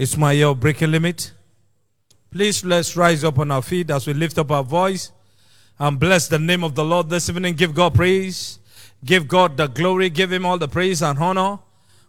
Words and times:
It's 0.00 0.16
my 0.16 0.32
year 0.32 0.46
of 0.46 0.60
breaking 0.60 0.92
limit. 0.92 1.30
Please 2.30 2.64
let's 2.64 2.96
rise 2.96 3.22
up 3.22 3.38
on 3.38 3.50
our 3.50 3.60
feet 3.60 3.90
as 3.90 4.06
we 4.06 4.14
lift 4.14 4.38
up 4.38 4.50
our 4.50 4.64
voice 4.64 5.12
and 5.78 6.00
bless 6.00 6.26
the 6.26 6.38
name 6.38 6.64
of 6.64 6.74
the 6.74 6.82
Lord 6.82 7.10
this 7.10 7.28
evening. 7.28 7.54
Give 7.54 7.74
God 7.74 7.94
praise. 7.94 8.60
Give 9.04 9.28
God 9.28 9.58
the 9.58 9.66
glory. 9.66 10.08
Give 10.08 10.32
Him 10.32 10.46
all 10.46 10.56
the 10.56 10.68
praise 10.68 11.02
and 11.02 11.18
honor. 11.18 11.58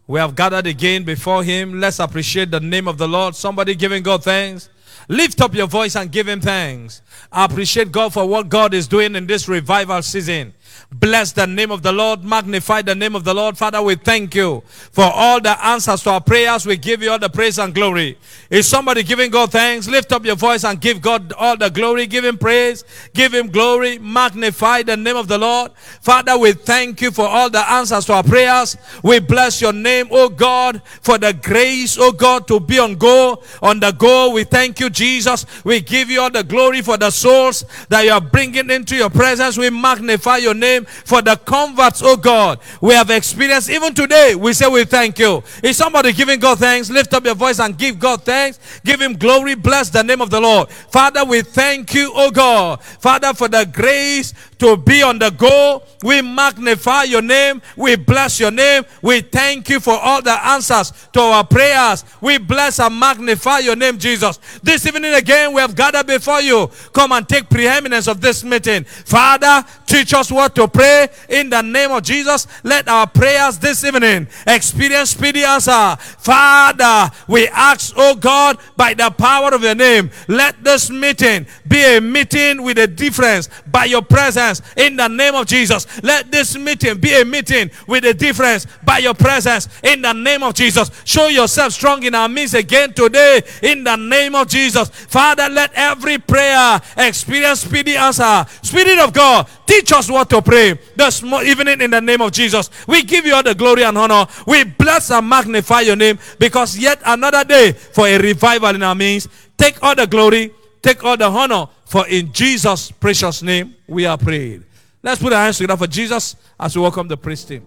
We 0.08 0.22
have 0.22 0.38
gathered 0.38 0.68
again 0.68 1.04
before 1.04 1.44
Him. 1.44 1.82
Let's 1.82 2.00
appreciate 2.00 2.50
the 2.50 2.62
name 2.62 2.88
of 2.88 2.98
the 2.98 3.10
Lord. 3.10 3.36
Somebody 3.36 3.76
giving 3.76 4.04
God 4.04 4.24
thanks. 4.24 4.70
Lift 5.10 5.42
up 5.42 5.54
your 5.54 5.68
voice 5.68 5.98
and 5.98 6.10
give 6.10 6.30
Him 6.30 6.40
thanks. 6.40 7.02
I 7.30 7.44
appreciate 7.44 7.92
God 7.92 8.14
for 8.14 8.26
what 8.26 8.48
God 8.48 8.74
is 8.74 8.88
doing 8.88 9.18
in 9.18 9.28
this 9.28 9.50
revival 9.50 10.02
season. 10.02 10.54
Bless 10.94 11.32
the 11.32 11.48
name 11.48 11.72
of 11.72 11.82
the 11.84 11.92
Lord. 11.92 12.22
Magnify 12.22 12.82
the 12.82 12.94
name 12.94 13.16
of 13.16 13.24
the 13.24 13.34
Lord. 13.34 13.58
Father, 13.58 13.82
we 13.82 13.96
thank 13.96 14.36
you 14.36 14.62
for 14.92 15.06
all 15.06 15.40
the 15.40 15.66
answers 15.66 16.04
to 16.04 16.10
our 16.10 16.20
prayers. 16.22 16.66
We 16.66 16.76
give 16.76 17.02
you 17.02 17.12
all 17.12 17.18
the 17.18 17.30
praise 17.30 17.60
and 17.60 17.74
glory. 17.74 18.18
Is 18.50 18.68
somebody 18.68 19.02
giving 19.04 19.32
God 19.32 19.54
thanks? 19.54 19.88
Lift 19.88 20.12
up 20.12 20.26
your 20.26 20.36
voice 20.36 20.66
and 20.66 20.82
give 20.82 21.02
God 21.02 21.32
all 21.38 21.56
the 21.56 21.70
glory. 21.70 22.08
Give 22.08 22.26
him 22.26 22.38
praise. 22.38 22.84
Give 23.14 23.34
him 23.34 23.48
glory. 23.48 24.00
Magnify 24.00 24.84
the 24.84 24.98
name 24.98 25.16
of 25.16 25.30
the 25.30 25.38
Lord. 25.38 25.72
Father, 26.02 26.38
we 26.38 26.52
thank 26.52 27.00
you 27.00 27.12
for 27.12 27.26
all 27.26 27.50
the 27.50 27.72
answers 27.72 28.04
to 28.08 28.14
our 28.14 28.24
prayers. 28.24 28.76
We 29.02 29.20
bless 29.20 29.62
your 29.62 29.74
name, 29.74 30.10
oh 30.12 30.28
God, 30.28 30.82
for 31.02 31.18
the 31.18 31.32
grace, 31.32 31.98
oh 31.98 32.12
God, 32.12 32.50
to 32.50 32.60
be 32.60 32.80
on 32.80 32.96
go, 32.96 33.42
on 33.62 33.80
the 33.80 33.92
go. 33.94 34.32
We 34.32 34.44
thank 34.44 34.82
you, 34.82 34.90
Jesus. 34.90 35.46
We 35.64 35.80
give 35.80 36.10
you 36.10 36.20
all 36.20 36.32
the 36.32 36.44
glory 36.44 36.82
for 36.82 36.98
the 36.98 37.12
souls 37.12 37.64
that 37.88 38.02
you 38.02 38.12
are 38.12 38.20
bringing 38.20 38.70
into 38.70 38.98
your 38.98 39.10
presence. 39.10 39.58
We 39.58 39.70
magnify 39.70 40.38
your 40.38 40.54
name 40.54 40.81
for 40.86 41.22
the 41.22 41.36
converts, 41.36 42.02
oh 42.04 42.18
God, 42.18 42.60
we 42.82 42.94
have 42.94 43.10
experienced 43.10 43.70
even 43.70 43.94
today. 43.94 44.36
We 44.36 44.54
say 44.54 44.68
we 44.68 44.86
thank 44.86 45.20
you. 45.20 45.44
Is 45.64 45.78
somebody 45.78 46.14
giving 46.14 46.40
God 46.40 46.60
thanks? 46.60 46.90
Lift 46.90 47.14
up 47.14 47.26
your 47.26 47.36
voice 47.36 47.60
and 47.60 47.78
give 47.78 48.00
God 48.00 48.24
thanks. 48.24 48.60
Give 48.84 49.00
him 49.00 49.14
glory. 49.14 49.56
Bless 49.56 49.90
the 49.90 50.04
name 50.04 50.22
of 50.22 50.30
the 50.30 50.40
Lord. 50.40 50.70
Father, 50.70 51.24
we 51.26 51.42
thank 51.42 51.94
you, 51.94 52.12
oh 52.16 52.32
God. 52.32 52.84
Father, 52.84 53.34
for 53.34 53.48
the 53.48 53.66
grace 53.72 54.34
to 54.60 54.78
be 54.78 55.02
on 55.02 55.18
the 55.18 55.32
go. 55.32 55.82
We 56.04 56.22
magnify 56.22 57.04
your 57.04 57.24
name. 57.24 57.62
We 57.76 57.96
bless 57.96 58.40
your 58.40 58.52
name. 58.52 58.84
We 59.02 59.22
thank 59.22 59.70
you 59.70 59.80
for 59.80 59.94
all 59.94 60.22
the 60.22 60.34
answers 60.48 60.94
to 61.14 61.20
our 61.20 61.44
prayers. 61.44 62.06
We 62.22 62.38
bless 62.38 62.80
and 62.80 62.98
magnify 63.00 63.60
your 63.60 63.76
name, 63.76 63.98
Jesus. 63.98 64.40
This 64.62 64.86
evening 64.86 65.16
again, 65.16 65.54
we 65.54 65.62
have 65.62 65.76
gathered 65.76 66.06
before 66.06 66.42
you. 66.42 66.70
Come 66.94 67.12
and 67.12 67.28
take 67.28 67.50
preeminence 67.50 68.08
of 68.08 68.22
this 68.22 68.44
meeting. 68.44 68.84
Father, 68.84 69.66
teach 69.92 70.14
us 70.14 70.32
what 70.32 70.56
to 70.56 70.70
pray 70.70 71.10
in 71.28 71.50
the 71.50 71.62
name 71.62 71.92
of 71.92 72.02
Jesus. 72.02 72.48
Let 72.64 72.88
our 72.88 73.06
prayers 73.08 73.60
this 73.60 73.84
evening 73.84 74.28
experience 74.48 75.10
speedy 75.10 75.44
answer. 75.44 75.98
Father, 76.00 77.14
we 77.28 77.50
ask, 77.50 77.94
oh 77.98 78.16
God, 78.16 78.58
by 78.78 78.94
the 78.94 79.10
power 79.12 79.54
of 79.54 79.64
your 79.64 79.76
name, 79.76 80.10
let 80.30 80.64
this 80.64 80.90
meeting 80.90 81.46
be 81.68 81.98
a 81.98 82.00
meeting 82.00 82.64
with 82.64 82.78
a 82.78 82.88
difference 82.88 83.50
by 83.72 83.86
your 83.86 84.02
presence 84.02 84.62
in 84.76 84.96
the 84.96 85.08
name 85.08 85.36
of 85.36 85.48
Jesus. 85.48 85.88
Let 86.04 86.32
this 86.32 86.58
meeting 86.58 87.00
be 87.00 87.14
a 87.20 87.26
meeting 87.26 87.72
with 87.88 88.06
a 88.06 88.14
difference 88.14 88.68
by 88.84 89.00
your 89.00 89.14
presence 89.14 89.68
in 89.84 90.02
the 90.02 90.14
name 90.14 90.44
of 90.44 90.54
Jesus. 90.54 90.92
Show 91.06 91.28
yourself 91.28 91.74
strong 91.74 92.04
in 92.04 92.16
our 92.16 92.30
midst 92.30 92.54
again 92.54 92.94
today 92.94 93.42
in 93.62 93.84
the 93.84 93.96
name 93.96 94.36
of 94.36 94.48
Jesus. 94.48 94.90
Father, 94.90 95.48
let 95.50 95.72
every 95.74 96.18
prayer 96.18 96.80
experience 96.98 97.62
speedy 97.62 97.96
answer. 97.96 98.46
Spirit 98.62 99.00
of 99.00 99.14
God, 99.14 99.48
teach 99.66 99.92
us 99.94 100.10
what 100.10 100.30
to 100.30 100.42
pray 100.42 100.80
this 100.96 101.24
evening 101.24 101.82
in 101.82 101.92
the 101.92 102.02
name 102.02 102.22
of 102.22 102.32
Jesus. 102.32 102.70
We 102.88 103.04
give 103.04 103.26
you 103.26 103.36
all 103.36 103.44
the 103.44 103.56
glory 103.56 103.84
and 103.84 103.98
honor. 103.98 104.28
We 104.46 104.64
bless 104.64 105.12
and 105.12 105.28
magnify 105.28 105.82
your 105.82 105.96
name 105.96 106.20
because 106.40 106.78
yet 106.78 107.02
another 107.06 107.44
day 107.44 107.72
for 107.72 108.08
a 108.08 108.18
revival 108.18 108.76
in 108.76 108.84
our 108.84 108.96
midst. 108.96 109.30
Take 109.58 109.82
all 109.84 109.96
the 109.96 110.08
glory, 110.08 110.52
take 110.82 111.04
all 111.04 111.18
the 111.18 111.26
honor, 111.26 111.68
for 111.86 112.08
in 112.08 112.32
Jesus' 112.32 112.92
precious 112.92 113.42
name 113.42 113.76
we 113.88 114.06
are 114.06 114.18
prayed. 114.18 114.64
Let's 115.04 115.22
put 115.22 115.34
our 115.34 115.44
hands 115.44 115.58
together 115.58 115.78
for 115.78 115.88
Jesus 115.88 116.36
as 116.60 116.76
we 116.76 116.82
welcome 116.82 117.08
the 117.08 117.18
priest 117.18 117.48
team. 117.48 117.66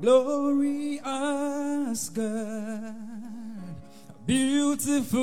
Glorious 0.00 1.02
God, 2.10 2.94
beautiful 4.26 5.20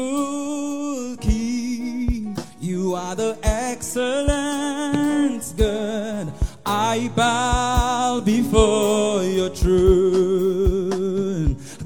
King, 1.18 2.38
you 2.60 2.96
are 2.96 3.16
the 3.16 3.38
excellent 3.44 4.74
God. 5.58 6.34
I 6.66 7.12
bow 7.16 8.22
before 8.22 9.24
your 9.24 9.50
throne. 9.50 10.91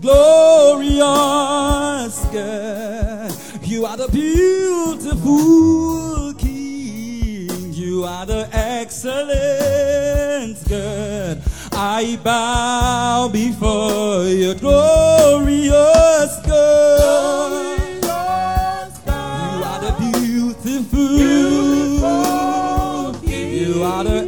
Glorious 0.05 1.01
God, 2.31 3.33
you 3.63 3.87
are 3.87 3.97
the 3.97 4.07
beautiful 4.09 5.11
King. 6.35 7.73
You 7.73 8.03
are 8.03 8.27
the 8.27 8.47
excellent 8.53 9.39
God. 10.69 11.41
I 11.71 12.19
bow 12.23 13.29
before 13.29 14.25
your 14.25 14.53
glorious 14.53 15.73
God. 16.45 17.79
You 17.97 19.63
are 19.63 19.79
the 19.81 19.91
beautiful. 19.97 20.99
You 23.25 23.81
are 23.83 24.03
the 24.03 24.24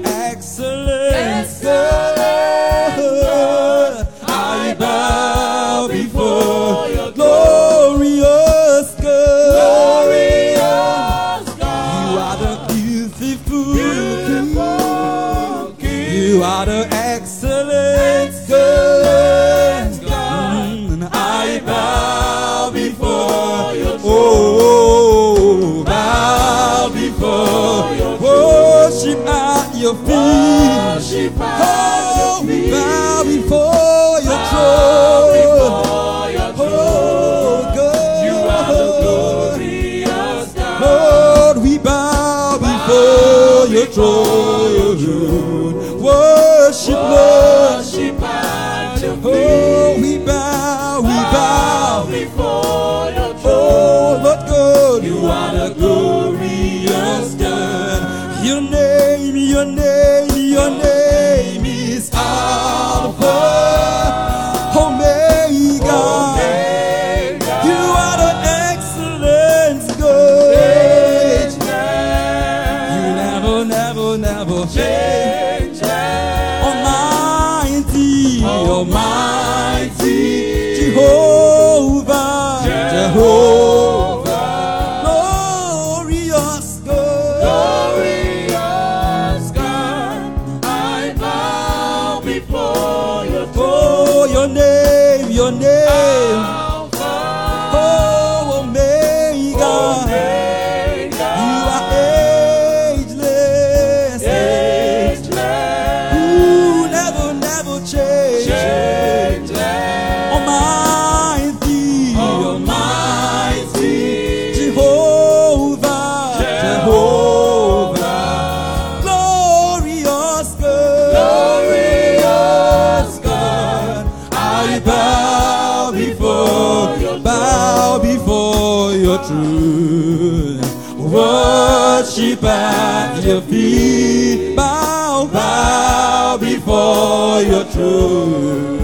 bow 127.23 127.99
before 127.99 128.93
your 128.93 129.17
truth, 129.19 130.61
worship 130.97 132.43
at 132.43 133.23
your 133.23 133.41
feet, 133.41 134.55
bow, 134.55 135.29
bow 135.31 136.37
before 136.37 137.41
your 137.41 137.63
truth. 137.65 138.77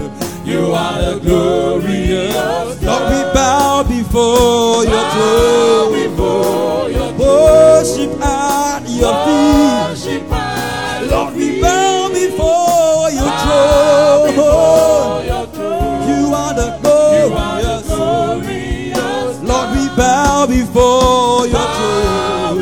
You 0.44 0.72
are 0.72 1.00
the 1.00 1.20
glorious 1.20 2.34
God. 2.34 2.82
Lord, 2.82 3.02
we 3.12 3.32
bow 3.32 3.82
before 3.82 4.84
your 4.84 5.10
throne, 5.10 5.92
before 5.92 6.90
your 6.90 7.08
truth. 7.12 7.18
worship 7.18 8.13
before 20.74 21.46
your 21.46 21.68
throne. 21.76 22.58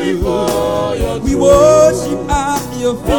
We 1.23 1.35
worship 1.35 2.29
at 2.29 2.79
your 2.79 2.95
feet. 2.95 3.09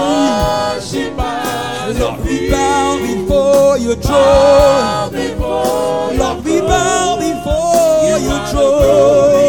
Lord, 1.98 2.20
we 2.24 2.50
bow 2.50 2.98
before 2.98 3.78
your 3.78 3.96
throne. 3.96 5.12
Lord, 6.16 6.44
we 6.44 6.60
bow 6.60 7.16
before 7.18 8.18
your 8.20 8.46
throne. 8.46 9.43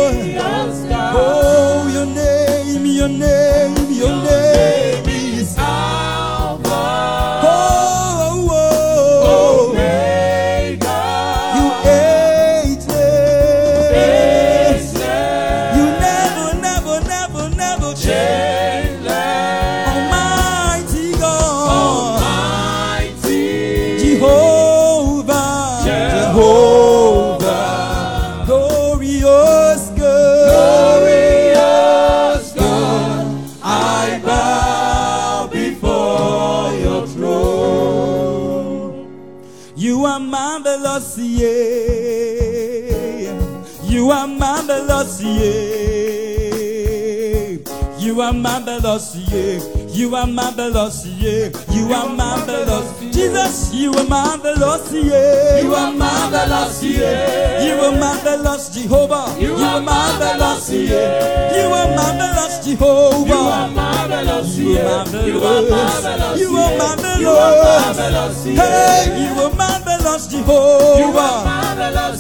Are 48.26 48.34
marvelous, 48.34 49.16
yeah. 49.30 49.60
You 49.94 50.16
are 50.16 50.26
marvelous, 50.26 51.06
yeah. 51.06 51.50
You 51.72 51.94
are 51.94 52.10
marvelous. 52.10 53.00
Jesus, 53.14 53.72
you 53.74 53.92
are 53.94 54.04
marvelous, 54.08 54.92
yeah. 54.92 55.62
You 55.62 55.76
are 55.76 55.92
marvelous, 55.94 56.84
yeah. 56.84 57.64
You 57.66 57.74
are 57.86 57.92
marvelous, 58.00 58.70
Jehovah. 58.74 59.36
You 59.40 59.54
are 59.56 59.80
marvelous, 59.80 60.70
yeah. 60.72 61.56
You 61.56 61.68
are 61.72 61.96
marvelous, 61.96 62.66
Jehovah. 62.66 63.28
You 63.30 63.36
are 63.36 63.70
marvelous, 63.70 64.58
yeah. 64.58 65.06
You 65.26 65.44
are 65.44 65.70
marvelous. 65.70 66.42
You 66.42 66.58
are 66.58 67.86
marvelous. 67.86 68.44
Hey, 68.44 69.22
you 69.22 69.34
are 69.44 69.54
marvelous, 69.54 70.28
Jehovah. 70.28 70.96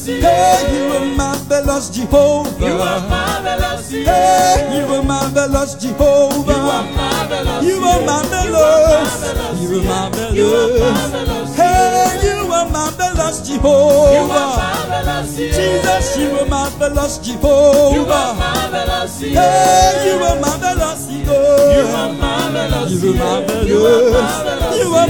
Hey, 0.05 0.59
you 0.69 0.93
are 0.93 1.15
marvelous, 1.17 1.89
Jehovah. 1.89 2.65
You 2.65 2.73
are 2.73 2.99
marvelous. 3.09 3.24
Hey, 4.03 4.77
you 4.77 4.93
are 4.93 5.03
marvelous, 5.03 5.75
Jehovah. 5.75 6.51
You 6.51 6.59
are 6.59 6.83
marvelous. 6.95 7.63
You 7.65 7.77
are 7.83 8.01
marvelous. 8.05 9.61
You 9.61 9.79
are 9.79 9.83
marvelous. 9.83 11.34
Hey, 11.85 12.17
you 12.25 12.51
are 12.51 12.67
marvelous, 12.69 13.41
Jehovah. 13.47 14.75
Jesus, 15.37 16.17
you 16.17 16.45
my 16.49 16.69
the 16.79 16.89
Jehovah 17.21 17.93
You 17.93 18.05
are 18.05 18.33
marvelous, 18.33 19.19
Jehovah. 19.19 19.41
Hey, 19.41 20.09
you 20.09 20.23
are 20.23 20.39
marvelous, 20.39 21.05
God. 21.25 21.75
You 21.77 21.85
are 21.85 22.13
marvelous. 22.13 23.03
You 23.03 23.13
are 23.13 23.37
marvelous. 23.37 24.79
You 24.79 24.89
are 24.95 25.07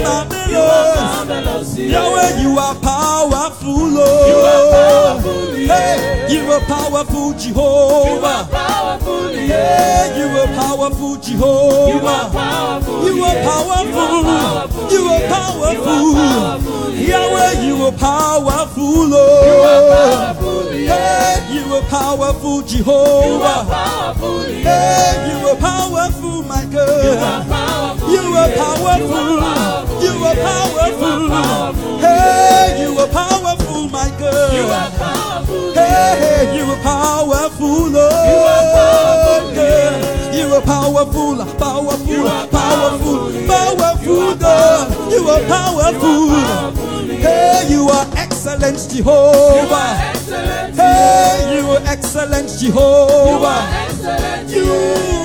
marvelous. 0.95 1.77
Yahweh, 1.77 2.41
you 2.41 2.59
are 2.59 2.75
powerful, 2.75 3.87
Lord. 3.87 4.27
You 4.27 4.37
are 4.51 4.63
powerful. 4.75 5.55
Hey, 5.55 6.27
you 6.29 6.51
are 6.51 6.61
powerful, 6.61 7.33
Jehovah. 7.33 8.09
You 8.11 8.25
are 8.25 8.45
powerful. 8.47 9.31
Yeah, 9.31 10.17
you 10.17 10.27
are 10.39 10.47
powerful, 10.47 11.15
Jehovah. 11.17 11.91
You 11.91 12.07
are 12.07 12.29
powerful. 12.31 13.05
You 13.05 13.23
are 13.23 13.43
powerful. 13.43 14.89
Are 15.15 15.27
powerful. 15.31 16.91
Yahweh, 16.95 17.61
you 17.65 17.85
are 17.85 17.91
powerful, 17.91 19.07
Lord. 19.07 20.35
Hey, 20.75 21.53
you 21.53 21.73
are 21.75 21.81
powerful, 21.83 22.61
Jehovah. 22.63 23.63
Hey, 24.49 25.31
you 25.31 25.47
are 25.47 25.55
powerful, 25.55 26.43
my 26.43 26.65
God. 26.65 27.03
You 27.03 27.11
are 27.21 27.43
powerful. 27.47 28.11
You 28.11 28.35
are 28.35 28.49
powerful. 28.55 29.75
You 30.03 30.11
are 30.25 30.35
powerful 30.35 31.97
Hey, 31.99 32.81
you 32.81 32.99
are 32.99 33.07
powerful, 33.07 33.87
my 33.89 34.09
God. 34.19 34.53
You 34.53 34.65
are 34.67 34.91
powerful 34.91 35.73
Hey, 35.73 36.19
hey 36.19 36.57
you 36.57 36.65
are 40.55 40.61
powerful, 40.61 41.35
powerful, 41.57 42.05
powerful, 42.07 42.47
powerful, 42.49 43.47
powerful, 43.47 44.35
God. 44.35 45.11
You 45.11 45.27
are 45.27 45.41
powerful. 45.47 46.29
Hey, 47.07 47.65
you 47.69 47.89
are 47.89 48.07
excellent, 48.15 48.77
Jehovah. 48.89 49.95
Hey, 50.75 51.57
you 51.57 51.69
are 51.71 51.81
excellent, 51.85 52.49
Jehovah. 52.59 53.67
You 54.47 54.71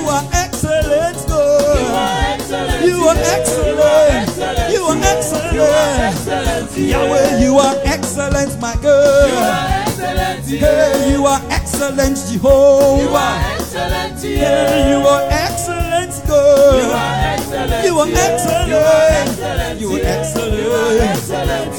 are 0.09 0.27
excellent, 0.33 1.27
God. 1.27 2.39
You 2.83 3.07
are 3.07 3.17
excellent. 3.17 4.73
You 4.73 4.83
are 4.83 4.97
excellent. 4.99 6.77
Yahweh, 6.77 7.39
you 7.39 7.57
are 7.57 7.75
excellent, 7.85 8.59
my 8.59 8.75
God. 8.81 9.90
Hey, 10.01 11.11
you 11.13 11.25
are 11.25 11.41
excellent, 11.49 12.17
Jehovah. 12.29 13.01
You 13.01 13.09
are 13.15 13.37
excellent. 13.53 14.21
Hey, 14.21 14.89
you 14.91 15.07
are 15.07 15.27
excellent, 15.29 16.13
God. 16.27 16.75
You 16.81 16.91
are 16.91 17.15
excellent. 17.33 17.85
You 17.85 17.97
are 17.97 19.05
excellent. 19.09 19.81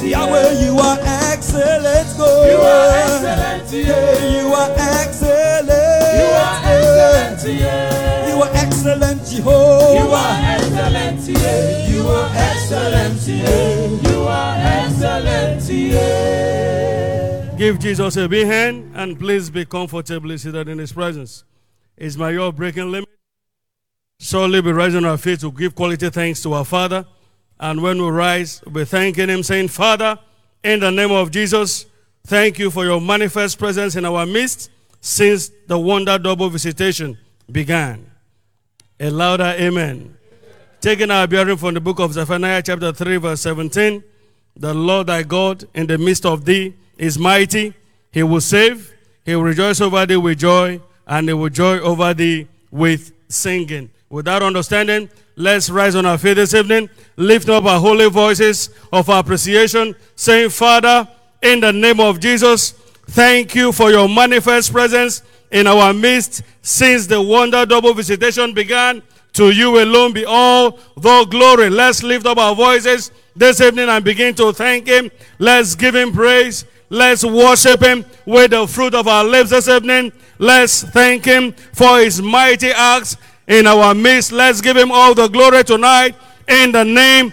Yahweh, 0.02 0.50
you 0.64 0.78
are 0.78 0.98
excellent, 1.32 2.08
God. 2.16 2.46
Hey, 3.72 4.38
you 4.38 4.54
are 4.54 4.70
excellent. 5.02 5.72
You 8.28 8.42
are 8.42 8.50
excellent, 8.54 9.20
Jehovah. 9.26 9.98
You 9.98 10.06
are 10.12 10.36
excellent, 10.54 11.20
yeah. 11.28 11.88
You 11.88 12.02
are 12.08 12.30
excellent, 12.34 13.20
yeah. 13.26 14.10
You 14.10 14.18
are 14.28 14.54
excellent, 14.56 15.62
yeah. 15.68 16.51
Give 17.62 17.78
Jesus 17.78 18.16
a 18.16 18.28
big 18.28 18.48
hand 18.48 18.90
and 18.96 19.16
please 19.16 19.48
be 19.48 19.64
comfortably 19.64 20.36
seated 20.36 20.68
in 20.68 20.78
his 20.78 20.92
presence. 20.92 21.44
Is 21.96 22.18
my 22.18 22.30
yoke 22.30 22.56
breaking 22.56 22.90
limit? 22.90 23.08
Surely 24.18 24.60
be 24.60 24.72
rising 24.72 25.04
our 25.04 25.16
feet 25.16 25.38
to 25.42 25.52
give 25.52 25.72
quality 25.72 26.10
thanks 26.10 26.42
to 26.42 26.54
our 26.54 26.64
Father. 26.64 27.06
And 27.60 27.80
when 27.80 28.02
we 28.02 28.10
rise, 28.10 28.60
we'll 28.64 28.74
be 28.74 28.84
thanking 28.84 29.28
him, 29.28 29.44
saying, 29.44 29.68
Father, 29.68 30.18
in 30.64 30.80
the 30.80 30.90
name 30.90 31.12
of 31.12 31.30
Jesus, 31.30 31.86
thank 32.26 32.58
you 32.58 32.68
for 32.68 32.84
your 32.84 33.00
manifest 33.00 33.60
presence 33.60 33.94
in 33.94 34.04
our 34.04 34.26
midst 34.26 34.68
since 35.00 35.52
the 35.68 35.78
wonder 35.78 36.18
double 36.18 36.48
visitation 36.48 37.16
began. 37.48 38.10
A 38.98 39.08
louder 39.08 39.54
amen. 39.56 40.18
Taking 40.80 41.12
our 41.12 41.28
bearing 41.28 41.58
from 41.58 41.74
the 41.74 41.80
book 41.80 42.00
of 42.00 42.12
Zephaniah, 42.12 42.60
chapter 42.60 42.90
3, 42.90 43.18
verse 43.18 43.40
17. 43.42 44.02
The 44.56 44.74
Lord 44.74 45.06
thy 45.06 45.22
God 45.22 45.62
in 45.74 45.86
the 45.86 45.96
midst 45.96 46.26
of 46.26 46.44
thee 46.44 46.74
is 46.98 47.18
mighty. 47.18 47.74
He 48.10 48.22
will 48.22 48.40
save. 48.40 48.92
He 49.24 49.34
will 49.36 49.44
rejoice 49.44 49.80
over 49.80 50.04
thee 50.04 50.16
with 50.16 50.38
joy, 50.38 50.80
and 51.06 51.28
he 51.28 51.34
will 51.34 51.48
joy 51.48 51.78
over 51.78 52.12
thee 52.12 52.48
with 52.70 53.12
singing. 53.28 53.90
With 54.10 54.26
that 54.26 54.42
understanding, 54.42 55.08
let's 55.36 55.70
rise 55.70 55.94
on 55.94 56.04
our 56.04 56.18
feet 56.18 56.34
this 56.34 56.54
evening, 56.54 56.90
lift 57.16 57.48
up 57.48 57.64
our 57.64 57.80
holy 57.80 58.10
voices 58.10 58.70
of 58.92 59.08
appreciation, 59.08 59.94
saying, 60.16 60.50
Father, 60.50 61.08
in 61.40 61.60
the 61.60 61.72
name 61.72 62.00
of 62.00 62.20
Jesus, 62.20 62.72
thank 63.06 63.54
you 63.54 63.72
for 63.72 63.90
your 63.90 64.08
manifest 64.08 64.72
presence 64.72 65.22
in 65.50 65.66
our 65.66 65.92
midst 65.92 66.42
since 66.62 67.06
the 67.06 67.20
wonder 67.20 67.64
double 67.64 67.94
visitation 67.94 68.52
began. 68.52 69.02
To 69.34 69.50
you 69.50 69.82
alone 69.82 70.12
be 70.12 70.26
all 70.26 70.78
the 70.96 71.26
glory. 71.30 71.70
Let's 71.70 72.02
lift 72.02 72.26
up 72.26 72.36
our 72.36 72.54
voices 72.54 73.10
this 73.34 73.62
evening 73.62 73.88
and 73.88 74.04
begin 74.04 74.34
to 74.34 74.52
thank 74.52 74.86
Him. 74.86 75.10
Let's 75.38 75.74
give 75.74 75.94
Him 75.94 76.12
praise. 76.12 76.66
Let's 76.92 77.24
worship 77.24 77.82
him 77.82 78.04
with 78.26 78.50
the 78.50 78.66
fruit 78.66 78.94
of 78.94 79.08
our 79.08 79.24
lips 79.24 79.48
this 79.48 79.66
evening. 79.66 80.12
Let's 80.38 80.82
thank 80.82 81.24
him 81.24 81.52
for 81.72 81.98
his 82.00 82.20
mighty 82.20 82.68
acts 82.68 83.16
in 83.48 83.66
our 83.66 83.94
midst. 83.94 84.30
Let's 84.30 84.60
give 84.60 84.76
him 84.76 84.92
all 84.92 85.14
the 85.14 85.26
glory 85.28 85.64
tonight 85.64 86.14
in 86.46 86.70
the 86.70 86.84
name 86.84 87.32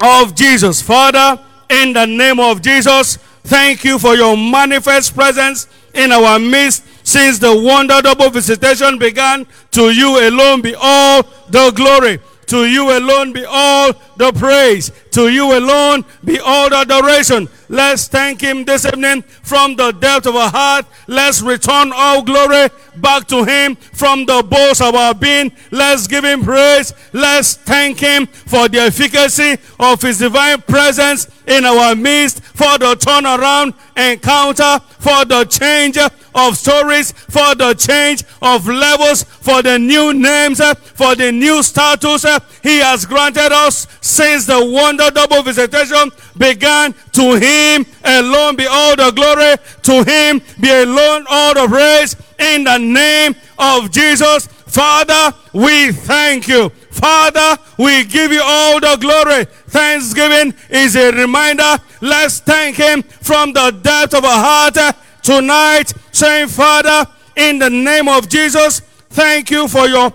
of 0.00 0.34
Jesus. 0.34 0.80
Father, 0.80 1.38
in 1.68 1.92
the 1.92 2.06
name 2.06 2.40
of 2.40 2.62
Jesus, 2.62 3.18
thank 3.44 3.84
you 3.84 3.98
for 3.98 4.14
your 4.14 4.38
manifest 4.38 5.14
presence 5.14 5.68
in 5.92 6.10
our 6.10 6.38
midst 6.38 6.82
since 7.06 7.38
the 7.38 7.54
wonder 7.54 8.00
double 8.00 8.30
visitation 8.30 8.98
began. 8.98 9.46
To 9.72 9.90
you 9.90 10.30
alone 10.30 10.62
be 10.62 10.74
all 10.74 11.24
the 11.50 11.72
glory. 11.72 12.20
To 12.46 12.64
you 12.64 12.96
alone 12.96 13.34
be 13.34 13.44
all 13.44 13.92
the 14.16 14.32
praise. 14.32 14.90
To 15.12 15.28
you 15.28 15.56
alone 15.56 16.04
be 16.24 16.38
all 16.38 16.68
the 16.68 16.76
adoration. 16.76 17.48
Let's 17.68 18.06
thank 18.06 18.40
him 18.40 18.64
this 18.64 18.84
evening 18.84 19.22
from 19.22 19.76
the 19.76 19.92
depth 19.92 20.26
of 20.26 20.36
our 20.36 20.50
heart. 20.50 20.86
Let's 21.06 21.40
return 21.42 21.90
all 21.94 22.22
glory 22.22 22.68
back 22.96 23.26
to 23.28 23.44
him 23.44 23.76
from 23.76 24.26
the 24.26 24.42
bowels 24.42 24.80
of 24.80 24.94
our 24.94 25.14
being. 25.14 25.52
Let's 25.70 26.06
give 26.06 26.24
him 26.24 26.42
praise. 26.42 26.92
Let's 27.12 27.54
thank 27.54 28.00
him 28.00 28.26
for 28.26 28.68
the 28.68 28.80
efficacy 28.80 29.56
of 29.80 30.02
his 30.02 30.18
divine 30.18 30.62
presence 30.62 31.28
in 31.46 31.64
our 31.64 31.94
midst, 31.94 32.42
for 32.42 32.76
the 32.78 32.94
turnaround 32.96 33.74
encounter, 33.96 34.80
for 34.98 35.24
the 35.24 35.44
change 35.44 35.96
of 35.96 36.56
stories, 36.56 37.12
for 37.12 37.54
the 37.54 37.74
change 37.74 38.24
of 38.42 38.66
levels, 38.66 39.22
for 39.22 39.62
the 39.62 39.78
new 39.78 40.12
names, 40.12 40.60
for 40.74 41.14
the 41.14 41.30
new 41.32 41.62
status 41.62 42.24
he 42.62 42.78
has 42.78 43.06
granted 43.06 43.52
us 43.52 43.86
since 44.06 44.46
the 44.46 44.64
wonder 44.64 45.10
double 45.10 45.42
visitation 45.42 46.10
began. 46.38 46.94
To 47.12 47.34
him 47.34 47.84
alone 48.04 48.56
be 48.56 48.66
all 48.66 48.94
the 48.94 49.10
glory. 49.10 49.56
To 49.82 50.04
him 50.04 50.40
be 50.60 50.70
alone 50.70 51.26
all 51.28 51.54
the 51.54 51.66
praise. 51.66 52.16
In 52.38 52.64
the 52.64 52.78
name 52.78 53.34
of 53.58 53.90
Jesus, 53.90 54.46
Father, 54.46 55.36
we 55.52 55.92
thank 55.92 56.48
you. 56.48 56.68
Father, 56.90 57.60
we 57.78 58.04
give 58.04 58.32
you 58.32 58.42
all 58.42 58.80
the 58.80 58.96
glory. 59.00 59.44
Thanksgiving 59.68 60.54
is 60.70 60.96
a 60.96 61.12
reminder. 61.12 61.78
Let's 62.00 62.40
thank 62.40 62.76
him 62.76 63.02
from 63.02 63.52
the 63.52 63.70
depth 63.70 64.14
of 64.14 64.24
our 64.24 64.70
heart 64.72 64.96
tonight, 65.22 65.92
saying, 66.12 66.48
Father, 66.48 67.10
in 67.34 67.58
the 67.58 67.70
name 67.70 68.08
of 68.08 68.28
Jesus, 68.28 68.80
thank 69.10 69.50
you 69.50 69.68
for 69.68 69.86
your 69.88 70.12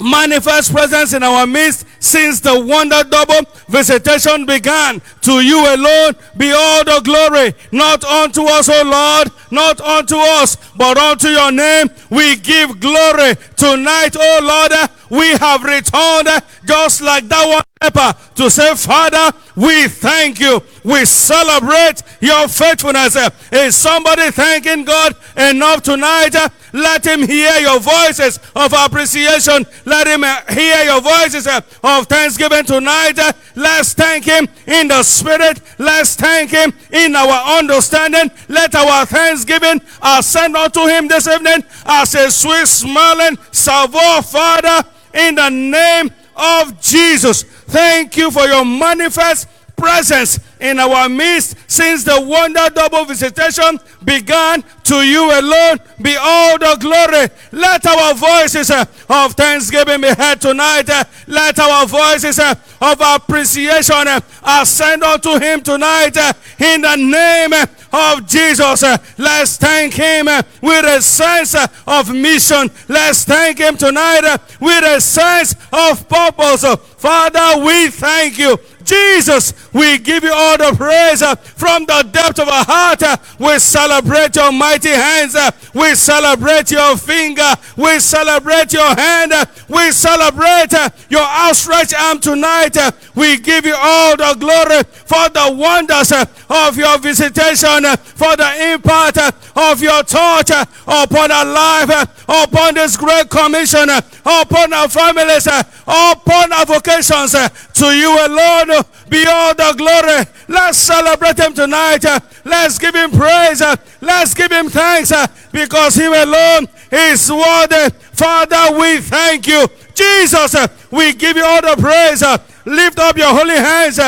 manifest 0.00 0.72
presence 0.72 1.12
in 1.12 1.22
our 1.22 1.46
midst 1.46 1.86
since 2.04 2.40
the 2.40 2.60
wonder 2.60 3.02
double 3.04 3.48
visitation 3.68 4.44
began. 4.44 5.00
To 5.22 5.40
you 5.40 5.58
alone 5.58 6.14
be 6.36 6.52
all 6.52 6.84
the 6.84 7.00
glory, 7.02 7.54
not 7.72 8.04
unto 8.04 8.42
us, 8.44 8.68
O 8.68 8.82
Lord, 8.84 9.32
not 9.50 9.80
unto 9.80 10.16
us, 10.16 10.56
but 10.76 10.98
unto 10.98 11.28
your 11.28 11.50
name. 11.50 11.88
We 12.10 12.36
give 12.36 12.78
glory 12.78 13.34
tonight, 13.56 14.16
O 14.16 14.40
Lord. 14.42 14.90
We 15.10 15.28
have 15.38 15.62
returned 15.62 16.28
just 16.66 17.00
like 17.00 17.26
that 17.28 17.46
one 17.48 17.64
to 17.80 18.50
say, 18.50 18.74
Father, 18.74 19.36
we 19.56 19.88
thank 19.88 20.40
you. 20.40 20.62
We 20.84 21.04
celebrate 21.04 22.02
your 22.20 22.48
faithfulness. 22.48 23.16
Is 23.52 23.76
somebody 23.76 24.30
thanking 24.30 24.84
God 24.84 25.14
enough 25.36 25.82
tonight? 25.82 26.34
Let 26.72 27.06
him 27.06 27.22
hear 27.26 27.52
your 27.60 27.78
voices 27.78 28.38
of 28.56 28.72
appreciation. 28.72 29.64
Let 29.84 30.06
him 30.06 30.24
hear 30.56 30.84
your 30.84 31.00
voices 31.00 31.46
of 31.46 32.06
thanksgiving 32.06 32.64
tonight. 32.64 33.18
Let's 33.54 33.94
thank 33.94 34.24
him 34.24 34.48
in 34.66 34.88
the 34.88 35.02
spirit. 35.02 35.60
Let's 35.78 36.16
thank 36.16 36.50
him 36.50 36.72
in 36.90 37.14
our 37.14 37.58
understanding. 37.58 38.30
Let 38.48 38.74
our 38.74 39.06
thanksgiving 39.06 39.80
ascend 40.02 40.56
unto 40.56 40.86
him 40.86 41.06
this 41.08 41.28
evening 41.28 41.62
as 41.86 42.14
a 42.14 42.30
sweet 42.30 42.66
smelling 42.66 43.36
savour, 43.52 44.22
Father, 44.22 44.88
in 45.12 45.36
the 45.36 45.48
name 45.50 46.10
of 46.36 46.80
Jesus. 46.80 47.44
Thank 47.66 48.16
you 48.16 48.30
for 48.30 48.46
your 48.46 48.64
manifest 48.64 49.48
presence 49.76 50.38
in 50.60 50.78
our 50.78 51.08
midst 51.08 51.56
since 51.66 52.04
the 52.04 52.20
wonder 52.20 52.68
double 52.74 53.04
visitation 53.04 53.78
began. 54.04 54.62
To 54.84 54.96
you 54.96 55.24
alone 55.32 55.78
be 56.02 56.14
all 56.20 56.58
the 56.58 56.76
glory. 56.78 57.28
Let 57.52 57.86
our 57.86 58.12
voices 58.14 58.70
uh, 58.70 58.84
of 59.08 59.32
thanksgiving 59.32 60.02
be 60.02 60.08
heard 60.08 60.42
tonight. 60.42 60.90
Uh, 60.90 61.04
let 61.26 61.58
our 61.58 61.86
voices 61.86 62.38
uh, 62.38 62.54
of 62.82 63.00
appreciation 63.00 64.06
uh, 64.06 64.20
ascend 64.44 65.02
unto 65.02 65.38
him 65.40 65.62
tonight 65.62 66.14
uh, 66.18 66.34
in 66.58 66.82
the 66.82 66.96
name 66.96 67.54
uh, 67.54 67.66
of 67.94 68.26
Jesus. 68.26 68.82
Let's 69.16 69.56
thank 69.56 69.94
him 69.94 70.26
with 70.60 70.84
a 70.84 71.00
sense 71.00 71.56
of 71.86 72.14
mission. 72.14 72.70
Let's 72.88 73.24
thank 73.24 73.58
him 73.58 73.78
tonight 73.78 74.36
with 74.60 74.84
a 74.84 75.00
sense 75.00 75.54
of 75.72 76.06
purpose. 76.08 76.64
Father, 76.98 77.64
we 77.64 77.88
thank 77.88 78.38
you. 78.38 78.58
Jesus, 78.84 79.52
we 79.72 79.98
give 79.98 80.24
you 80.24 80.32
all 80.32 80.56
the 80.58 80.74
praise 80.76 81.22
uh, 81.22 81.34
from 81.34 81.86
the 81.86 82.06
depth 82.12 82.38
of 82.38 82.48
our 82.48 82.64
heart. 82.64 83.02
uh, 83.02 83.16
we 83.38 83.58
celebrate 83.58 84.36
your 84.36 84.52
mighty 84.52 84.90
hands. 84.90 85.34
uh, 85.34 85.50
we 85.74 85.94
celebrate 85.94 86.70
your 86.70 86.96
finger. 86.96 87.54
We 87.76 87.98
celebrate 88.00 88.72
your 88.72 88.94
hand. 88.94 89.32
Uh, 89.32 89.44
we 89.68 89.90
celebrate 89.92 90.72
uh, 90.74 90.90
your 91.08 91.22
outstretched 91.24 91.94
arm 92.00 92.20
tonight. 92.20 92.76
Uh, 92.76 92.90
we 93.14 93.38
give 93.38 93.64
you 93.66 93.74
all 93.76 94.16
the 94.16 94.36
glory 94.38 94.82
for 95.06 95.28
the 95.30 95.54
wonders 95.56 96.12
of 96.12 96.76
your 96.76 96.98
visitation, 96.98 97.84
for 98.14 98.36
the 98.36 98.72
impact 98.72 99.18
of 99.56 99.82
your 99.82 100.02
touch 100.02 100.50
upon 100.86 101.30
our 101.30 101.44
life, 101.44 102.24
upon 102.28 102.74
this 102.74 102.96
great 102.96 103.28
commission, 103.30 103.88
upon 104.24 104.72
our 104.72 104.88
families, 104.88 105.46
uh, 105.46 105.62
upon 105.86 106.52
our 106.52 106.66
vocations. 106.66 107.34
uh, 107.34 107.48
to 107.74 107.86
you 107.86 108.10
alone 108.26 108.70
uh, 108.70 108.82
be 109.08 109.24
all 109.28 109.54
the 109.54 109.74
glory. 109.76 110.24
Let's 110.48 110.78
celebrate 110.78 111.38
him 111.38 111.54
tonight. 111.54 112.04
Let's 112.44 112.78
give 112.78 112.94
him 112.94 113.10
praise. 113.10 113.62
Let's 114.00 114.34
give 114.34 114.50
him 114.52 114.68
thanks 114.68 115.12
because 115.52 115.94
he 115.96 116.06
alone 116.06 116.68
is 116.90 117.30
worthy. 117.30 117.90
Father, 118.12 118.78
we 118.78 118.98
thank 119.00 119.46
you. 119.46 119.66
Jesus, 119.94 120.56
we 120.90 121.12
give 121.12 121.36
you 121.36 121.44
all 121.44 121.60
the 121.60 121.76
praise. 121.80 122.22
Lift 122.66 122.98
up 122.98 123.16
your 123.16 123.34
holy 123.34 123.56
hands. 123.56 123.98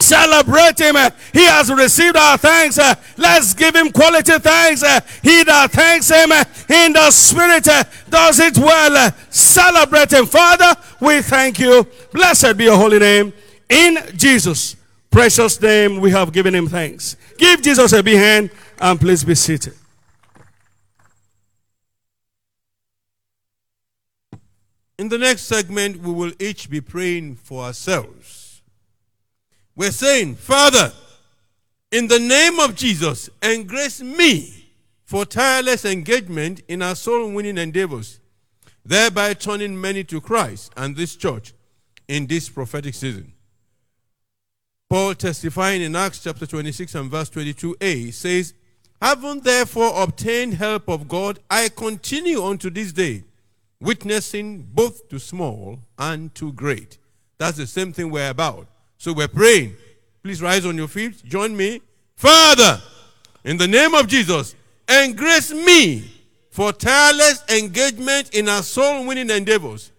Celebrate 0.00 0.78
him. 0.78 0.96
He 1.32 1.44
has 1.44 1.72
received 1.72 2.16
our 2.16 2.36
thanks. 2.36 2.78
Let's 3.16 3.54
give 3.54 3.74
him 3.74 3.90
quality 3.90 4.38
thanks. 4.38 4.82
He 5.22 5.44
that 5.44 5.70
thanks 5.70 6.10
him 6.10 6.30
in 6.68 6.92
the 6.92 7.10
spirit 7.10 7.64
does 8.08 8.38
it 8.38 8.58
well. 8.58 9.12
Celebrate 9.30 10.12
him. 10.12 10.26
Father, 10.26 10.78
we 11.00 11.22
thank 11.22 11.58
you. 11.58 11.86
Blessed 12.12 12.56
be 12.56 12.64
your 12.64 12.76
holy 12.76 12.98
name. 12.98 13.32
In 13.68 13.98
Jesus' 14.14 14.76
precious 15.10 15.60
name, 15.60 16.00
we 16.00 16.10
have 16.10 16.32
given 16.32 16.54
him 16.54 16.68
thanks. 16.68 17.16
Give 17.38 17.62
Jesus 17.62 17.92
a 17.92 18.02
big 18.02 18.16
hand 18.16 18.50
and 18.78 19.00
please 19.00 19.24
be 19.24 19.34
seated. 19.34 19.74
In 24.98 25.08
the 25.08 25.18
next 25.18 25.42
segment, 25.42 26.02
we 26.02 26.12
will 26.12 26.32
each 26.38 26.68
be 26.68 26.80
praying 26.80 27.36
for 27.36 27.64
ourselves. 27.64 28.42
We're 29.76 29.90
saying, 29.90 30.36
Father, 30.36 30.92
in 31.90 32.08
the 32.08 32.18
name 32.18 32.60
of 32.60 32.74
Jesus, 32.74 33.28
engrace 33.42 34.00
me 34.00 34.70
for 35.04 35.24
tireless 35.24 35.84
engagement 35.84 36.62
in 36.68 36.82
our 36.82 36.94
soul 36.94 37.30
winning 37.32 37.58
endeavors, 37.58 38.20
thereby 38.84 39.34
turning 39.34 39.80
many 39.80 40.04
to 40.04 40.20
Christ 40.20 40.72
and 40.76 40.96
this 40.96 41.16
church 41.16 41.54
in 42.08 42.26
this 42.26 42.48
prophetic 42.48 42.94
season. 42.94 43.32
Paul 44.88 45.14
testifying 45.14 45.82
in 45.82 45.96
Acts 45.96 46.22
chapter 46.22 46.46
26 46.46 46.94
and 46.94 47.10
verse 47.10 47.30
22a 47.30 48.12
says, 48.12 48.54
Having 49.02 49.40
therefore 49.40 49.92
obtained 50.02 50.54
help 50.54 50.88
of 50.88 51.08
God, 51.08 51.40
I 51.50 51.68
continue 51.68 52.42
unto 52.42 52.70
this 52.70 52.92
day, 52.92 53.24
witnessing 53.80 54.62
both 54.72 55.08
to 55.08 55.18
small 55.18 55.80
and 55.98 56.34
to 56.36 56.52
great. 56.52 56.98
That's 57.38 57.56
the 57.56 57.66
same 57.66 57.92
thing 57.92 58.10
we're 58.10 58.30
about. 58.30 58.68
So 59.04 59.12
we're 59.12 59.28
praying. 59.28 59.76
Please 60.22 60.40
rise 60.40 60.64
on 60.64 60.78
your 60.78 60.88
feet. 60.88 61.22
Join 61.26 61.54
me. 61.54 61.82
Father, 62.16 62.80
in 63.44 63.58
the 63.58 63.68
name 63.68 63.94
of 63.94 64.06
Jesus, 64.06 64.54
engrace 64.88 65.52
me 65.52 66.10
for 66.48 66.72
tireless 66.72 67.44
engagement 67.50 68.34
in 68.34 68.48
our 68.48 68.62
soul 68.62 69.04
winning 69.04 69.28
endeavors, 69.28 69.92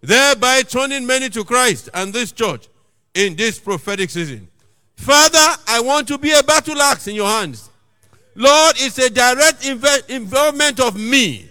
thereby 0.00 0.62
turning 0.62 1.06
many 1.06 1.28
to 1.28 1.44
Christ 1.44 1.90
and 1.92 2.14
this 2.14 2.32
church 2.32 2.68
in 3.12 3.36
this 3.36 3.58
prophetic 3.58 4.08
season. 4.08 4.48
Father, 4.94 5.60
I 5.68 5.82
want 5.82 6.08
to 6.08 6.16
be 6.16 6.32
a 6.32 6.42
battle 6.42 6.80
axe 6.80 7.08
in 7.08 7.14
your 7.14 7.28
hands. 7.28 7.68
Lord, 8.34 8.76
it's 8.78 8.96
a 8.96 9.10
direct 9.10 9.64
inve- 9.64 10.08
involvement 10.08 10.80
of 10.80 10.98
me. 10.98 11.46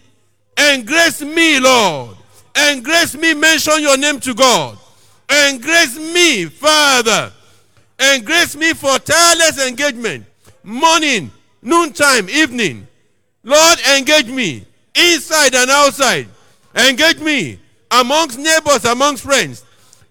Engrace 0.57 1.21
me, 1.21 1.59
Lord. 1.59 2.17
Engrace 2.55 3.15
me, 3.15 3.35
mention 3.35 3.79
your 3.79 3.95
name 3.95 4.19
to 4.21 4.33
God. 4.33 4.79
Engrace 5.27 5.97
me, 6.13 6.45
Father. 6.45 7.31
Engrace 7.97 8.55
me 8.55 8.73
for 8.73 8.99
tireless 8.99 9.65
engagement 9.67 10.25
morning, 10.65 11.31
noontime, 11.61 12.29
evening. 12.29 12.87
Lord, 13.43 13.79
engage 13.95 14.27
me 14.27 14.65
inside 14.95 15.53
and 15.53 15.69
outside. 15.69 16.27
Engage 16.75 17.19
me 17.19 17.59
amongst 17.91 18.39
neighbors, 18.39 18.83
amongst 18.85 19.23
friends. 19.23 19.63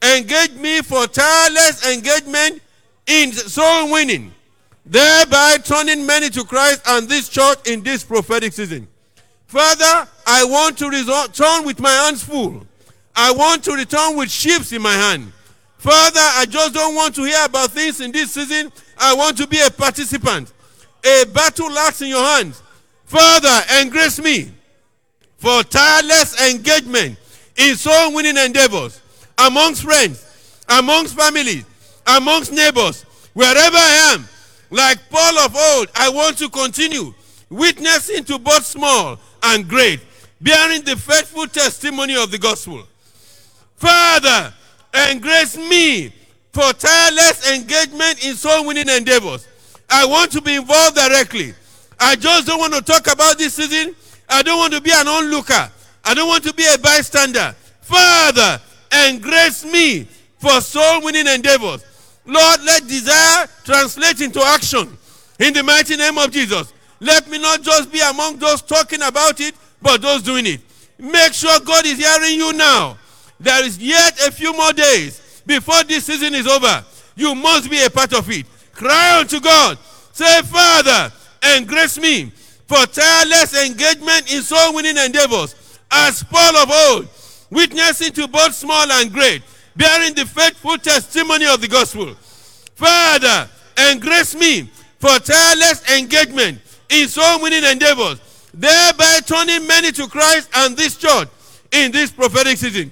Engage 0.02 0.52
me 0.52 0.80
for 0.82 1.06
tireless 1.06 1.92
engagement 1.92 2.62
in 3.06 3.32
soul 3.32 3.90
winning, 3.90 4.32
thereby 4.86 5.58
turning 5.62 6.06
many 6.06 6.30
to 6.30 6.44
Christ 6.44 6.82
and 6.86 7.08
this 7.08 7.28
church 7.28 7.58
in 7.66 7.82
this 7.82 8.04
prophetic 8.04 8.52
season. 8.52 8.86
Father, 9.46 10.08
I 10.26 10.44
want 10.44 10.78
to 10.78 10.88
return 10.88 11.64
with 11.64 11.80
my 11.80 11.90
hands 11.90 12.22
full. 12.22 12.66
I 13.16 13.32
want 13.32 13.64
to 13.64 13.72
return 13.72 14.16
with 14.16 14.30
ships 14.30 14.72
in 14.72 14.82
my 14.82 14.92
hand. 14.92 15.32
Father, 15.78 16.20
I 16.20 16.46
just 16.48 16.74
don't 16.74 16.94
want 16.94 17.14
to 17.16 17.24
hear 17.24 17.44
about 17.44 17.70
things 17.70 18.00
in 18.00 18.10
this 18.10 18.32
season. 18.32 18.72
I 18.98 19.14
want 19.14 19.36
to 19.38 19.46
be 19.46 19.60
a 19.60 19.70
participant. 19.70 20.52
A 21.04 21.24
battle 21.26 21.76
axe 21.78 22.02
in 22.02 22.08
your 22.08 22.24
hands. 22.24 22.62
Father, 23.04 23.60
engrace 23.80 24.18
me 24.22 24.50
for 25.36 25.62
tireless 25.62 26.40
engagement 26.50 27.18
in 27.56 27.76
soul 27.76 28.14
winning 28.14 28.36
endeavors 28.36 29.00
amongst 29.36 29.82
friends, 29.82 30.62
amongst 30.68 31.14
families, 31.14 31.64
amongst 32.06 32.52
neighbors, 32.52 33.02
wherever 33.34 33.76
I 33.76 34.14
am. 34.14 34.24
Like 34.70 34.98
Paul 35.10 35.38
of 35.38 35.54
old, 35.54 35.88
I 35.94 36.08
want 36.08 36.38
to 36.38 36.48
continue 36.48 37.12
witnessing 37.50 38.24
to 38.24 38.38
both 38.38 38.64
small 38.64 39.18
and 39.42 39.68
great, 39.68 40.00
bearing 40.40 40.82
the 40.82 40.96
faithful 40.96 41.46
testimony 41.46 42.16
of 42.16 42.30
the 42.30 42.38
gospel. 42.38 42.84
Father, 43.76 44.52
engrace 45.10 45.56
me 45.56 46.12
for 46.52 46.72
tireless 46.72 47.52
engagement 47.52 48.24
in 48.24 48.34
soul 48.34 48.66
winning 48.66 48.88
endeavors. 48.88 49.46
I 49.90 50.06
want 50.06 50.32
to 50.32 50.40
be 50.40 50.54
involved 50.54 50.96
directly. 50.96 51.54
I 51.98 52.16
just 52.16 52.46
don't 52.46 52.58
want 52.58 52.74
to 52.74 52.82
talk 52.82 53.12
about 53.12 53.38
this 53.38 53.54
season. 53.54 53.94
I 54.28 54.42
don't 54.42 54.58
want 54.58 54.72
to 54.72 54.80
be 54.80 54.90
an 54.92 55.06
onlooker. 55.06 55.70
I 56.04 56.14
don't 56.14 56.28
want 56.28 56.44
to 56.44 56.54
be 56.54 56.64
a 56.72 56.78
bystander. 56.78 57.54
Father, 57.80 58.60
engrace 59.08 59.64
me 59.64 60.04
for 60.38 60.60
soul 60.60 61.02
winning 61.02 61.26
endeavors. 61.26 61.84
Lord, 62.26 62.62
let 62.64 62.86
desire 62.86 63.46
translate 63.64 64.20
into 64.20 64.40
action 64.42 64.96
in 65.38 65.52
the 65.52 65.62
mighty 65.62 65.96
name 65.96 66.18
of 66.18 66.30
Jesus. 66.30 66.72
Let 67.00 67.28
me 67.28 67.38
not 67.38 67.62
just 67.62 67.92
be 67.92 68.00
among 68.00 68.38
those 68.38 68.62
talking 68.62 69.02
about 69.02 69.40
it, 69.40 69.54
but 69.82 70.00
those 70.00 70.22
doing 70.22 70.46
it. 70.46 70.60
Make 70.98 71.32
sure 71.34 71.58
God 71.60 71.84
is 71.84 71.98
hearing 71.98 72.38
you 72.38 72.52
now. 72.52 72.96
There 73.44 73.62
is 73.66 73.76
yet 73.78 74.26
a 74.26 74.32
few 74.32 74.54
more 74.54 74.72
days 74.72 75.42
before 75.44 75.84
this 75.84 76.06
season 76.06 76.34
is 76.34 76.46
over. 76.46 76.82
You 77.14 77.34
must 77.34 77.70
be 77.70 77.84
a 77.84 77.90
part 77.90 78.14
of 78.14 78.30
it. 78.30 78.46
Cry 78.72 79.20
unto 79.20 79.38
God. 79.38 79.76
Say, 80.12 80.40
Father, 80.42 81.12
engrace 81.54 82.00
me 82.00 82.32
for 82.66 82.86
tireless 82.86 83.66
engagement 83.66 84.32
in 84.32 84.40
soul 84.40 84.74
winning 84.74 84.96
endeavors, 84.96 85.54
as 85.90 86.24
Paul 86.24 86.56
of 86.56 86.70
old, 86.70 87.08
witnessing 87.50 88.12
to 88.12 88.26
both 88.26 88.54
small 88.54 88.90
and 88.90 89.12
great, 89.12 89.42
bearing 89.76 90.14
the 90.14 90.24
faithful 90.24 90.78
testimony 90.78 91.44
of 91.44 91.60
the 91.60 91.68
gospel. 91.68 92.14
Father, 92.74 93.50
engrace 93.90 94.34
me 94.34 94.62
for 94.98 95.18
tireless 95.18 95.86
engagement 95.90 96.60
in 96.88 97.08
soul 97.08 97.42
winning 97.42 97.64
endeavors, 97.64 98.20
thereby 98.54 99.20
turning 99.26 99.66
many 99.66 99.92
to 99.92 100.08
Christ 100.08 100.48
and 100.54 100.74
this 100.74 100.96
church 100.96 101.28
in 101.72 101.92
this 101.92 102.10
prophetic 102.10 102.56
season. 102.56 102.90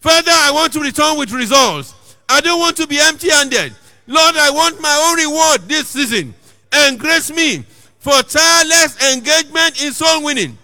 Father, 0.00 0.32
I 0.32 0.50
want 0.52 0.72
to 0.74 0.80
return 0.80 1.18
with 1.18 1.32
results. 1.32 1.94
I 2.28 2.40
don't 2.40 2.60
want 2.60 2.76
to 2.78 2.86
be 2.86 2.98
empty 2.98 3.30
handed. 3.30 3.74
Lord, 4.06 4.36
I 4.36 4.50
want 4.50 4.80
my 4.80 5.08
own 5.08 5.18
reward 5.18 5.68
this 5.68 5.88
season. 5.88 6.34
And 6.72 6.98
grace 6.98 7.30
me 7.30 7.64
for 7.98 8.22
tireless 8.22 9.12
engagement 9.12 9.82
in 9.82 9.92
soul 9.92 10.24
winning. 10.24 10.58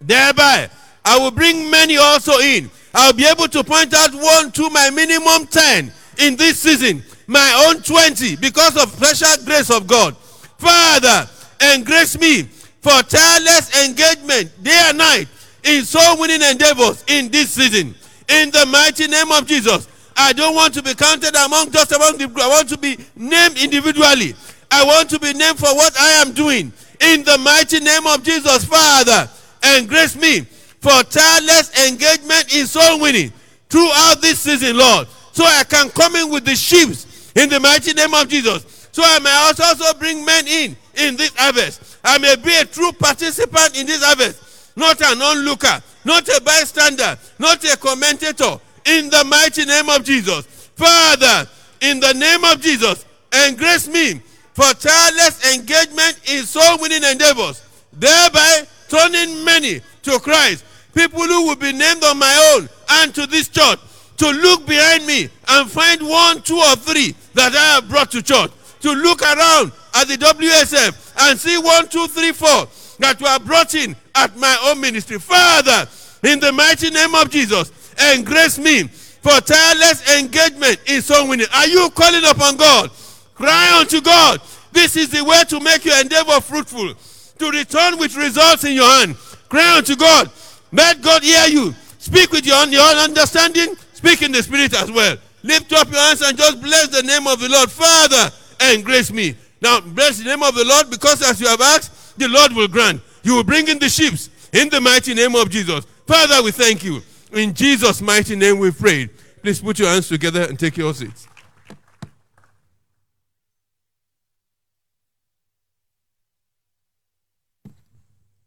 Thereby, 0.00 0.70
I 1.04 1.18
will 1.18 1.30
bring 1.30 1.70
many 1.70 1.96
also 1.96 2.38
in. 2.38 2.70
I'll 2.94 3.12
be 3.12 3.26
able 3.26 3.48
to 3.48 3.62
point 3.62 3.94
out 3.94 4.12
one 4.14 4.50
to 4.52 4.70
my 4.70 4.90
minimum 4.90 5.46
10 5.46 5.92
in 6.18 6.36
this 6.36 6.60
season, 6.60 7.02
my 7.26 7.66
own 7.68 7.82
20 7.82 8.36
because 8.36 8.76
of 8.76 8.90
special 8.90 9.44
grace 9.44 9.70
of 9.70 9.86
God. 9.86 10.16
Father, 10.16 11.28
and 11.60 11.84
grace 11.84 12.18
me 12.18 12.42
for 12.80 13.02
tireless 13.02 13.86
engagement 13.86 14.50
day 14.62 14.80
and 14.86 14.98
night 14.98 15.26
in 15.64 15.84
soul 15.84 16.18
winning 16.18 16.42
endeavors 16.42 17.04
in 17.06 17.30
this 17.30 17.50
season. 17.50 17.94
In 18.30 18.50
the 18.50 18.66
mighty 18.66 19.06
name 19.06 19.32
of 19.32 19.46
Jesus. 19.46 19.88
I 20.16 20.32
don't 20.32 20.54
want 20.54 20.74
to 20.74 20.82
be 20.82 20.94
counted 20.94 21.34
among 21.34 21.70
just 21.70 21.92
among 21.92 22.18
the 22.18 22.26
group. 22.26 22.40
I 22.40 22.48
want 22.48 22.68
to 22.68 22.78
be 22.78 22.98
named 23.16 23.58
individually. 23.58 24.34
I 24.70 24.84
want 24.84 25.10
to 25.10 25.18
be 25.18 25.32
named 25.32 25.58
for 25.58 25.74
what 25.74 25.98
I 25.98 26.10
am 26.22 26.32
doing. 26.32 26.72
In 27.00 27.24
the 27.24 27.38
mighty 27.38 27.80
name 27.80 28.06
of 28.06 28.22
Jesus, 28.22 28.64
Father, 28.64 29.28
and 29.62 29.88
grace 29.88 30.16
me 30.16 30.40
for 30.80 31.02
tireless 31.04 31.88
engagement 31.88 32.54
in 32.54 32.66
soul 32.66 33.00
winning 33.00 33.32
throughout 33.68 34.20
this 34.20 34.40
season, 34.40 34.76
Lord. 34.76 35.08
So 35.32 35.44
I 35.44 35.64
can 35.64 35.88
come 35.90 36.16
in 36.16 36.30
with 36.30 36.44
the 36.44 36.54
sheep 36.54 36.90
in 37.34 37.48
the 37.48 37.60
mighty 37.60 37.94
name 37.94 38.12
of 38.14 38.28
Jesus. 38.28 38.88
So 38.92 39.02
I 39.04 39.18
may 39.20 39.32
also 39.32 39.98
bring 39.98 40.24
men 40.24 40.46
in 40.46 40.76
in 40.96 41.16
this 41.16 41.34
harvest. 41.36 41.98
I 42.04 42.18
may 42.18 42.36
be 42.36 42.54
a 42.56 42.64
true 42.64 42.92
participant 42.92 43.78
in 43.78 43.86
this 43.86 44.02
harvest, 44.04 44.76
not 44.76 45.00
an 45.00 45.22
onlooker, 45.22 45.80
not 46.04 46.28
a 46.28 46.40
bystander, 46.40 47.18
not 47.38 47.64
a 47.64 47.76
commentator. 47.76 48.58
In 48.86 49.10
the 49.10 49.24
mighty 49.24 49.64
name 49.64 49.88
of 49.90 50.04
Jesus. 50.04 50.46
Father, 50.74 51.48
in 51.80 52.00
the 52.00 52.14
name 52.14 52.44
of 52.44 52.60
Jesus, 52.60 53.04
engrace 53.46 53.88
me 53.88 54.20
for 54.54 54.72
tireless 54.74 55.54
engagement 55.54 56.18
in 56.30 56.44
soul 56.44 56.78
winning 56.80 57.04
endeavors, 57.04 57.62
thereby 57.92 58.66
turning 58.88 59.44
many 59.44 59.80
to 60.02 60.18
Christ. 60.18 60.64
People 60.94 61.22
who 61.22 61.46
will 61.46 61.56
be 61.56 61.72
named 61.72 62.02
on 62.04 62.18
my 62.18 62.54
own 62.54 62.68
and 62.90 63.14
to 63.14 63.26
this 63.26 63.48
church 63.48 63.78
to 64.16 64.30
look 64.30 64.66
behind 64.66 65.06
me 65.06 65.28
and 65.48 65.70
find 65.70 66.02
one, 66.02 66.42
two, 66.42 66.56
or 66.56 66.76
three 66.76 67.14
that 67.34 67.54
I 67.54 67.74
have 67.74 67.88
brought 67.88 68.10
to 68.12 68.22
church. 68.22 68.50
To 68.80 68.92
look 68.92 69.22
around 69.22 69.72
at 69.94 70.08
the 70.08 70.16
WSF 70.16 71.12
and 71.20 71.38
see 71.38 71.58
one, 71.58 71.88
two, 71.88 72.06
three, 72.08 72.32
four 72.32 72.66
that 73.00 73.20
were 73.20 73.44
brought 73.44 73.74
in 73.74 73.96
at 74.14 74.36
my 74.36 74.56
own 74.64 74.80
ministry. 74.80 75.18
Father, 75.18 75.88
in 76.22 76.38
the 76.40 76.52
mighty 76.52 76.90
name 76.90 77.14
of 77.14 77.30
Jesus, 77.30 77.72
engrace 78.14 78.58
me 78.58 78.84
for 78.84 79.40
tireless 79.40 80.18
engagement 80.18 80.78
in 80.86 81.02
soul 81.02 81.28
winning. 81.28 81.46
Are 81.54 81.66
you 81.66 81.90
calling 81.90 82.24
upon 82.24 82.56
God? 82.56 82.90
Cry 83.34 83.78
unto 83.80 84.00
God. 84.00 84.40
This 84.72 84.96
is 84.96 85.10
the 85.10 85.24
way 85.24 85.42
to 85.48 85.60
make 85.60 85.84
your 85.84 85.98
endeavor 86.00 86.40
fruitful, 86.40 86.94
to 87.38 87.50
return 87.50 87.98
with 87.98 88.16
results 88.16 88.64
in 88.64 88.74
your 88.74 88.88
hand. 88.88 89.16
Cry 89.48 89.78
unto 89.78 89.96
God. 89.96 90.30
Let 90.72 91.02
God 91.02 91.22
hear 91.22 91.46
you. 91.48 91.74
Speak 91.98 92.30
with 92.32 92.46
your, 92.46 92.64
your 92.66 92.82
understanding. 92.82 93.74
Speak 93.94 94.22
in 94.22 94.32
the 94.32 94.42
spirit 94.42 94.74
as 94.74 94.90
well. 94.90 95.16
Lift 95.42 95.72
up 95.72 95.90
your 95.90 96.00
hands 96.00 96.22
and 96.22 96.36
just 96.36 96.62
bless 96.62 96.88
the 96.88 97.02
name 97.02 97.26
of 97.26 97.40
the 97.40 97.48
Lord. 97.48 97.70
Father, 97.70 98.30
engrace 98.72 99.10
me. 99.10 99.34
Now, 99.60 99.80
bless 99.80 100.18
the 100.18 100.24
name 100.24 100.42
of 100.42 100.54
the 100.54 100.64
Lord 100.64 100.90
because 100.90 101.22
as 101.22 101.40
you 101.40 101.48
have 101.48 101.60
asked, 101.60 101.92
the 102.20 102.28
Lord 102.28 102.52
will 102.52 102.68
grant. 102.68 103.00
You 103.22 103.34
will 103.34 103.44
bring 103.44 103.66
in 103.66 103.78
the 103.78 103.88
sheep 103.88 104.14
in 104.52 104.68
the 104.68 104.80
mighty 104.80 105.14
name 105.14 105.34
of 105.34 105.50
Jesus. 105.50 105.84
Father, 106.06 106.42
we 106.42 106.52
thank 106.52 106.84
you. 106.84 107.02
In 107.32 107.54
Jesus' 107.54 108.00
mighty 108.00 108.36
name 108.36 108.58
we 108.58 108.70
pray. 108.70 109.08
Please 109.42 109.60
put 109.60 109.78
your 109.78 109.88
hands 109.88 110.08
together 110.08 110.42
and 110.42 110.58
take 110.58 110.76
your 110.76 110.92
seats. 110.92 111.26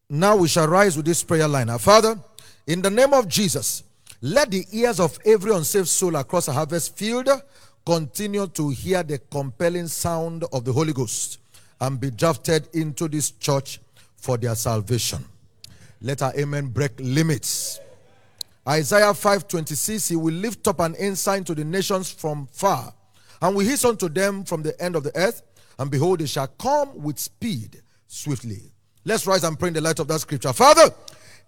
Now 0.10 0.36
we 0.36 0.48
shall 0.48 0.68
rise 0.68 0.96
with 0.96 1.08
this 1.08 1.24
prayer 1.24 1.48
line. 1.48 1.70
Our 1.72 1.80
Father, 1.80 2.20
in 2.68 2.84
the 2.84 2.92
name 2.92 3.14
of 3.14 3.28
Jesus, 3.28 3.84
let 4.22 4.52
the 4.52 4.64
ears 4.72 5.00
of 5.00 5.18
every 5.26 5.56
unsaved 5.56 5.88
soul 5.88 6.16
across 6.16 6.48
a 6.48 6.54
harvest 6.54 6.96
field 6.96 7.28
continue 7.84 8.46
to 8.48 8.70
hear 8.70 9.02
the 9.02 9.18
compelling 9.18 9.88
sound 9.88 10.44
of 10.54 10.64
the 10.64 10.72
Holy 10.72 10.94
Ghost 10.94 11.40
and 11.84 12.00
be 12.00 12.10
drafted 12.10 12.69
into 12.74 13.10
this 13.10 13.32
church 13.32 13.82
for 14.15 14.38
their 14.38 14.56
salvation. 14.56 15.24
Let 16.02 16.22
our 16.22 16.34
amen 16.38 16.67
break 16.67 16.91
limits. 16.98 17.82
Isaiah 18.67 19.13
5:26 19.13 20.08
He 20.08 20.15
will 20.15 20.34
lift 20.34 20.65
up 20.69 20.80
an 20.80 20.96
ensign 20.96 21.43
to 21.43 21.54
the 21.54 21.65
nations 21.65 22.10
from 22.10 22.48
far 22.54 22.93
and 23.41 23.54
will 23.54 23.65
hiss 23.65 23.84
unto 23.84 24.08
them 24.08 24.46
from 24.46 24.63
the 24.63 24.82
end 24.82 24.96
of 24.96 25.04
the 25.04 25.13
earth 25.17 25.41
and 25.78 25.91
behold 25.91 26.19
they 26.19 26.26
shall 26.26 26.48
come 26.48 27.04
with 27.04 27.19
speed 27.19 27.82
swiftly. 28.08 28.72
Let's 29.04 29.28
rise 29.28 29.43
and 29.43 29.60
pray 29.60 29.67
in 29.67 29.74
the 29.74 29.82
light 29.82 30.00
of 30.00 30.08
that 30.08 30.22
scripture. 30.22 30.54
Father, 30.54 30.89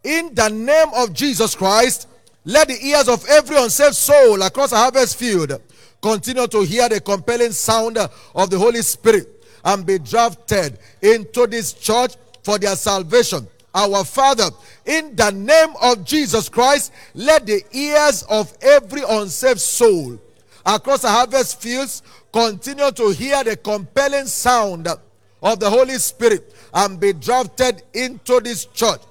in 0.04 0.36
the 0.36 0.50
name 0.50 0.90
of 0.96 1.14
Jesus 1.14 1.56
Christ, 1.56 2.10
let 2.44 2.68
the 2.68 2.86
ears 2.86 3.08
of 3.08 3.26
every 3.30 3.56
unsaved 3.56 3.96
soul 3.96 4.42
across 4.42 4.74
a 4.74 4.78
harvest 4.78 5.16
field 5.16 5.62
continue 6.02 6.46
to 6.48 6.62
hear 6.64 6.90
the 6.90 7.00
compelling 7.00 7.54
sound 7.54 7.98
of 7.98 8.50
the 8.50 8.60
Holy 8.60 8.82
Spirit 8.82 9.35
and 9.66 9.86
be 9.86 10.00
drafted 10.00 10.80
into 11.02 11.48
this 11.48 11.74
church 11.74 12.14
for 12.44 12.58
their 12.58 12.76
salvation. 12.76 13.48
Our 13.74 14.06
Father, 14.06 14.50
in 14.86 15.16
the 15.16 15.32
name 15.32 15.74
of 15.82 16.06
Jesus 16.06 16.48
Christ, 16.48 16.94
let 17.14 17.46
the 17.46 17.62
ears 17.74 18.24
of 18.30 18.56
every 18.62 19.02
unsaved 19.08 19.60
soul 19.60 20.18
across 20.66 21.02
the 21.02 21.10
harvest 21.10 21.62
fields 21.62 22.02
continue 22.32 22.92
to 22.92 23.10
hear 23.10 23.44
the 23.44 23.58
compelling 23.58 24.28
sound 24.28 24.88
of 24.88 25.60
the 25.60 25.70
Holy 25.70 25.96
Spirit 25.96 26.54
and 26.74 27.00
be 27.00 27.12
drafted 27.12 27.84
into 27.94 28.40
this 28.40 28.66
church 28.68 29.02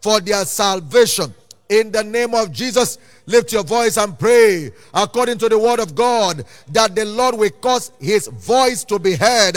for 0.00 0.20
their 0.20 0.44
salvation. 0.44 1.34
In 1.68 1.90
the 1.90 2.04
name 2.04 2.34
of 2.34 2.52
Jesus, 2.52 2.98
lift 3.26 3.52
your 3.52 3.64
voice 3.64 3.96
and 3.96 4.18
pray 4.18 4.70
according 4.92 5.38
to 5.38 5.48
the 5.48 5.58
word 5.58 5.80
of 5.80 5.94
God 5.94 6.44
that 6.72 6.94
the 6.94 7.04
Lord 7.04 7.36
will 7.36 7.50
cause 7.50 7.90
his 7.98 8.28
voice 8.28 8.84
to 8.84 8.98
be 8.98 9.16
heard 9.16 9.56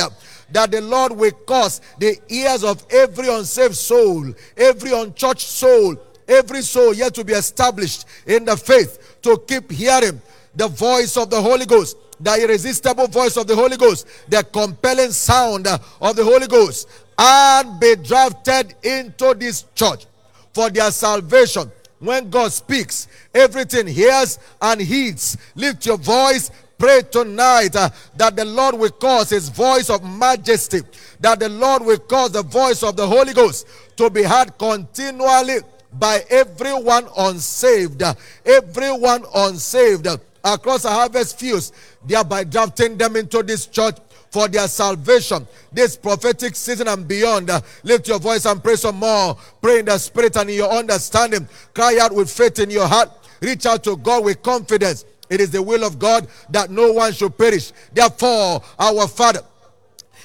that 0.52 0.72
the 0.72 0.82
Lord 0.82 1.12
will 1.12 1.32
cause 1.32 1.82
the 2.00 2.18
ears 2.30 2.64
of 2.64 2.86
every 2.90 3.30
unsaved 3.30 3.76
soul, 3.76 4.34
every 4.56 4.92
unchurched 4.92 5.48
soul, 5.48 5.96
every 6.28 6.62
soul 6.62 6.94
yet 6.94 7.14
to 7.16 7.24
be 7.24 7.34
established 7.34 8.06
in 8.26 8.46
the 8.46 8.56
faith 8.58 9.18
to 9.22 9.38
keep 9.48 9.72
hearing 9.72 10.22
the 10.56 10.68
voice 10.68 11.18
of 11.18 11.30
the 11.30 11.42
Holy 11.42 11.66
Ghost, 11.66 11.98
the 12.20 12.44
irresistible 12.44 13.08
voice 13.08 13.38
of 13.38 13.48
the 13.48 13.56
Holy 13.56 13.78
Ghost, 13.78 14.08
the 14.28 14.44
compelling 14.44 15.12
sound 15.12 15.68
of 15.68 16.16
the 16.16 16.24
Holy 16.24 16.48
Ghost, 16.48 16.88
and 17.18 17.80
be 17.80 17.96
drafted 17.96 18.76
into 18.84 19.34
this 19.36 19.66
church 19.76 20.06
for 20.54 20.70
their 20.70 20.92
salvation. 20.92 21.72
When 22.00 22.30
God 22.30 22.52
speaks, 22.52 23.08
everything 23.34 23.88
hears 23.88 24.38
and 24.62 24.80
heeds. 24.80 25.36
Lift 25.56 25.86
your 25.86 25.98
voice, 25.98 26.52
pray 26.78 27.02
tonight 27.12 27.76
uh, 27.76 27.90
that 28.16 28.36
the 28.36 28.46
Lord 28.46 28.76
will 28.76 28.92
cause 28.92 29.30
his 29.30 29.50
voice 29.50 29.90
of 29.90 30.04
majesty, 30.04 30.82
that 31.20 31.40
the 31.40 31.50
Lord 31.50 31.84
will 31.84 32.00
cause 32.00 32.32
the 32.32 32.44
voice 32.44 32.84
of 32.84 32.96
the 32.96 33.08
Holy 33.08 33.34
Ghost 33.34 33.68
to 33.98 34.10
be 34.10 34.24
heard 34.24 34.58
continually 34.58 35.60
by 35.94 36.24
everyone 36.30 37.08
unsaved, 37.18 38.04
uh, 38.04 38.14
everyone 38.46 39.26
unsaved 39.34 40.08
uh, 40.08 40.18
across 40.44 40.84
the 40.84 40.90
harvest 40.90 41.40
fields, 41.40 41.72
thereby 42.06 42.44
drafting 42.44 42.98
them 42.98 43.16
into 43.16 43.44
this 43.44 43.68
church 43.68 43.98
for 44.30 44.48
their 44.48 44.68
salvation. 44.68 45.48
This 45.72 45.96
prophetic 45.96 46.56
season 46.56 46.88
and 46.88 47.08
beyond, 47.08 47.50
uh, 47.50 47.62
lift 47.84 48.08
your 48.08 48.20
voice 48.20 48.46
and 48.46 48.64
pray 48.64 48.76
some 48.76 48.98
more. 48.98 49.38
Pray 49.62 49.80
in 49.80 49.86
the 49.86 49.98
spirit 49.98 50.36
and 50.38 50.50
in 50.50 50.58
your 50.58 50.72
understanding. 50.72 51.48
Cry 51.74 51.98
out 52.02 52.14
with 52.14 52.30
faith 52.30 52.60
in 52.60 52.70
your 52.70 52.88
heart. 52.88 53.10
Reach 53.42 53.66
out 53.66 53.84
to 53.84 53.96
God 53.98 54.26
with 54.26 54.42
confidence. 54.42 55.06
It 55.30 55.42
is 55.42 55.52
the 55.52 55.62
will 55.62 55.84
of 55.84 56.00
God 56.00 56.28
that 56.50 56.70
no 56.70 56.92
one 56.94 57.14
should 57.14 57.38
perish. 57.38 57.72
Therefore, 57.94 58.62
our 58.80 59.08
Father, 59.08 59.42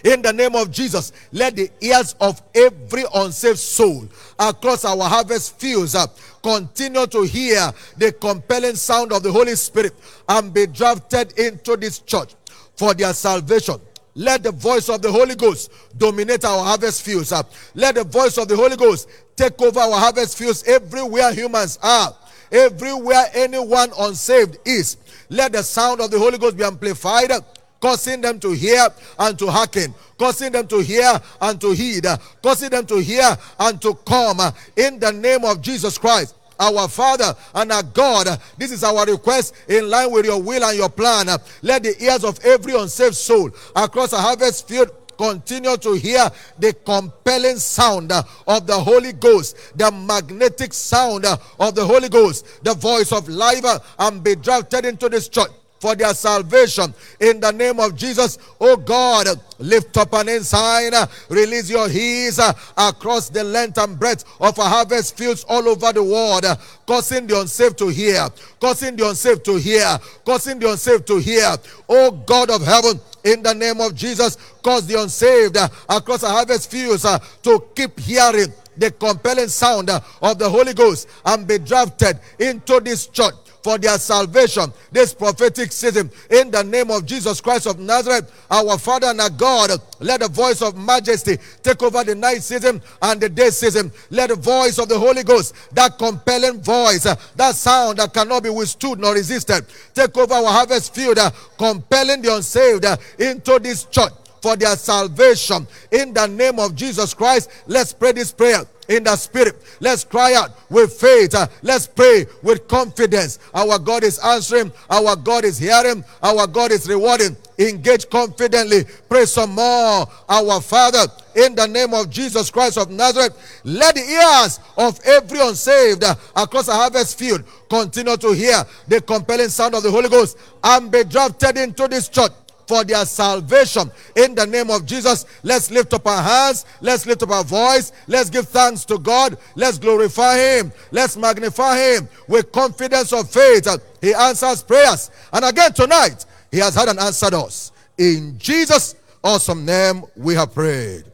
in 0.05 0.23
the 0.23 0.33
name 0.33 0.55
of 0.57 0.71
Jesus, 0.71 1.13
let 1.33 1.55
the 1.57 1.71
ears 1.81 2.15
of 2.21 2.43
every 2.55 3.05
unsaved 3.15 3.59
soul 3.59 4.09
across 4.39 4.85
our 4.85 5.05
harvest 5.09 5.59
fields 5.59 5.95
up 5.95 6.17
continue 6.43 7.07
to 7.07 7.23
hear 7.23 7.73
the 7.97 8.13
compelling 8.13 8.75
sound 8.75 9.13
of 9.13 9.23
the 9.23 9.31
Holy 9.31 9.55
Spirit 9.55 9.95
and 10.29 10.53
be 10.53 10.67
drafted 10.67 11.39
into 11.39 11.77
this 11.77 12.01
church 12.01 12.35
for 12.77 12.95
their 12.95 13.13
salvation. 13.15 13.77
Let 14.15 14.43
the 14.43 14.53
voice 14.53 14.89
of 14.89 15.01
the 15.01 15.11
Holy 15.11 15.35
Ghost 15.35 15.73
dominate 15.97 16.45
our 16.45 16.65
harvest 16.65 17.03
fields. 17.03 17.33
Uh, 17.33 17.43
let 17.75 17.95
the 17.95 18.05
voice 18.05 18.37
of 18.37 18.47
the 18.47 18.57
Holy 18.57 18.77
Ghost 18.77 19.09
take 19.37 19.61
over 19.63 19.81
our 19.81 19.99
harvest 19.99 20.37
fields 20.37 20.65
everywhere 20.65 21.33
humans 21.33 21.79
are, 21.83 22.15
everywhere 22.53 23.25
anyone 23.35 23.91
unsaved 23.99 24.59
is. 24.65 24.97
Let 25.29 25.53
the 25.53 25.63
sound 25.63 26.01
of 26.01 26.11
the 26.11 26.19
Holy 26.19 26.39
Ghost 26.39 26.57
be 26.57 26.65
amplified, 26.65 27.33
causing 27.81 28.21
them 28.21 28.39
to 28.41 28.53
hear 28.53 28.87
and 29.19 29.39
to 29.39 29.47
hearken, 29.51 29.95
causing 30.19 30.53
them 30.53 30.67
to 30.69 30.81
hear 30.81 31.21
and 31.41 31.61
to 31.61 31.73
heed, 31.73 32.07
causing 32.43 32.71
them 32.71 32.87
to 32.87 32.99
hear 32.99 33.37
and 33.59 33.81
to 33.83 33.95
come 34.07 34.41
in 34.77 34.99
the 35.01 35.13
name 35.13 35.45
of 35.45 35.63
Jesus 35.63 35.99
Christ 35.99 36.37
our 36.63 36.89
Father 36.89 37.35
and 37.55 37.73
our 37.73 37.83
God. 37.83 38.41
This 38.57 38.71
is 38.71 38.85
our 38.85 39.05
request 39.05 39.55
in 39.69 39.91
line 39.91 40.11
with 40.13 40.25
your 40.27 40.41
will 40.41 40.63
and 40.63 40.79
your 40.79 40.89
plan. 40.89 41.27
Let 41.63 41.83
the 41.83 41.95
ears 42.03 42.25
of 42.25 42.39
every 42.45 42.75
unsaved 42.79 43.17
soul 43.17 43.51
across 43.75 44.11
the 44.11 44.19
harvest 44.19 44.69
field 44.69 44.91
continue 45.17 45.77
to 45.77 45.95
hear 45.95 46.29
the 46.59 46.73
compelling 46.85 47.57
sound 47.57 48.13
uh, 48.13 48.23
of 48.47 48.67
the 48.67 48.79
Holy 48.79 49.13
Ghost, 49.13 49.57
the 49.77 49.91
magnetic 49.91 50.73
sound 50.73 51.25
uh, 51.25 51.37
of 51.59 51.75
the 51.75 51.85
Holy 51.85 52.09
Ghost, 52.09 52.65
the 52.65 52.75
voice 52.75 53.13
of 53.13 53.29
life, 53.29 53.65
uh, 53.65 53.79
and 53.99 54.23
be 54.23 54.35
drafted 54.37 54.85
into 54.85 55.09
this 55.09 55.29
church 55.29 55.51
for 55.83 55.97
their 55.97 56.15
salvation. 56.15 56.95
In 57.19 57.41
the 57.41 57.51
name 57.51 57.81
of 57.81 57.97
Jesus, 57.97 58.39
oh 58.61 58.77
God, 58.77 59.27
lift 59.59 59.97
up 59.97 60.13
an 60.13 60.29
ensign, 60.29 60.93
release 61.29 61.69
your 61.69 61.89
heat 61.89 62.39
uh, 62.39 62.53
across 62.77 63.29
the 63.29 63.43
length 63.43 63.79
and 63.79 63.99
breadth 63.99 64.25
of 64.41 64.57
our 64.61 64.69
harvest 64.69 65.19
fields 65.19 65.45
all 65.49 65.69
over 65.69 65.93
the 65.93 66.03
world, 66.03 66.45
causing 66.87 67.27
the 67.27 67.41
unsaved 67.41 67.77
to 67.79 67.89
hear, 67.89 68.29
causing 68.61 68.95
the 68.95 69.09
unsaved 69.09 69.45
to 69.45 69.57
hear, 69.57 69.99
causing 70.25 70.61
the 70.61 70.71
unsaved 70.71 71.05
to 71.09 71.19
hear. 71.19 71.57
Oh 71.89 72.13
God 72.13 72.51
of 72.51 72.65
heaven, 72.65 73.01
in 73.25 73.43
the 73.43 73.53
name 73.53 73.81
of 73.81 73.97
Jesus, 73.97 74.37
cause 74.63 74.87
the 74.87 75.01
unsaved 75.03 75.57
uh, 75.57 75.69
across 75.89 76.23
our 76.23 76.31
harvest 76.31 76.71
fields 76.71 77.05
uh, 77.05 77.19
to 77.43 77.61
keep 77.75 77.99
hearing 77.99 78.53
the 78.77 78.91
compelling 78.93 79.49
sound 79.49 79.91
of 79.91 80.39
the 80.39 80.49
Holy 80.49 80.75
Ghost 80.75 81.09
and 81.25 81.47
be 81.47 81.59
drafted 81.59 82.19
into 82.39 82.81
this 82.81 83.09
church 83.09 83.35
for 83.63 83.79
their 83.79 83.99
salvation 83.99 84.73
this 84.91 85.15
prophetic 85.15 85.73
season. 85.73 86.11
In 86.31 86.51
the 86.51 86.63
name 86.63 86.91
of 86.91 87.07
Jesus 87.07 87.41
Christ 87.41 87.67
of 87.67 87.79
Nazareth, 87.79 88.31
our 88.51 88.79
Father 88.79 89.09
and 89.09 89.21
our 89.21 89.31
God, 89.31 89.71
let 90.01 90.21
the 90.21 90.29
voice 90.29 90.63
of 90.63 90.77
majesty 90.77 91.39
take 91.63 91.83
over 91.83 92.05
the 92.05 92.15
night 92.15 92.43
season 92.43 92.83
and 93.01 93.21
the 93.21 93.29
day 93.29 93.51
season. 93.51 93.93
Let 94.11 94.31
the 94.31 94.37
voice 94.37 94.79
of 94.79 94.89
the 94.89 94.99
Holy 94.99 95.23
Ghost, 95.23 95.55
that 95.75 95.99
compelling 95.99 96.61
voice, 96.61 97.05
that 97.05 97.55
sound 97.55 97.99
that 97.99 98.13
cannot 98.13 98.43
be 98.43 98.51
withstood 98.51 98.99
nor 98.99 99.15
resisted, 99.15 99.65
take 99.95 100.17
over 100.17 100.35
our 100.35 100.47
harvest 100.53 100.95
field, 100.95 101.19
compelling 101.57 102.23
the 102.23 102.35
unsaved 102.35 102.85
into 103.19 103.59
this 103.59 103.85
church 103.85 104.13
for 104.41 104.57
their 104.57 104.77
salvation. 104.77 105.67
In 105.93 106.13
the 106.13 106.27
name 106.27 106.59
of 106.59 106.75
Jesus 106.75 107.15
Christ, 107.15 107.49
let's 107.67 107.93
pray 107.93 108.13
this 108.13 108.33
prayer 108.33 108.65
in 108.93 109.05
the 109.05 109.17
spirit. 109.17 109.57
Let's 109.81 110.05
cry 110.05 110.35
out 110.35 110.51
with 110.71 110.93
faith. 110.93 111.35
Uh, 111.35 111.47
let's 111.63 111.87
pray 111.87 112.27
with 112.43 112.69
confidence. 112.69 113.39
Our 113.55 113.79
God 113.79 114.05
is 114.05 114.19
answering. 114.19 114.73
Our 114.91 115.17
God 115.17 115.45
is 115.45 115.59
hearing. 115.59 116.05
Our 116.23 116.47
God 116.47 116.71
is 116.73 116.89
rewarding. 116.89 117.37
Engage 117.59 118.09
confidently. 118.09 118.85
Pray 119.09 119.25
some 119.27 119.55
more. 119.55 120.07
Our 120.29 120.61
Father, 120.61 121.07
in 121.35 121.55
the 121.55 121.67
name 121.67 121.95
of 121.95 122.11
Jesus 122.11 122.51
Christ 122.51 122.79
of 122.79 122.91
Nazareth, 122.91 123.61
let 123.65 123.95
the 123.95 124.03
ears 124.03 124.61
of 124.77 125.01
every 125.05 125.41
unsaved 125.41 126.05
uh, 126.05 126.15
across 126.37 126.67
the 126.67 126.73
harvest 126.73 127.19
field 127.19 127.45
continue 127.69 128.17
to 128.17 128.33
hear 128.33 128.65
the 128.89 129.01
compelling 129.01 129.49
sound 129.49 129.75
of 129.75 129.83
the 129.83 129.91
Holy 129.91 130.09
Ghost 130.09 130.37
and 130.63 130.91
be 130.91 131.05
drafted 131.05 131.57
into 131.57 131.89
this 131.89 132.09
church 132.09 132.33
for 132.73 132.85
their 132.85 133.05
salvation. 133.05 133.91
In 134.17 134.35
the 134.35 134.47
name 134.47 134.71
of 134.71 134.87
Jesus, 134.87 135.27
let's 135.43 135.71
lift 135.71 135.93
up 135.93 136.07
our 136.07 136.23
hands, 136.23 136.65
let's 136.81 137.05
lift 137.05 137.23
up 137.23 137.29
our 137.29 137.45
voice, 137.45 137.93
let's 138.07 138.31
give 138.31 138.49
thanks 138.49 138.87
to 138.87 138.97
God, 138.99 139.37
let's 139.57 139.77
glorify 139.77 140.39
Him, 140.39 140.73
let's 140.91 141.15
magnify 141.19 141.77
Him 141.77 142.09
with 142.29 142.51
confidence 142.51 143.13
of 143.13 143.31
faith. 143.31 143.69
He 144.01 144.15
answers 144.15 144.63
prayers. 144.63 145.11
And 145.35 145.45
again 145.45 145.75
tonight, 145.75 146.25
He 146.51 146.61
has 146.61 146.75
had 146.75 146.89
an 146.89 146.99
answered 146.99 147.35
us. 147.35 147.73
In 147.99 148.39
Jesus' 148.39 148.95
awesome 149.23 149.67
name, 149.67 150.05
we 150.17 150.35
have 150.35 150.55
prayed. 150.55 151.05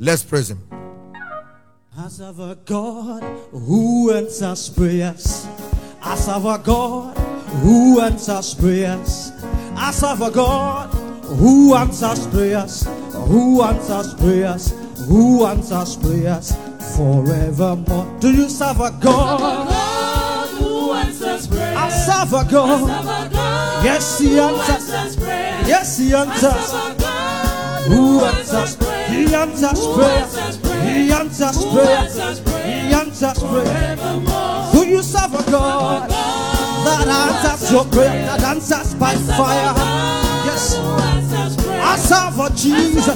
Let's 0.00 0.24
praise 0.24 0.50
Him. 0.50 0.60
As 1.96 2.20
our 2.20 2.56
God 2.56 3.22
who 3.52 4.10
answers 4.10 4.70
prayers, 4.70 5.46
as 6.02 6.28
our 6.28 6.58
God 6.58 7.16
who 7.62 8.00
answers 8.00 8.54
prayers. 8.54 9.30
I 9.76 9.90
serve 9.90 10.22
a 10.22 10.30
God 10.30 10.90
who 11.24 11.74
answers 11.74 12.26
prayers, 12.28 12.86
who 13.12 13.62
answers 13.62 14.14
prayers, 14.14 14.72
who 15.08 15.44
answers 15.46 15.96
prayers 15.96 16.56
forevermore. 16.96 18.06
Do 18.20 18.32
you 18.32 18.48
serve 18.48 18.80
a 18.80 18.90
God? 19.00 19.68
I 21.76 21.88
serve 21.90 22.32
a 22.32 22.44
God. 22.50 23.32
Yes, 23.84 24.18
He 24.18 24.38
answers. 24.38 25.16
Yes, 25.66 25.98
He 25.98 26.14
answers. 26.14 26.72
Who 27.88 28.24
answers? 28.24 28.76
He 29.08 29.34
answers 29.34 29.86
prayers. 29.94 30.58
He 30.82 31.12
answers 31.12 31.64
prayers. 31.66 32.14
He 32.64 32.94
answers 32.94 33.38
prayers. 33.42 34.00
Do 34.72 34.86
you 34.86 35.02
serve 35.02 35.34
a 35.34 35.50
God? 35.50 36.33
That 36.84 37.08
answers 37.08 37.70
your 37.70 37.84
prayer, 37.86 38.26
that 38.26 38.42
answers 38.42 38.94
by 38.94 39.14
fire. 39.14 39.74
Yes, 40.44 40.76
I 40.76 41.96
serve 41.96 42.34
for 42.36 42.48
Jesus. 42.54 43.06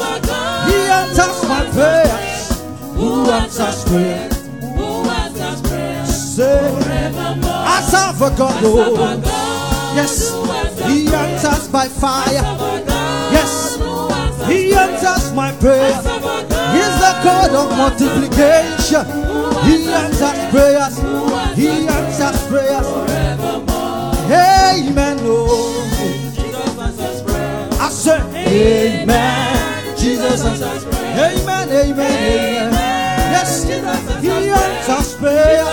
He 0.68 0.76
answers 0.90 1.48
my 1.48 1.64
prayers. 1.72 2.62
Who 2.94 3.30
answers 3.30 3.84
prayer? 3.84 4.30
Say, 6.06 6.70
I 7.44 7.80
serve 7.82 8.16
for 8.18 8.30
God. 8.36 8.62
Oh, 8.64 9.20
yes, 9.94 10.32
He 10.86 11.06
answers 11.08 11.68
by 11.68 11.88
fire. 11.88 12.42
Yes, 13.32 13.76
He 14.46 14.74
answers 14.74 15.32
my 15.32 15.52
prayer. 15.52 15.94
He's 16.72 16.94
the 17.00 17.12
God 17.24 17.50
of 17.50 17.76
multiplication. 17.76 19.04
He 19.64 19.88
answers 19.88 20.38
prayers. 20.50 20.98
He 21.56 21.68
answers 21.88 22.46
prayers. 22.46 23.07
Amen. 24.30 25.18
Oh. 25.22 25.88
I 27.80 27.88
say, 27.88 28.20
Amen. 29.00 29.96
Jesus 29.96 30.42
Jesus 30.42 30.44
answers 30.44 30.84
prayer. 30.84 31.40
Amen, 31.40 31.68
amen, 31.68 31.92
amen. 31.92 32.72
Yes, 33.32 33.64
He 33.64 33.72
answers 33.72 35.14
prayer. 35.16 35.64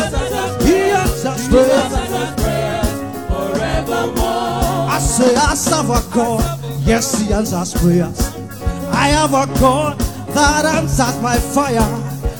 He 0.61 0.91
answers 0.91 1.47
prayer. 1.49 2.83
Forevermore. 3.27 4.89
I 4.89 4.99
say, 4.99 5.35
I 5.35 5.53
serve 5.55 5.89
a 5.89 6.15
God. 6.15 6.59
Yes, 6.85 7.19
He 7.19 7.33
answers 7.33 7.73
prayers. 7.73 8.19
I 8.91 9.09
have 9.09 9.33
a 9.33 9.47
God 9.59 9.99
that 9.99 10.65
answers 10.65 11.21
my 11.21 11.37
fire. 11.37 11.79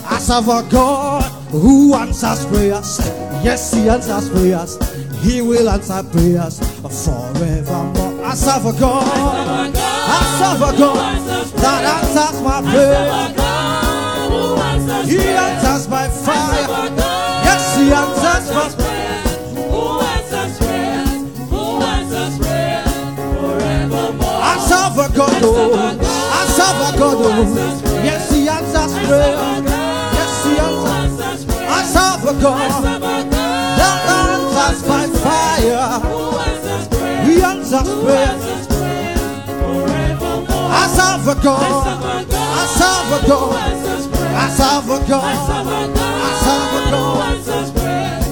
I 0.07 0.19
serve 0.19 0.47
a 0.47 0.63
God 0.71 1.23
who 1.51 1.93
answers 1.95 2.45
prayers. 2.45 2.99
Yes, 3.43 3.73
He 3.73 3.89
answers 3.89 4.29
prayers. 4.29 4.77
He 5.25 5.41
will 5.41 5.67
answer 5.69 6.03
prayers 6.11 6.59
forevermore. 7.03 8.23
I 8.23 8.35
serve 8.35 8.67
a 8.67 8.79
God. 8.79 9.73
I 9.75 10.21
serve 10.37 10.61
a 10.61 10.71
God 10.77 11.17
that 11.57 11.81
answers 11.97 12.41
my 12.45 12.61
prayers. 12.61 13.35
He 15.09 15.17
answers 15.17 15.87
my 15.89 16.07
fire. 16.09 16.67
Yes, 17.43 17.75
He 17.77 17.91
answers 17.91 18.51
my 18.53 18.69
prayer 18.75 19.21
Who 19.69 20.01
answers 20.01 20.57
prayers 20.59 21.09
Who 21.49 21.63
answers 21.81 22.37
prayers 22.39 22.89
forever 23.39 24.03
I 24.21 24.57
serve 24.69 24.97
a 24.97 25.07
God, 25.15 25.43
oh. 25.43 25.73
I 26.01 26.45
serve 26.53 26.81
a 26.85 26.97
God, 26.99 27.17
oh. 27.19 27.29
Yes, 28.03 28.31
He 28.31 28.47
answers 28.47 28.93
prayer. 29.07 29.37
Yes, 30.13 30.45
He 30.45 30.53
answers. 30.59 31.45
Prayers 31.45 31.71
I 31.71 31.83
serve 31.83 32.23
a 32.37 32.41
God 32.41 33.34
answers 34.65 34.87
by 34.87 35.05
fire. 35.07 35.99
He 37.25 37.41
answers 37.41 37.89
prayer. 38.03 38.35
I 40.67 40.87
serve 40.97 41.27
a 41.27 41.35
God. 41.43 41.85
I 42.31 42.65
serve 42.79 43.11
a 43.13 43.27
God. 43.27 43.55
I 43.55 44.49
serve 44.49 44.89
a 44.89 45.07
God. 45.07 45.23
I 46.25 46.33
serve 46.45 46.73
a 46.77 46.91
God. 46.91 47.17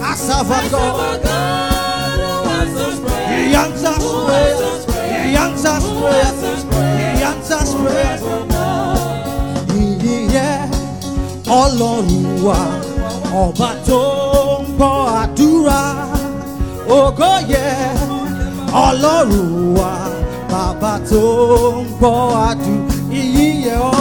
I 0.01 0.15
serve 0.15 0.51
a 0.51 0.69
God. 0.71 1.19
He 3.29 3.55
answers 3.55 4.03
prayer. 4.25 5.23
He 5.23 5.35
answers 5.35 5.85
prayer. 5.99 6.31
He 7.15 7.23
answers 7.23 7.73
prayer. 7.75 8.19
Yeah. 10.33 10.69
Ọlọ́run 11.47 12.41
wa 12.45 12.57
ọba 13.43 13.69
tó 13.87 14.01
ń 14.61 14.65
gbọ́ 14.77 14.93
àdúrà 15.21 15.81
ògo 16.89 17.31
yẹ 17.51 17.65
ọlọ́run 18.85 19.51
wa 19.77 19.91
bàbá 20.51 20.93
tó 21.09 21.23
ń 21.81 21.85
gbọ́ 21.99 22.15
àdúrà 22.47 22.95
iyì 23.19 23.47
yẹ 23.65 23.75
ọ́. 23.89 23.95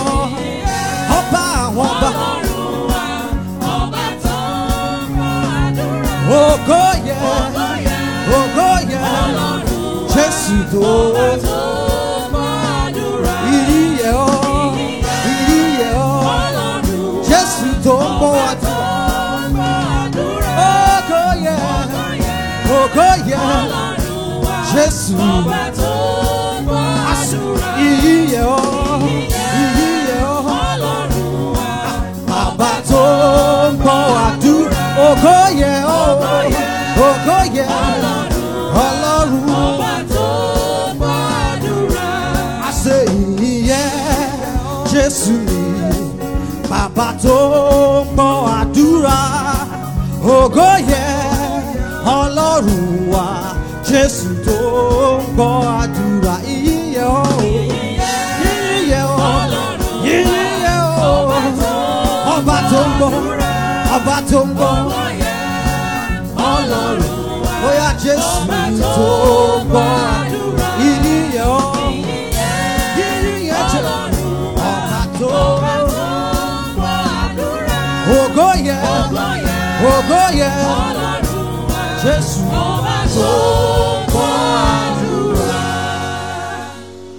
Ọba 1.19 1.43
àwọn 1.65 1.87
ọba. 1.93 2.11
Ògo 6.43 6.83
yẹ 7.09 7.19
ògo 8.39 8.69
yẹ 8.93 9.03
jésù 10.13 10.57
tó 10.73 10.91
iyì 13.53 13.81
yẹ 14.01 14.11
ọ́ 14.27 14.33
iyì 15.31 15.61
yẹ 15.81 15.91
ọ́. 16.07 16.15
Jésù 17.29 17.69
tó 17.85 17.95
ń 18.01 18.09
gbọ́ 18.19 18.22
ògo 22.93 23.09
yẹ 23.31 23.39
jésù 24.75 25.17
iyì 27.87 28.15
yẹ 28.33 28.43
ọ́ 28.43 28.61
iyì 29.63 29.89
yẹ 30.09 30.19
ọ́ 30.35 30.41
bàbá 32.29 32.71
tó 32.91 33.05
ń 33.71 33.75
gbọ́ 33.83 33.99
àdúrà 34.27 34.83
ògo 35.09 35.37
yẹ 35.61 35.73
ọ́ 36.01 36.05
ògo 37.09 37.39
yẹ 37.57 37.67
ọlọ́run 38.85 39.49
àṣẹ 42.69 42.99
ìyẹ 43.51 43.83
jésù 44.93 45.35
ni. 45.47 45.61
Bàbá 46.71 47.07
tó 47.23 47.37
ń 48.05 48.07
gbọ́ 48.15 48.33
àdúrà 48.59 49.19
ògo 50.37 50.69
yẹ 50.91 51.05
ọlọ́run 52.05 52.85
wa 53.13 53.27
jésù 53.89 54.29
tó 54.47 54.59
ń 55.19 55.25
gbọ́ 55.35 55.53
àdúrà 55.81 56.35
ìyẹ 56.55 57.05
ọ́ 57.21 57.27
ìyẹ 58.51 59.01
ọ́ 59.15 59.35
ìyẹ 60.15 60.75
ọ́ 60.99 61.15
ọba 62.35 62.57
tó 62.71 62.81
ń 62.87 62.91
gbọ́ 62.99 63.11
ọba 63.97 64.17
tó 64.31 64.41
ń 64.47 64.49
gbọ́. 64.59 64.73
Ọlọ́run 66.53 67.15
bóyá 67.63 67.89
jésù 68.03 68.39
tó 68.97 69.09
ń 69.59 69.63
gbọ́ 69.71 69.87
àdúrà. 70.19 70.69
Ìyẹ 70.89 71.45
ọ́ 71.57 71.65
ìyẹ 71.95 73.61
jẹ́ 73.73 73.83
ọba 74.71 75.01
tó 75.19 75.29
ògo 78.19 78.49
yẹ. 78.69 78.79
Ògo 79.93 80.23
yẹ 80.41 80.51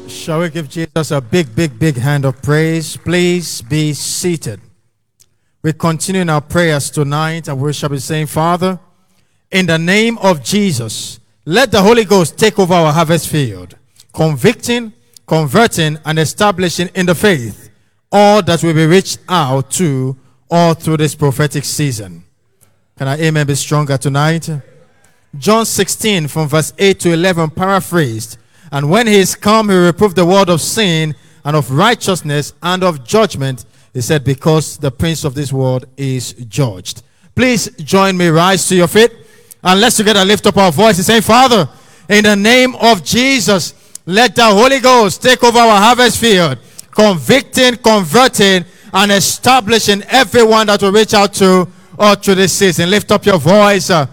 Shall 0.10 0.42
we 0.42 0.50
give 0.50 0.70
Jesus 0.70 1.12
a 1.12 1.22
big, 1.22 1.56
big, 1.56 1.80
big 1.80 1.96
hand 1.96 2.26
of 2.26 2.42
praise? 2.42 2.98
Please 2.98 3.62
be 3.62 3.94
seated. 3.94 4.60
We 5.62 5.72
continue 5.72 6.20
in 6.20 6.30
our 6.30 6.42
prayers 6.42 6.92
tonight, 6.92 7.48
and 7.48 7.62
we 7.62 7.72
shall 7.72 7.88
be 7.88 8.00
saying, 8.00 8.26
Father, 8.26 8.78
in 9.50 9.68
the 9.68 9.78
name 9.78 10.18
of 10.18 10.44
Jesus, 10.44 11.22
let 11.46 11.72
the 11.72 11.82
Holy 11.82 12.04
Ghost 12.04 12.38
take 12.38 12.60
over 12.60 12.74
our 12.74 12.92
harvest 12.92 13.30
field, 13.30 13.78
convicting, 14.14 14.92
converting, 15.26 15.98
and 16.04 16.20
establishing 16.20 16.90
in 16.94 17.06
the 17.06 17.16
faith 17.16 17.70
all 18.12 18.42
that 18.42 18.62
will 18.62 18.74
be 18.74 18.86
reached 18.86 19.20
out 19.30 19.72
to 19.72 20.18
all 20.52 20.74
through 20.74 20.98
this 20.98 21.16
prophetic 21.16 21.64
season. 21.64 22.26
Can 22.98 23.08
I 23.08 23.18
amen 23.22 23.48
be 23.48 23.56
stronger 23.56 23.98
tonight? 23.98 24.50
John 25.38 25.66
16 25.66 26.28
from 26.28 26.48
verse 26.48 26.74
8 26.78 27.00
to 27.02 27.14
11 27.14 27.52
paraphrased. 27.52 28.38
And 28.72 28.90
when 28.90 29.08
he 29.08 29.16
is 29.16 29.36
come, 29.36 29.70
he 29.70 29.76
reproved 29.76 30.16
the 30.16 30.26
world 30.26 30.50
of 30.50 30.62
sin 30.62 31.16
and 31.44 31.56
of 31.56 31.72
righteousness 31.72 32.54
and 32.62 32.84
of 32.84 33.04
judgment. 33.04 33.66
He 33.94 34.02
said, 34.02 34.24
because 34.24 34.78
the 34.78 34.92
prince 34.92 35.24
of 35.24 35.36
this 35.36 35.52
world 35.52 35.86
is 35.98 36.34
judged. 36.34 37.04
Please 37.36 37.70
join 37.78 38.16
me, 38.16 38.28
rise 38.28 38.68
to 38.70 38.76
your 38.76 38.88
feet, 38.88 39.12
and 39.64 39.80
let's 39.82 39.98
together 39.98 40.24
lift 40.24 40.46
up 40.46 40.58
our 40.58 40.72
voices, 40.72 41.06
saying, 41.08 41.22
Father, 41.22 41.68
in 42.10 42.24
the 42.24 42.36
name 42.36 42.76
of 42.76 43.04
Jesus, 43.04 43.74
let 44.06 44.36
the 44.36 44.46
Holy 44.46 44.80
Ghost 44.80 45.22
take 45.22 45.44
over 45.44 45.58
our 45.60 45.80
harvest 45.80 46.20
field, 46.20 46.58
convicting, 46.92 47.78
converting, 47.78 48.66
and 48.94 49.12
establishing 49.12 50.04
everyone 50.04 50.68
that 50.68 50.82
will 50.82 50.92
reach 50.92 51.14
out 51.14 51.34
to 51.34 51.68
or 51.98 52.16
through 52.16 52.36
this 52.36 52.54
season. 52.54 52.90
Lift 52.90 53.12
up 53.12 53.26
your 53.26 53.40
voice. 53.40 53.90
uh, 53.90 54.06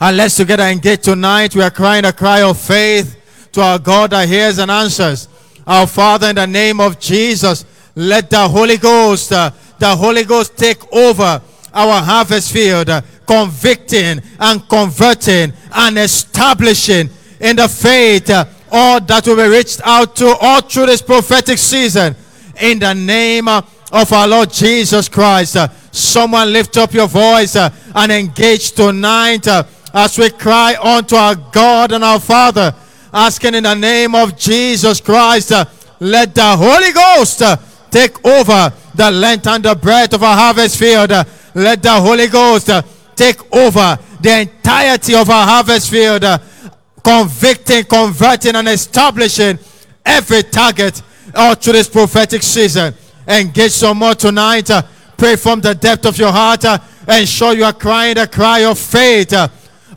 and 0.00 0.16
let's 0.16 0.36
together 0.36 0.64
engage 0.64 1.02
tonight. 1.02 1.54
We 1.56 1.62
are 1.62 1.70
crying 1.70 2.04
a 2.04 2.12
cry 2.12 2.42
of 2.42 2.58
faith 2.58 3.48
to 3.52 3.60
our 3.60 3.78
God 3.78 4.10
that 4.10 4.28
hears 4.28 4.58
and 4.58 4.70
answers. 4.70 5.28
Our 5.66 5.86
Father, 5.86 6.28
in 6.28 6.36
the 6.36 6.46
name 6.46 6.80
of 6.80 7.00
Jesus, 7.00 7.64
let 7.96 8.30
the 8.30 8.48
Holy 8.48 8.76
Ghost, 8.76 9.32
uh, 9.32 9.50
the 9.78 9.96
Holy 9.96 10.24
Ghost 10.24 10.56
take 10.56 10.92
over 10.92 11.42
our 11.74 12.02
harvest 12.02 12.52
field, 12.52 12.88
uh, 12.88 13.00
convicting 13.26 14.20
and 14.38 14.68
converting 14.68 15.52
and 15.72 15.98
establishing 15.98 17.10
in 17.40 17.56
the 17.56 17.68
faith 17.68 18.30
uh, 18.30 18.44
all 18.70 19.00
that 19.00 19.26
will 19.26 19.36
be 19.36 19.48
reached 19.48 19.80
out 19.84 20.14
to 20.16 20.36
all 20.40 20.60
through 20.60 20.86
this 20.86 21.02
prophetic 21.02 21.58
season. 21.58 22.14
In 22.60 22.78
the 22.78 22.94
name 22.94 23.48
uh, 23.48 23.62
of 23.90 24.12
our 24.12 24.28
Lord 24.28 24.52
Jesus 24.52 25.08
Christ, 25.08 25.56
uh, 25.56 25.68
someone 25.90 26.52
lift 26.52 26.76
up 26.76 26.92
your 26.92 27.08
voice 27.08 27.56
uh, 27.56 27.70
and 27.96 28.12
engage 28.12 28.72
tonight 28.72 29.48
as 29.94 30.18
we 30.18 30.30
cry 30.30 30.76
unto 30.76 31.16
our 31.16 31.34
God 31.34 31.92
and 31.92 32.04
our 32.04 32.20
Father, 32.20 32.74
asking 33.12 33.54
in 33.54 33.64
the 33.64 33.74
name 33.74 34.14
of 34.14 34.36
Jesus 34.36 35.00
Christ, 35.00 35.52
uh, 35.52 35.64
let 36.00 36.34
the 36.34 36.56
Holy 36.56 36.92
Ghost 36.92 37.42
uh, 37.42 37.56
take 37.90 38.24
over 38.24 38.72
the 38.94 39.10
length 39.10 39.46
and 39.46 39.64
the 39.64 39.74
breadth 39.74 40.14
of 40.14 40.22
our 40.22 40.36
harvest 40.36 40.78
field. 40.78 41.10
Uh, 41.12 41.24
let 41.54 41.82
the 41.82 41.90
Holy 41.90 42.28
Ghost 42.28 42.68
uh, 42.70 42.82
take 43.16 43.40
over 43.54 43.98
the 44.20 44.40
entirety 44.40 45.14
of 45.14 45.28
our 45.30 45.46
harvest 45.46 45.90
field, 45.90 46.24
uh, 46.24 46.38
convicting, 47.02 47.84
converting, 47.84 48.56
and 48.56 48.68
establishing 48.68 49.58
every 50.04 50.42
target 50.42 51.02
all 51.34 51.54
through 51.54 51.74
this 51.74 51.88
prophetic 51.88 52.42
season. 52.42 52.94
Engage 53.26 53.72
some 53.72 53.98
more 53.98 54.14
tonight. 54.14 54.70
uh, 54.70 54.82
pray 55.16 55.36
from 55.36 55.60
the 55.60 55.74
depth 55.74 56.06
of 56.06 56.16
your 56.16 56.30
heart. 56.30 56.64
Uh, 56.64 56.78
ensure 57.08 57.54
you 57.54 57.64
are 57.64 57.72
crying 57.72 58.14
the 58.14 58.26
cry 58.26 58.60
of 58.64 58.78
faith. 58.78 59.32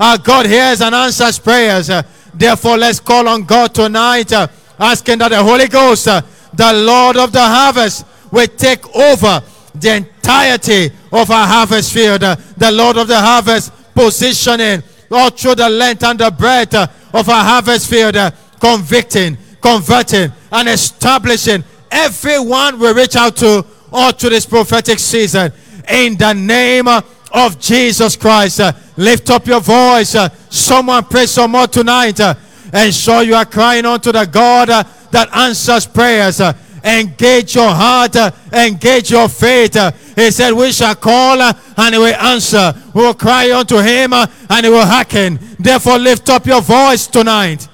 Uh, 0.04 0.18
God 0.18 0.48
hears 0.48 0.82
and 0.82 0.96
answers 0.96 1.38
prayers. 1.38 1.92
Uh, 1.92 2.02
therefore, 2.34 2.76
let's 2.76 3.00
call 3.00 3.28
on 3.28 3.44
God 3.44 3.76
tonight, 3.76 4.34
uh, 4.34 4.48
asking 4.80 5.20
that 5.20 5.30
the 5.30 5.44
Holy 5.44 5.68
Ghost 5.68 6.08
uh, 6.08 6.24
the 6.54 6.74
Lord 6.74 7.18
of 7.18 7.32
the 7.32 7.40
harvest 7.40 8.06
will 8.32 8.48
take 8.48 8.84
over 8.96 9.44
the 9.76 9.98
entirety 9.98 10.90
of 11.12 11.30
our 11.30 11.46
harvest 11.46 11.94
field. 11.94 12.24
Uh, 12.24 12.36
The 12.58 12.72
Lord 12.72 12.98
of 12.98 13.08
the 13.08 13.20
harvest 13.20 13.72
positioning 13.94 14.82
all 15.12 15.30
through 15.30 15.56
the 15.56 15.70
length 15.70 16.04
and 16.04 16.20
the 16.20 16.32
breadth 16.32 16.74
uh, 16.74 16.88
of 17.14 17.30
our 17.30 17.44
harvest 17.44 17.88
field, 17.88 18.16
uh, 18.16 18.32
convicting, 18.60 19.38
converting, 19.62 20.32
and 20.52 20.68
establishing 20.68 21.64
everyone 21.92 22.80
we 22.80 22.92
reach 22.92 23.16
out 23.16 23.36
to 23.38 23.64
all 23.92 24.12
through 24.14 24.32
this 24.32 24.48
prophetic 24.48 24.98
season. 24.98 25.52
In 25.88 26.18
the 26.18 26.34
name 26.34 26.88
uh, 26.88 27.02
of 27.34 27.60
Jesus 27.60 28.16
Christ, 28.16 28.60
uh, 28.60 28.74
lift 28.98 29.30
up 29.30 29.46
your 29.48 29.60
voice. 29.62 30.16
uh, 30.16 30.30
Someone 30.50 31.04
pray 31.06 31.26
some 31.26 31.52
more 31.52 31.68
tonight. 31.68 32.20
uh, 32.20 32.34
Ensure 32.74 33.24
you 33.24 33.36
are 33.36 33.46
crying 33.46 33.86
unto 33.86 34.12
the 34.12 34.26
God 34.26 34.70
uh, 34.70 34.84
that 35.12 35.34
answers 35.36 35.86
prayers. 35.86 36.40
uh, 36.42 36.54
Engage 36.84 37.54
your 37.56 37.70
heart, 37.70 38.16
uh, 38.16 38.32
engage 38.52 39.12
your 39.12 39.30
faith. 39.30 39.76
He 40.16 40.32
said, 40.32 40.52
We 40.54 40.72
shall 40.72 40.96
call 40.96 41.40
and 41.42 41.94
he 41.94 42.00
will 42.00 42.16
answer. 42.16 42.74
We 42.94 43.04
will 43.04 43.14
cry 43.14 43.52
unto 43.52 43.78
him 43.78 44.14
and 44.14 44.66
he 44.66 44.70
will 44.70 44.86
hearken. 44.86 45.38
Therefore, 45.60 46.00
lift 46.00 46.30
up 46.30 46.48
your 46.48 46.62
voice 46.62 47.06
tonight. 47.06 47.68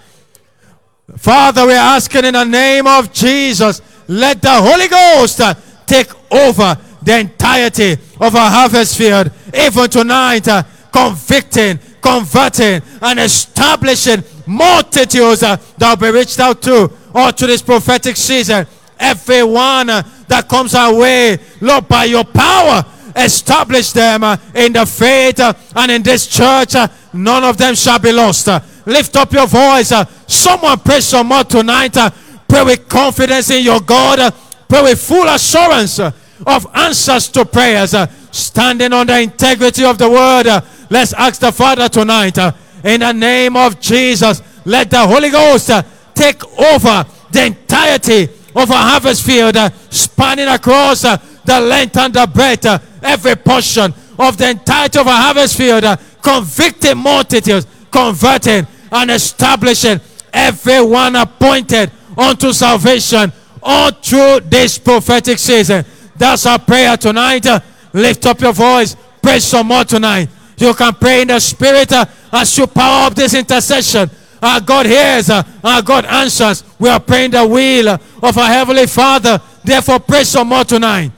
Father, 1.18 1.66
we're 1.66 1.76
asking 1.78 2.26
in 2.26 2.34
the 2.34 2.44
name 2.44 2.86
of 2.86 3.14
Jesus, 3.14 3.82
let 4.10 4.42
the 4.42 4.52
Holy 4.52 4.88
Ghost 4.90 5.40
take 5.86 6.10
over 6.32 6.78
the 7.02 7.20
entirety 7.20 7.96
of 8.20 8.36
our 8.36 8.50
harvest 8.50 8.98
field, 8.98 9.32
even 9.54 9.90
tonight, 9.90 10.48
uh, 10.48 10.64
convicting, 10.92 11.80
converting, 12.02 12.82
and 13.02 13.20
establishing 13.20 14.24
multitudes 14.46 15.44
uh, 15.44 15.58
that 15.78 16.00
will 16.00 16.12
be 16.12 16.18
reached 16.18 16.40
out 16.40 16.62
to 16.62 16.92
all 17.14 17.32
to 17.32 17.48
this 17.48 17.62
prophetic 17.62 18.16
season. 18.16 18.66
Everyone 19.00 19.90
uh, 19.90 20.04
that 20.28 20.48
comes 20.48 20.74
our 20.74 20.94
way, 20.96 21.38
Lord, 21.62 21.88
by 21.88 22.06
your 22.06 22.24
power, 22.24 22.84
establish 23.16 23.92
them 23.92 24.24
uh, 24.24 24.38
in 24.56 24.74
the 24.74 24.86
faith 24.86 25.40
uh, 25.40 25.54
and 25.76 25.92
in 25.92 26.04
this 26.04 26.28
church. 26.28 26.76
uh, 26.76 26.88
none 27.14 27.44
of 27.44 27.58
them 27.58 27.76
shall 27.76 28.00
be 28.00 28.12
lost. 28.12 28.48
Uh, 28.48 28.60
lift 28.86 29.16
up 29.16 29.32
your 29.32 29.48
voice. 29.48 29.92
uh, 29.92 30.06
someone 30.28 30.80
pray 30.80 31.00
some 31.00 31.28
more 31.28 31.44
tonight. 31.44 31.96
uh, 31.98 32.10
pray 32.48 32.64
with 32.64 32.88
confidence 32.88 33.50
in 33.52 33.64
your 33.64 33.82
God. 33.82 34.34
pray 34.68 34.82
with 34.82 35.00
full 35.02 35.28
assurance 35.28 36.00
of 36.46 36.68
answers 36.74 37.28
to 37.30 37.46
prayers. 37.46 37.94
uh, 37.94 38.08
standing 38.32 38.94
on 38.94 39.08
the 39.08 39.20
integrity 39.20 39.84
of 39.84 39.98
the 39.98 40.10
word. 40.10 40.48
uh, 40.48 40.62
let's 40.90 41.14
ask 41.14 41.40
the 41.42 41.52
Father 41.52 41.90
tonight. 41.90 42.38
uh, 42.38 42.52
in 42.84 43.00
the 43.02 43.12
name 43.12 43.56
of 43.58 43.80
Jesus, 43.80 44.42
let 44.66 44.90
the 44.90 45.00
Holy 45.08 45.30
Ghost 45.30 45.70
uh, 45.72 45.82
take 46.14 46.44
over 46.60 47.06
the 47.32 47.46
entirety 47.46 48.30
of 48.56 48.72
our 48.72 48.90
harvest 48.90 49.26
field, 49.26 49.56
uh, 49.58 49.70
spanning 49.90 50.48
across 50.48 51.04
uh, 51.04 51.18
the 51.46 51.60
length 51.60 51.98
and 51.98 52.14
the 52.14 52.28
breadth, 52.28 52.66
every 53.04 53.36
portion 53.36 53.94
of 54.20 54.38
the 54.38 54.50
entirety 54.50 55.00
of 55.00 55.08
our 55.08 55.22
harvest 55.22 55.58
field, 55.58 55.84
convicting 56.22 56.98
multitudes, 56.98 57.68
converting 57.92 58.66
and 58.92 59.12
establishing 59.12 60.00
everyone 60.34 61.16
appointed 61.16 61.92
unto 62.18 62.52
salvation 62.54 63.32
all 63.62 63.92
through 63.92 64.40
this 64.42 64.78
prophetic 64.78 65.38
season. 65.40 65.86
That's 66.18 66.46
our 66.46 66.60
prayer 66.60 66.98
tonight. 66.98 67.46
Uh, 67.46 67.60
lift 67.94 68.26
up 68.26 68.40
your 68.42 68.54
voice, 68.54 68.96
pray 69.22 69.40
some 69.40 69.68
more 69.68 69.84
tonight. 69.84 70.30
You 70.58 70.74
can 70.74 70.94
pray 70.94 71.22
in 71.22 71.28
the 71.28 71.40
spirit 71.40 71.92
uh, 71.92 72.06
as 72.32 72.58
you 72.58 72.68
power 72.68 73.08
up 73.08 73.16
this 73.16 73.34
intercession. 73.34 74.10
Our 74.42 74.62
God 74.62 74.86
hears, 74.86 75.30
uh, 75.30 75.44
our 75.64 75.82
God 75.82 76.06
answers. 76.06 76.64
We 76.80 76.90
are 76.90 77.00
praying 77.00 77.32
the 77.32 77.46
will 77.46 77.90
of 77.90 78.38
our 78.38 78.48
Heavenly 78.48 78.88
Father. 78.88 79.42
Therefore, 79.64 80.00
pray 80.00 80.24
some 80.24 80.48
more 80.48 80.64
tonight. 80.64 81.12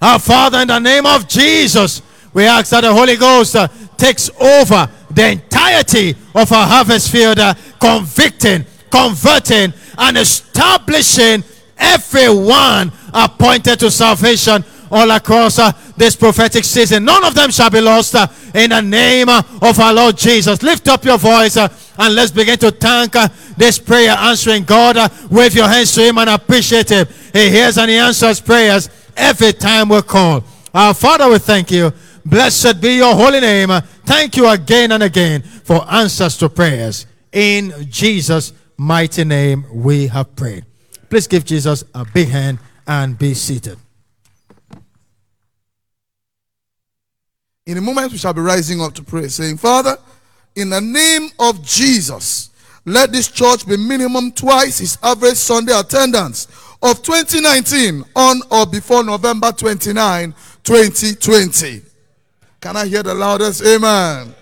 Our 0.00 0.18
Father, 0.18 0.60
in 0.60 0.68
the 0.68 0.78
name 0.78 1.06
of 1.06 1.26
Jesus, 1.26 2.02
we 2.32 2.44
ask 2.44 2.70
that 2.70 2.82
the 2.82 2.92
Holy 2.92 3.16
Ghost 3.16 3.56
takes 3.96 4.28
over 4.40 4.88
the 5.10 5.30
entirety 5.30 6.14
of 6.34 6.52
our 6.52 6.66
harvest 6.66 7.10
field, 7.10 7.38
convicting, 7.80 8.64
converting, 8.90 9.72
and 9.98 10.18
establishing 10.18 11.42
everyone 11.78 12.92
appointed 13.12 13.80
to 13.80 13.90
salvation 13.90 14.64
all 14.90 15.10
across 15.10 15.58
uh, 15.58 15.72
this 15.96 16.16
prophetic 16.16 16.64
season. 16.64 17.04
None 17.04 17.24
of 17.24 17.34
them 17.34 17.50
shall 17.50 17.70
be 17.70 17.80
lost 17.80 18.14
uh, 18.14 18.26
in 18.54 18.70
the 18.70 18.80
name 18.80 19.28
uh, 19.28 19.42
of 19.62 19.78
our 19.80 19.92
Lord 19.92 20.16
Jesus. 20.16 20.62
Lift 20.62 20.88
up 20.88 21.04
your 21.04 21.18
voice 21.18 21.56
uh, 21.56 21.68
and 21.98 22.14
let's 22.14 22.30
begin 22.30 22.58
to 22.58 22.70
thank 22.70 23.16
uh, 23.16 23.28
this 23.56 23.78
prayer 23.78 24.10
answering 24.10 24.64
God. 24.64 24.96
Uh, 24.96 25.08
wave 25.30 25.54
your 25.54 25.68
hands 25.68 25.92
to 25.94 26.02
Him 26.02 26.18
and 26.18 26.30
appreciate 26.30 26.88
Him. 26.88 27.06
He 27.32 27.50
hears 27.50 27.78
and 27.78 27.90
He 27.90 27.96
answers 27.96 28.40
prayers 28.40 28.88
every 29.16 29.52
time 29.52 29.88
we 29.88 30.02
call. 30.02 30.44
Our 30.74 30.94
Father, 30.94 31.28
we 31.28 31.38
thank 31.38 31.70
you. 31.70 31.92
Blessed 32.24 32.80
be 32.80 32.96
your 32.96 33.14
holy 33.14 33.40
name. 33.40 33.70
Thank 34.04 34.36
you 34.36 34.48
again 34.48 34.92
and 34.92 35.02
again 35.02 35.42
for 35.42 35.84
answers 35.90 36.36
to 36.38 36.48
prayers. 36.48 37.06
In 37.32 37.72
Jesus' 37.88 38.52
mighty 38.76 39.24
name, 39.24 39.64
we 39.72 40.08
have 40.08 40.34
prayed. 40.36 40.64
Please 41.08 41.26
give 41.26 41.44
Jesus 41.44 41.84
a 41.94 42.04
big 42.04 42.28
hand 42.28 42.58
and 42.86 43.18
be 43.18 43.34
seated. 43.34 43.78
In 47.66 47.78
a 47.78 47.80
moment, 47.80 48.12
we 48.12 48.18
shall 48.18 48.32
be 48.32 48.40
rising 48.40 48.80
up 48.80 48.94
to 48.94 49.02
pray, 49.02 49.28
saying, 49.28 49.56
Father, 49.56 49.96
in 50.54 50.70
the 50.70 50.80
name 50.80 51.30
of 51.38 51.62
Jesus, 51.64 52.50
let 52.84 53.10
this 53.10 53.28
church 53.28 53.66
be 53.66 53.76
minimum 53.76 54.30
twice 54.30 54.80
its 54.80 54.98
average 55.02 55.34
Sunday 55.34 55.78
attendance 55.78 56.46
of 56.82 57.02
2019 57.02 58.04
on 58.14 58.40
or 58.50 58.66
before 58.66 59.02
November 59.02 59.50
29, 59.50 60.32
2020. 60.62 61.82
Can 62.60 62.76
I 62.76 62.86
hear 62.86 63.02
the 63.02 63.14
loudest 63.14 63.64
amen? 63.64 64.34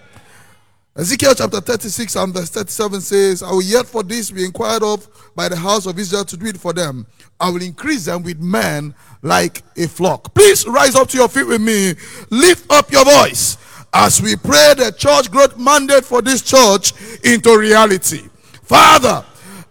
Ezekiel 0.96 1.35
chapter 1.35 1.61
36 1.61 2.14
and 2.14 2.33
verse 2.33 2.50
37 2.50 3.00
says, 3.00 3.42
I 3.42 3.50
will 3.50 3.62
yet 3.62 3.85
for 3.85 4.04
this 4.04 4.30
be 4.30 4.44
inquired 4.44 4.85
of 4.85 5.09
by 5.35 5.48
the 5.48 5.57
house 5.57 5.87
of 5.87 5.98
Israel 5.98 6.25
to 6.25 6.37
do 6.37 6.46
it 6.46 6.56
for 6.56 6.73
them. 6.73 7.04
I 7.40 7.50
will 7.50 7.62
increase 7.62 8.04
them 8.04 8.23
with 8.23 8.38
men 8.38 8.94
like 9.21 9.64
a 9.77 9.88
flock. 9.88 10.33
Please 10.35 10.64
rise 10.69 10.94
up 10.94 11.08
to 11.08 11.19
your 11.19 11.29
feet 11.29 11.48
with 11.48 11.60
me. 11.60 11.94
Lift 12.31 12.73
up 12.73 12.92
your 12.92 13.04
voice 13.04 13.58
as 13.92 14.23
we 14.23 14.37
pray 14.37 14.75
the 14.77 14.94
church 14.96 15.33
growth 15.33 15.58
mandate 15.58 16.04
for 16.04 16.23
this 16.23 16.42
church 16.42 16.92
into 17.25 17.58
reality. 17.58 18.29
Father, 18.62 19.25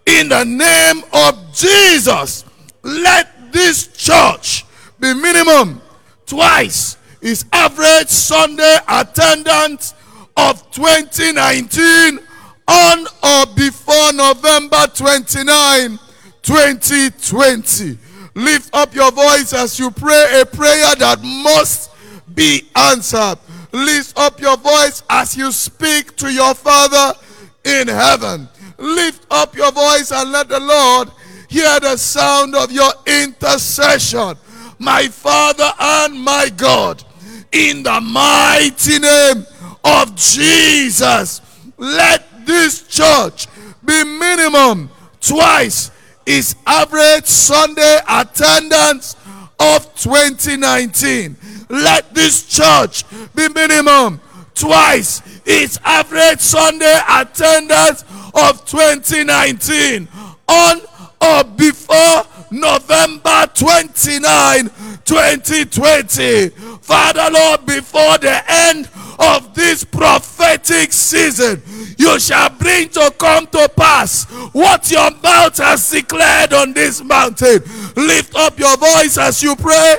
in 0.04 0.28
the 0.28 0.44
name 0.44 1.04
of 1.10 1.54
Jesus, 1.54 2.44
let 2.82 3.50
this 3.50 3.86
church 3.86 4.66
be 5.00 5.14
minimum 5.14 5.80
twice 6.26 6.98
its 7.22 7.46
average 7.50 8.08
Sunday 8.08 8.76
attendance 8.86 9.94
of 10.36 10.70
2019 10.72 12.18
on 12.66 13.06
or 13.22 13.46
before 13.54 14.12
November 14.12 14.86
29, 14.94 15.98
2020. 16.42 17.98
Lift 18.34 18.74
up 18.74 18.94
your 18.94 19.12
voice 19.12 19.52
as 19.52 19.78
you 19.78 19.90
pray 19.90 20.40
a 20.40 20.46
prayer 20.46 20.94
that 20.96 21.22
must 21.22 21.90
be 22.34 22.62
answered. 22.74 23.38
Lift 23.72 24.18
up 24.18 24.40
your 24.40 24.56
voice 24.56 25.02
as 25.08 25.36
you 25.36 25.52
speak 25.52 26.16
to 26.16 26.32
your 26.32 26.54
Father 26.54 27.18
in 27.64 27.88
heaven. 27.88 28.48
Lift 28.78 29.26
up 29.30 29.54
your 29.56 29.70
voice 29.72 30.10
and 30.10 30.32
let 30.32 30.48
the 30.48 30.60
Lord 30.60 31.10
hear 31.48 31.78
the 31.80 31.96
sound 31.96 32.54
of 32.56 32.72
your 32.72 32.90
intercession. 33.06 34.34
My 34.78 35.06
Father 35.06 35.70
and 35.78 36.20
my 36.20 36.50
God, 36.56 37.04
in 37.52 37.84
the 37.84 38.00
mighty 38.00 38.98
name 38.98 39.46
of 39.84 40.14
Jesus, 40.16 41.40
let 41.76 42.46
this 42.46 42.86
church 42.88 43.46
be 43.84 44.04
minimum 44.04 44.90
twice 45.20 45.90
its 46.26 46.54
average 46.66 47.26
Sunday 47.26 47.98
attendance 48.08 49.16
of 49.60 49.94
2019. 49.96 51.36
Let 51.68 52.14
this 52.14 52.46
church 52.46 53.04
be 53.34 53.48
minimum 53.48 54.20
twice 54.54 55.22
its 55.44 55.78
average 55.84 56.40
Sunday 56.40 57.00
attendance 57.08 58.04
of 58.34 58.64
2019 58.66 60.08
on 60.48 60.80
or 61.20 61.44
before 61.44 62.24
November 62.50 63.46
29, 63.54 64.70
2020. 65.04 66.48
Father 66.80 67.30
Lord, 67.32 67.66
before 67.66 68.18
the 68.18 68.42
end 68.46 68.88
of 69.18 69.54
this 69.54 69.84
prophetic 69.84 70.92
season, 70.92 71.62
you 71.98 72.18
shall 72.18 72.50
bring 72.50 72.88
to 72.90 73.12
come 73.18 73.46
to 73.48 73.68
pass 73.76 74.24
what 74.52 74.90
your 74.90 75.10
mouth 75.22 75.56
has 75.58 75.90
declared 75.90 76.52
on 76.52 76.72
this 76.72 77.02
mountain. 77.02 77.60
Lift 77.96 78.34
up 78.34 78.58
your 78.58 78.76
voice 78.76 79.18
as 79.18 79.42
you 79.42 79.56
pray. 79.56 79.96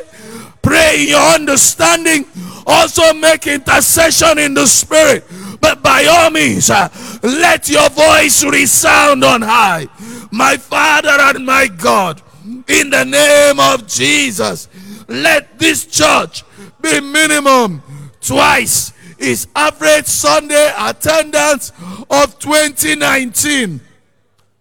Pray 0.61 1.03
in 1.03 1.09
your 1.09 1.33
understanding. 1.35 2.25
Also 2.65 3.13
make 3.13 3.47
intercession 3.47 4.37
in 4.39 4.53
the 4.53 4.65
spirit. 4.65 5.23
But 5.61 5.81
by 5.81 6.05
all 6.05 6.31
means, 6.31 6.69
uh, 6.69 6.89
let 7.23 7.69
your 7.69 7.89
voice 7.89 8.43
resound 8.43 9.23
on 9.23 9.41
high. 9.41 9.87
My 10.31 10.57
Father 10.57 11.09
and 11.09 11.45
my 11.45 11.67
God, 11.67 12.21
in 12.67 12.89
the 12.89 13.03
name 13.03 13.59
of 13.59 13.87
Jesus. 13.87 14.67
Let 15.07 15.59
this 15.59 15.85
church 15.85 16.43
be 16.81 16.99
minimum 16.99 17.83
twice 18.21 18.91
its 19.17 19.47
average 19.55 20.05
Sunday 20.05 20.71
attendance 20.77 21.71
of 22.09 22.37
2019 22.39 23.81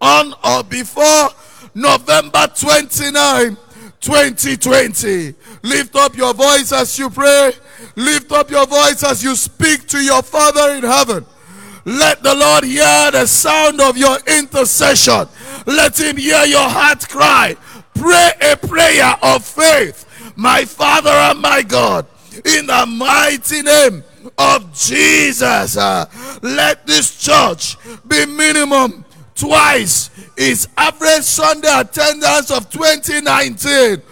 on 0.00 0.34
or 0.44 0.62
before 0.64 1.30
November 1.74 2.46
29, 2.55 3.57
2020. 4.00 5.34
Lift 5.62 5.96
up 5.96 6.16
your 6.16 6.34
voice 6.34 6.72
as 6.72 6.98
you 6.98 7.11
pray. 7.11 7.52
Lift 7.96 8.30
up 8.32 8.50
your 8.50 8.66
voice 8.66 9.02
as 9.02 9.24
you 9.24 9.34
speak 9.34 9.86
to 9.88 9.98
your 9.98 10.22
Father 10.22 10.74
in 10.74 10.82
heaven. 10.82 11.24
Let 11.84 12.22
the 12.22 12.34
Lord 12.34 12.64
hear 12.64 13.11
the 13.11 13.26
sound 13.26 13.80
of 13.80 13.96
your 13.96 14.16
intercession. 14.26 15.26
Let 15.66 15.98
him 15.98 16.16
hear 16.16 16.44
your 16.44 16.68
heart 16.68 17.09
cry. 17.09 17.57
Pray 17.94 18.30
a 18.40 18.57
prayer 18.57 19.16
of 19.22 19.44
faith. 19.44 20.32
My 20.36 20.64
Father 20.64 21.11
and 21.11 21.40
my 21.40 21.62
God, 21.62 22.07
in 22.44 22.66
the 22.66 22.86
mighty 22.86 23.62
name 23.62 24.02
of 24.39 24.72
Jesus, 24.75 25.77
uh, 25.77 26.07
let 26.43 26.87
this 26.87 27.18
church 27.22 27.77
be 28.07 28.27
minimum 28.27 29.05
twice 29.35 30.11
its 30.37 30.68
average 30.77 31.22
Sunday 31.22 31.68
attendance 31.81 32.51
of 32.51 32.70
2019 32.70 34.03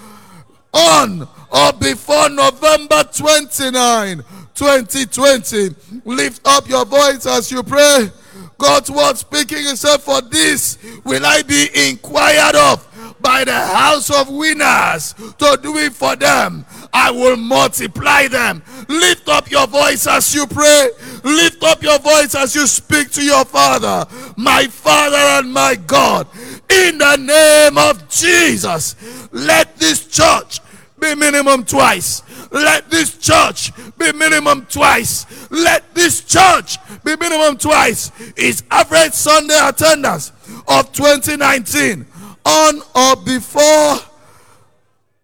on 0.73 1.29
or 1.51 1.73
before 1.75 2.29
November 2.31 3.05
29, 3.05 4.25
2020. 4.55 5.71
Lift 6.05 6.41
up 6.47 6.69
your 6.69 6.85
voice 6.85 7.27
as 7.27 7.51
you 7.53 7.63
pray. 7.63 8.11
God's 8.59 8.91
word 8.91 9.17
speaking 9.17 9.59
He 9.59 9.77
said, 9.77 9.99
For 9.99 10.21
this 10.23 10.79
will 11.05 11.27
I 11.27 11.43
be 11.43 11.69
inquired 11.91 12.55
of 12.55 12.89
by 13.21 13.45
the 13.45 13.55
house 13.55 14.11
of 14.11 14.29
winners 14.29 15.15
to 15.15 15.59
do 15.63 15.77
it 15.79 15.93
for 15.93 16.17
them. 16.17 16.65
I 16.93 17.11
will 17.11 17.37
multiply 17.37 18.29
them. 18.29 18.63
Lift 18.89 19.29
up 19.29 19.51
your 19.51 19.67
voice 19.67 20.07
as 20.07 20.35
you 20.35 20.47
pray. 20.47 20.91
Lift 21.25 21.63
up 21.65 21.83
your 21.83 21.99
voice 21.99 22.35
as 22.35 22.55
you 22.55 22.67
speak 22.67 23.11
to 23.13 23.23
your 23.23 23.45
Father, 23.45 24.07
my 24.37 24.67
Father 24.67 25.17
and 25.17 25.53
my 25.53 25.75
God. 25.75 26.27
In 26.69 26.99
the 26.99 27.17
name 27.17 27.79
of 27.79 28.09
Jesus, 28.09 28.97
let 29.33 29.77
this 29.79 30.07
church 30.07 30.61
be 31.01 31.15
minimum 31.15 31.65
twice. 31.65 32.23
Let 32.53 32.91
this 32.91 33.17
church 33.19 33.73
be 33.97 34.13
minimum 34.13 34.67
twice. 34.67 35.27
Let 35.51 35.95
this 35.95 36.23
church 36.23 36.77
be 37.03 37.17
minimum 37.17 37.57
twice. 37.57 38.13
Its 38.37 38.63
average 38.71 39.13
Sunday 39.13 39.59
attendance 39.61 40.33
of 40.69 40.93
2019 40.93 42.07
on 42.45 42.83
or 42.95 43.17
before 43.17 43.97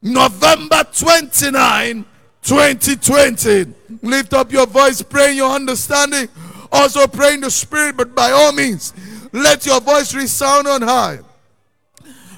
November 0.09 0.85
29, 0.93 2.05
2020. 2.43 3.67
Lift 4.03 4.33
up 4.33 4.51
your 4.51 4.67
voice, 4.67 5.03
pray 5.03 5.33
in 5.33 5.37
your 5.37 5.51
understanding. 5.51 6.29
Also 6.73 7.07
pray 7.07 7.35
in 7.35 7.41
the 7.41 7.51
spirit, 7.51 7.97
but 7.97 8.15
by 8.15 8.31
all 8.31 8.53
means, 8.53 8.95
let 9.33 9.67
your 9.67 9.81
voice 9.81 10.15
resound 10.15 10.67
on 10.67 10.83
high. 10.83 11.19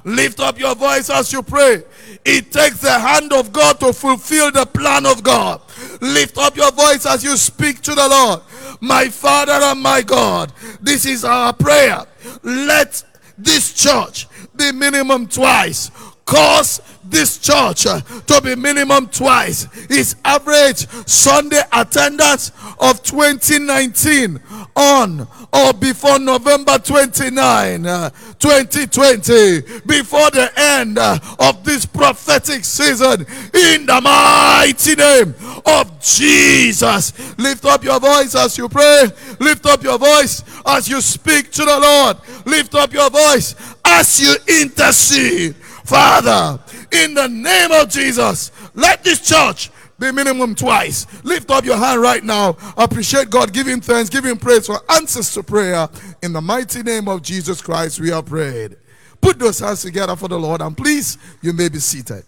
Lift 0.04 0.40
up 0.40 0.58
your 0.58 0.74
voice 0.74 1.10
as 1.10 1.32
you 1.32 1.42
pray. 1.42 1.82
It 2.24 2.50
takes 2.50 2.80
the 2.80 2.98
hand 2.98 3.32
of 3.32 3.52
God 3.52 3.78
to 3.80 3.92
fulfill 3.92 4.50
the 4.50 4.66
plan 4.66 5.06
of 5.06 5.22
God. 5.22 5.60
Lift 6.00 6.38
up 6.38 6.56
your 6.56 6.72
voice 6.72 7.06
as 7.06 7.22
you 7.22 7.36
speak 7.36 7.80
to 7.82 7.94
the 7.94 8.08
Lord. 8.08 8.40
My 8.80 9.08
Father 9.08 9.52
and 9.52 9.80
my 9.80 10.02
God, 10.02 10.52
this 10.80 11.06
is 11.06 11.24
our 11.24 11.52
prayer. 11.52 12.04
Let 12.42 13.04
this 13.38 13.72
church 13.74 14.26
be 14.56 14.72
minimum 14.72 15.26
twice. 15.26 15.90
Cause 16.30 16.80
this 17.02 17.38
church 17.38 17.86
uh, 17.86 18.00
to 18.00 18.40
be 18.40 18.54
minimum 18.54 19.08
twice 19.08 19.66
its 19.90 20.14
average 20.24 20.86
Sunday 21.08 21.60
attendance 21.72 22.52
of 22.78 23.02
2019 23.02 24.38
on 24.76 25.26
or 25.52 25.72
before 25.72 26.20
November 26.20 26.78
29, 26.78 27.84
uh, 27.84 28.10
2020, 28.38 29.80
before 29.86 30.30
the 30.30 30.52
end 30.56 30.98
uh, 30.98 31.18
of 31.40 31.64
this 31.64 31.84
prophetic 31.84 32.64
season, 32.64 33.26
in 33.52 33.86
the 33.86 34.00
mighty 34.00 34.94
name 34.94 35.34
of 35.66 36.00
Jesus. 36.00 37.36
Lift 37.38 37.64
up 37.64 37.82
your 37.82 37.98
voice 37.98 38.36
as 38.36 38.56
you 38.56 38.68
pray, 38.68 39.06
lift 39.40 39.66
up 39.66 39.82
your 39.82 39.98
voice 39.98 40.44
as 40.64 40.88
you 40.88 41.00
speak 41.00 41.50
to 41.50 41.64
the 41.64 41.80
Lord, 41.80 42.18
lift 42.46 42.76
up 42.76 42.92
your 42.92 43.10
voice 43.10 43.56
as 43.84 44.20
you 44.20 44.36
intercede. 44.62 45.56
Father, 45.90 46.62
in 46.92 47.14
the 47.14 47.26
name 47.26 47.72
of 47.72 47.88
Jesus, 47.88 48.52
let 48.74 49.02
this 49.02 49.26
church 49.28 49.72
be 49.98 50.12
minimum 50.12 50.54
twice. 50.54 51.04
Lift 51.24 51.50
up 51.50 51.64
your 51.64 51.78
hand 51.78 52.00
right 52.00 52.22
now. 52.22 52.56
Appreciate 52.76 53.28
God, 53.28 53.52
him 53.56 53.80
thanks, 53.80 54.08
him 54.08 54.38
praise 54.38 54.68
for 54.68 54.78
answers 54.88 55.34
to 55.34 55.42
prayer. 55.42 55.88
In 56.22 56.32
the 56.32 56.40
mighty 56.40 56.84
name 56.84 57.08
of 57.08 57.22
Jesus 57.22 57.60
Christ, 57.60 57.98
we 57.98 58.12
are 58.12 58.22
prayed. 58.22 58.76
Put 59.20 59.40
those 59.40 59.58
hands 59.58 59.82
together 59.82 60.14
for 60.14 60.28
the 60.28 60.38
Lord, 60.38 60.60
and 60.60 60.76
please, 60.76 61.18
you 61.42 61.52
may 61.52 61.68
be 61.68 61.80
seated. 61.80 62.22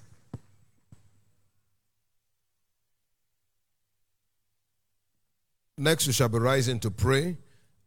Next, 5.79 6.09
we 6.09 6.13
shall 6.13 6.29
be 6.29 6.39
rising 6.39 6.81
to 6.81 6.91
pray. 6.91 7.37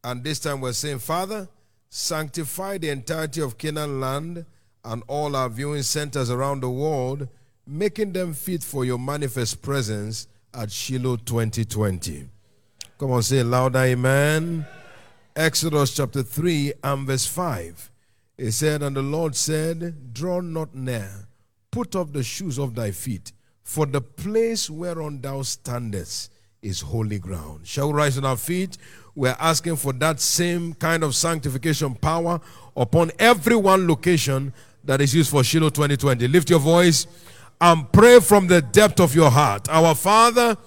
And 0.06 0.24
this 0.24 0.40
time 0.40 0.62
we're 0.62 0.72
saying, 0.72 1.00
Father, 1.00 1.50
sanctify 1.90 2.78
the 2.78 2.92
entirety 2.92 3.42
of 3.42 3.58
Canaan 3.58 4.00
land 4.00 4.46
and 4.86 5.04
all 5.08 5.36
our 5.36 5.50
viewing 5.50 5.84
centers 5.84 6.30
around 6.30 6.62
the 6.62 6.70
world, 6.70 7.28
making 7.68 8.14
them 8.14 8.34
fit 8.34 8.64
for 8.64 8.86
your 8.86 9.00
manifest 9.00 9.62
presence 9.62 10.28
at 10.54 10.72
Shiloh 10.72 11.18
2020. 11.18 12.30
Come 12.98 13.12
on, 13.12 13.24
say 13.24 13.44
louder, 13.44 13.80
amen. 13.80 14.66
Exodus 15.36 15.96
chapter 15.96 16.24
3 16.24 16.74
and 16.84 17.08
verse 17.08 17.26
5. 17.26 17.92
It 18.38 18.52
said, 18.52 18.84
And 18.84 18.96
the 18.96 19.02
Lord 19.02 19.36
said, 19.36 20.14
Draw 20.14 20.42
not 20.42 20.76
near, 20.76 21.28
put 21.72 21.96
off 21.96 22.14
the 22.14 22.24
shoes 22.24 22.60
of 22.60 22.76
thy 22.76 22.92
feet, 22.92 23.34
for 23.64 23.86
the 23.86 24.02
place 24.02 24.70
whereon 24.70 25.20
thou 25.20 25.42
standest 25.42 26.32
is 26.62 26.82
holy 26.82 27.20
ground. 27.20 27.68
Shall 27.68 27.88
we 27.88 27.96
rise 27.96 28.18
on 28.18 28.26
our 28.26 28.38
feet? 28.38 28.78
We're 29.14 29.36
asking 29.40 29.78
for 29.78 29.94
that 29.94 30.20
same 30.20 30.74
kind 30.74 31.04
of 31.04 31.16
sanctification 31.16 31.96
power 31.96 32.40
upon 32.76 33.12
every 33.20 33.56
one 33.56 33.88
location 33.88 34.54
that 34.86 35.02
is 35.02 35.14
used 35.14 35.32
for 35.32 35.44
Shiloh 35.44 35.70
2020. 35.70 36.28
Lift 36.28 36.50
your 36.50 36.60
voice 36.60 37.08
and 37.60 37.92
pray 37.92 38.20
from 38.20 38.48
the 38.48 38.62
depth 38.62 39.00
of 39.00 39.16
your 39.16 39.32
heart. 39.32 39.68
Our 39.70 39.96
Father, 39.96 40.58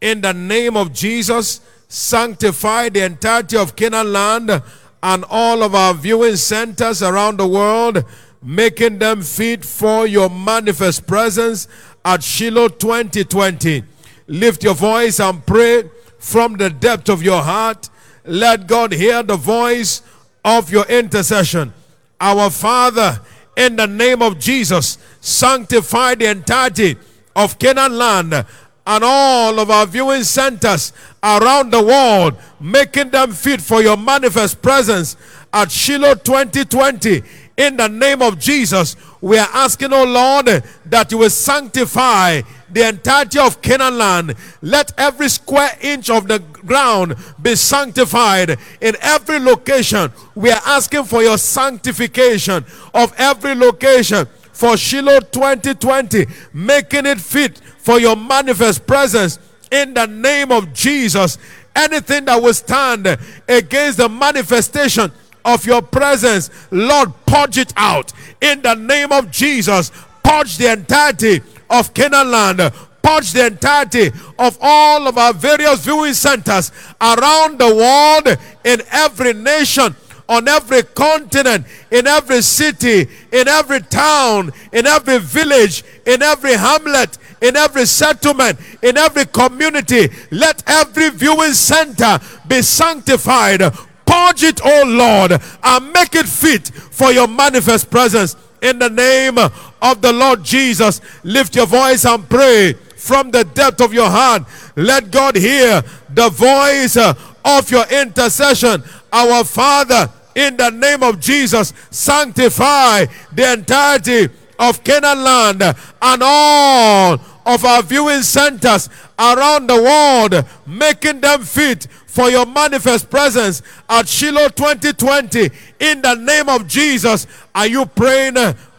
in 0.00 0.20
the 0.20 0.32
name 0.32 0.76
of 0.76 0.92
Jesus, 0.92 1.60
sanctify 1.88 2.88
the 2.90 3.04
entirety 3.04 3.56
of 3.56 3.76
Canaan 3.76 4.12
land 4.12 4.62
and 5.02 5.24
all 5.28 5.62
of 5.62 5.74
our 5.74 5.94
viewing 5.94 6.36
centers 6.36 7.02
around 7.02 7.38
the 7.38 7.46
world, 7.46 8.04
making 8.42 8.98
them 8.98 9.22
fit 9.22 9.64
for 9.64 10.06
your 10.06 10.30
manifest 10.30 11.06
presence 11.06 11.68
at 12.04 12.22
Shiloh 12.22 12.68
2020. 12.68 13.82
Lift 14.28 14.62
your 14.62 14.74
voice 14.74 15.20
and 15.20 15.44
pray 15.44 15.84
from 16.18 16.56
the 16.56 16.70
depth 16.70 17.08
of 17.08 17.22
your 17.22 17.42
heart. 17.42 17.88
Let 18.24 18.66
God 18.66 18.92
hear 18.92 19.22
the 19.22 19.36
voice 19.36 20.02
of 20.44 20.70
your 20.70 20.84
intercession. 20.86 21.72
Our 22.20 22.50
Father, 22.50 23.20
in 23.58 23.74
the 23.74 23.86
name 23.86 24.22
of 24.22 24.38
Jesus, 24.38 24.98
sanctify 25.20 26.14
the 26.14 26.30
entirety 26.30 26.96
of 27.34 27.58
Canaan 27.58 27.98
land 27.98 28.32
and 28.32 29.04
all 29.04 29.58
of 29.58 29.70
our 29.70 29.84
viewing 29.84 30.22
centers 30.22 30.92
around 31.22 31.70
the 31.70 31.82
world, 31.82 32.38
making 32.60 33.10
them 33.10 33.32
fit 33.32 33.60
for 33.60 33.82
your 33.82 33.96
manifest 33.96 34.62
presence 34.62 35.16
at 35.52 35.70
Shiloh 35.70 36.14
2020. 36.14 37.22
In 37.56 37.76
the 37.76 37.88
name 37.88 38.22
of 38.22 38.38
Jesus, 38.38 38.96
we 39.20 39.36
are 39.36 39.48
asking, 39.52 39.92
oh 39.92 40.04
Lord, 40.04 40.62
that 40.86 41.10
you 41.10 41.18
will 41.18 41.28
sanctify 41.28 42.42
the 42.70 42.88
entirety 42.88 43.38
of 43.38 43.62
Canaan 43.62 43.98
land. 43.98 44.34
Let 44.62 44.92
every 44.98 45.28
square 45.28 45.76
inch 45.80 46.10
of 46.10 46.28
the 46.28 46.38
ground 46.38 47.16
be 47.40 47.54
sanctified 47.56 48.58
in 48.80 48.96
every 49.00 49.38
location. 49.38 50.12
We 50.34 50.50
are 50.50 50.62
asking 50.66 51.04
for 51.04 51.22
your 51.22 51.38
sanctification 51.38 52.64
of 52.94 53.14
every 53.16 53.54
location 53.54 54.26
for 54.52 54.76
Shiloh 54.76 55.20
2020, 55.20 56.26
making 56.52 57.06
it 57.06 57.20
fit 57.20 57.58
for 57.78 58.00
your 58.00 58.16
manifest 58.16 58.86
presence 58.86 59.38
in 59.70 59.94
the 59.94 60.06
name 60.06 60.50
of 60.50 60.72
Jesus. 60.72 61.38
Anything 61.76 62.24
that 62.24 62.42
will 62.42 62.54
stand 62.54 63.06
against 63.48 63.98
the 63.98 64.08
manifestation 64.08 65.12
of 65.44 65.64
your 65.64 65.80
presence, 65.80 66.50
Lord, 66.70 67.12
purge 67.24 67.58
it 67.58 67.72
out 67.76 68.12
in 68.40 68.60
the 68.62 68.74
name 68.74 69.12
of 69.12 69.30
Jesus. 69.30 69.92
Purge 70.24 70.58
the 70.58 70.72
entirety 70.72 71.40
of 71.70 71.94
Canaan 71.94 72.30
land, 72.30 72.58
purge 73.02 73.32
the 73.32 73.46
entirety 73.46 74.10
of 74.38 74.58
all 74.60 75.06
of 75.06 75.16
our 75.16 75.32
various 75.32 75.84
viewing 75.84 76.14
centers 76.14 76.72
around 77.00 77.58
the 77.58 77.74
world 77.74 78.38
in 78.64 78.82
every 78.90 79.32
nation 79.32 79.94
on 80.28 80.46
every 80.46 80.82
continent, 80.82 81.66
in 81.90 82.06
every 82.06 82.42
city, 82.42 83.08
in 83.32 83.48
every 83.48 83.80
town, 83.80 84.52
in 84.72 84.86
every 84.86 85.18
village, 85.18 85.82
in 86.04 86.22
every 86.22 86.52
hamlet, 86.52 87.16
in 87.40 87.56
every 87.56 87.86
settlement, 87.86 88.58
in 88.82 88.98
every 88.98 89.24
community. 89.24 90.08
Let 90.30 90.62
every 90.66 91.10
viewing 91.10 91.54
center 91.54 92.20
be 92.46 92.62
sanctified. 92.62 93.60
Purge 94.04 94.42
it, 94.42 94.60
O 94.64 94.84
Lord, 94.86 95.40
and 95.62 95.92
make 95.92 96.14
it 96.14 96.26
fit 96.26 96.68
for 96.68 97.10
your 97.12 97.28
manifest 97.28 97.90
presence. 97.90 98.36
In 98.60 98.78
the 98.78 98.90
name 98.90 99.38
of 99.38 100.02
the 100.02 100.12
Lord 100.12 100.44
Jesus, 100.44 101.00
lift 101.22 101.54
your 101.56 101.66
voice 101.66 102.04
and 102.04 102.28
pray 102.28 102.74
from 102.96 103.30
the 103.30 103.44
depth 103.44 103.80
of 103.80 103.92
your 103.94 104.10
heart. 104.10 104.42
Let 104.76 105.10
God 105.10 105.36
hear 105.36 105.82
the 106.10 106.28
voice 106.30 106.96
of 106.96 107.70
your 107.70 107.86
intercession. 107.86 108.82
Our 109.12 109.44
Father, 109.44 110.10
in 110.34 110.56
the 110.56 110.70
name 110.70 111.02
of 111.02 111.20
Jesus, 111.20 111.72
sanctify 111.90 113.06
the 113.32 113.52
entirety 113.52 114.28
of 114.58 114.82
Canaan 114.82 115.22
land 115.22 115.62
and 115.62 116.22
all 116.22 117.18
of 117.48 117.64
our 117.64 117.82
viewing 117.82 118.22
centers 118.22 118.90
around 119.18 119.66
the 119.68 119.82
world, 119.82 120.44
making 120.66 121.20
them 121.20 121.42
fit 121.42 121.86
for 122.06 122.28
your 122.28 122.44
manifest 122.44 123.08
presence 123.08 123.62
at 123.88 124.06
Shiloh 124.06 124.50
2020. 124.50 125.48
In 125.80 126.02
the 126.02 126.14
name 126.14 126.50
of 126.50 126.68
Jesus, 126.68 127.26
are 127.54 127.66
you 127.66 127.86
praying? 127.86 128.34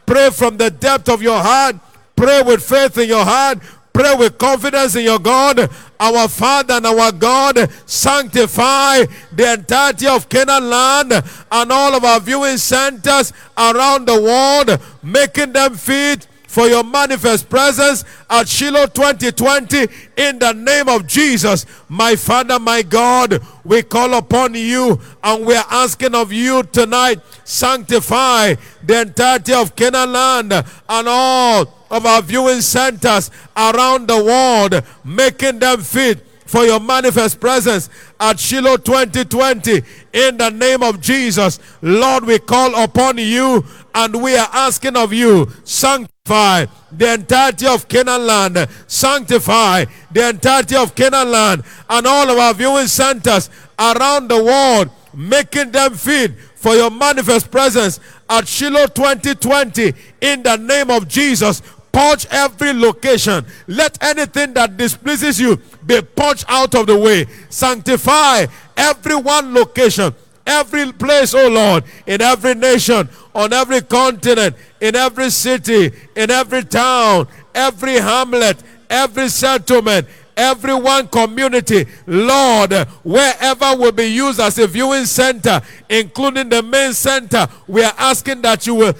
Pray 0.06 0.30
from 0.30 0.58
the 0.58 0.70
depth 0.70 1.10
of 1.10 1.22
your 1.24 1.42
heart. 1.42 1.78
Pray 2.16 2.44
with 2.44 2.64
faith 2.64 2.98
in 3.00 3.10
your 3.10 3.26
heart. 3.26 3.58
Pray 3.92 4.14
with 4.16 4.38
confidence 4.38 4.96
in 4.96 5.04
your 5.04 5.20
God. 5.20 5.70
Our 6.00 6.28
Father 6.28 6.76
and 6.76 6.86
our 6.86 7.12
God, 7.12 7.70
sanctify 7.86 9.04
the 9.36 9.54
entirety 9.54 10.08
of 10.08 10.30
Canaan 10.30 10.70
land 10.70 11.12
and 11.52 11.72
all 11.72 11.96
of 11.96 12.04
our 12.04 12.20
viewing 12.20 12.58
centers 12.58 13.34
around 13.58 14.06
the 14.06 14.22
world, 14.22 14.80
making 15.04 15.54
them 15.54 15.76
fit 15.76 16.28
for 16.50 16.66
your 16.68 16.84
manifest 16.84 17.48
presence 17.48 18.04
at 18.28 18.48
Shiloh 18.48 18.88
2020 18.88 19.88
in 20.18 20.40
the 20.40 20.52
name 20.54 20.90
of 20.90 21.06
Jesus. 21.06 21.68
My 21.88 22.16
Father, 22.16 22.58
my 22.58 22.82
God, 22.82 23.40
we 23.64 23.84
call 23.84 24.16
upon 24.16 24.56
you 24.56 25.00
and 25.24 25.46
we 25.46 25.54
are 25.56 25.66
asking 25.70 26.16
of 26.16 26.34
you 26.34 26.64
tonight, 26.64 27.20
sanctify 27.44 28.56
the 28.84 29.02
entirety 29.02 29.54
of 29.54 29.76
Canaan 29.76 30.12
land 30.12 30.52
and 30.54 31.08
all 31.08 31.72
of 31.92 32.06
our 32.08 32.24
viewing 32.24 32.62
centers 32.62 33.30
around 33.56 34.08
the 34.08 34.24
world, 34.24 34.84
making 35.06 35.60
them 35.60 35.82
fit 35.82 36.26
for 36.48 36.66
your 36.66 36.80
manifest 36.80 37.40
presence 37.40 37.90
at 38.20 38.40
Shiloh 38.40 38.78
2020 38.78 39.84
in 40.14 40.38
the 40.38 40.50
name 40.50 40.82
of 40.82 41.00
Jesus. 41.00 41.60
Lord, 41.84 42.26
we 42.26 42.40
call 42.40 42.74
upon 42.84 43.20
you 43.20 43.64
and 43.94 44.20
we 44.20 44.36
are 44.36 44.50
asking 44.52 44.96
of 44.96 45.14
you, 45.14 45.48
sanctify 45.64 46.10
the 46.30 47.14
entirety 47.14 47.68
of 47.68 47.88
Canaan 47.88 48.26
land, 48.26 48.68
sanctify 48.88 49.86
the 50.12 50.30
entirety 50.30 50.76
of 50.76 50.96
Canaan 50.96 51.32
land 51.32 51.64
and 51.90 52.06
all 52.08 52.30
of 52.30 52.38
our 52.38 52.54
viewing 52.54 52.88
centers 52.88 53.50
around 53.78 54.28
the 54.28 54.44
world, 54.44 54.90
making 55.14 55.72
them 55.72 55.94
fit 55.94 56.38
for 56.56 56.76
your 56.76 56.92
manifest 56.92 57.50
presence 57.50 58.00
at 58.30 58.48
Shiloh 58.48 58.88
2020 58.88 59.94
in 60.22 60.44
the 60.44 60.58
name 60.58 60.92
of 60.92 61.08
Jesus. 61.08 61.62
Purge 61.92 62.28
every 62.30 62.74
location. 62.74 63.44
Let 63.68 64.02
anything 64.04 64.54
that 64.54 64.78
displeases 64.78 65.40
you 65.40 65.58
be 65.86 66.02
purged 66.02 66.46
out 66.48 66.76
of 66.76 66.86
the 66.86 66.98
way. 66.98 67.26
Sanctify 67.50 68.46
every 68.78 69.16
one 69.16 69.54
location, 69.54 70.14
every 70.50 70.92
place, 70.92 71.34
oh 71.36 71.48
Lord, 71.48 71.84
in 72.08 72.22
every 72.22 72.56
nation, 72.56 73.08
on 73.36 73.54
every 73.54 73.82
continent, 73.82 74.56
in 74.82 74.96
every 74.96 75.30
city, 75.30 75.92
in 76.16 76.32
every 76.32 76.64
town, 76.64 77.28
every 77.54 78.00
hamlet, 78.00 78.62
every 78.90 79.30
settlement, 79.30 80.08
every 80.36 80.74
one 80.74 81.08
community, 81.08 81.86
Lord, 82.08 82.74
wherever 83.04 83.76
will 83.76 83.92
be 83.92 84.06
used 84.08 84.40
as 84.40 84.58
a 84.58 84.66
viewing 84.68 85.06
center, 85.06 85.62
including 85.88 86.50
the 86.50 86.64
main 86.64 86.94
center, 86.94 87.48
we 87.68 87.84
are 87.84 87.94
asking 87.98 88.42
that 88.42 88.66
you 88.66 88.74
will 88.74 88.94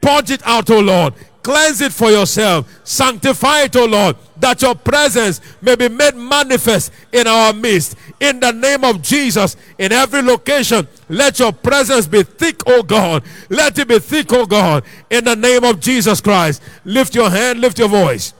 purge 0.00 0.30
it 0.30 0.46
out, 0.46 0.70
oh 0.70 0.80
Lord. 0.80 1.14
Cleanse 1.42 1.82
it 1.82 1.92
for 1.92 2.10
yourself. 2.10 2.66
Sanctify 2.84 3.64
it, 3.64 3.76
O 3.76 3.84
Lord, 3.84 4.16
that 4.36 4.62
your 4.62 4.74
presence 4.74 5.40
may 5.60 5.76
be 5.76 5.88
made 5.88 6.14
manifest 6.14 6.92
in 7.12 7.26
our 7.26 7.52
midst. 7.52 7.96
In 8.20 8.40
the 8.40 8.52
name 8.52 8.84
of 8.84 9.02
Jesus, 9.02 9.56
in 9.78 9.92
every 9.92 10.22
location, 10.22 10.86
let 11.08 11.38
your 11.38 11.52
presence 11.52 12.06
be 12.06 12.22
thick, 12.22 12.66
O 12.66 12.82
God. 12.82 13.24
Let 13.48 13.78
it 13.78 13.88
be 13.88 13.98
thick, 13.98 14.32
O 14.32 14.46
God. 14.46 14.84
In 15.10 15.24
the 15.24 15.36
name 15.36 15.64
of 15.64 15.80
Jesus 15.80 16.20
Christ. 16.20 16.62
Lift 16.84 17.14
your 17.14 17.30
hand, 17.30 17.60
lift 17.60 17.78
your 17.78 17.88
voice. 17.88 18.34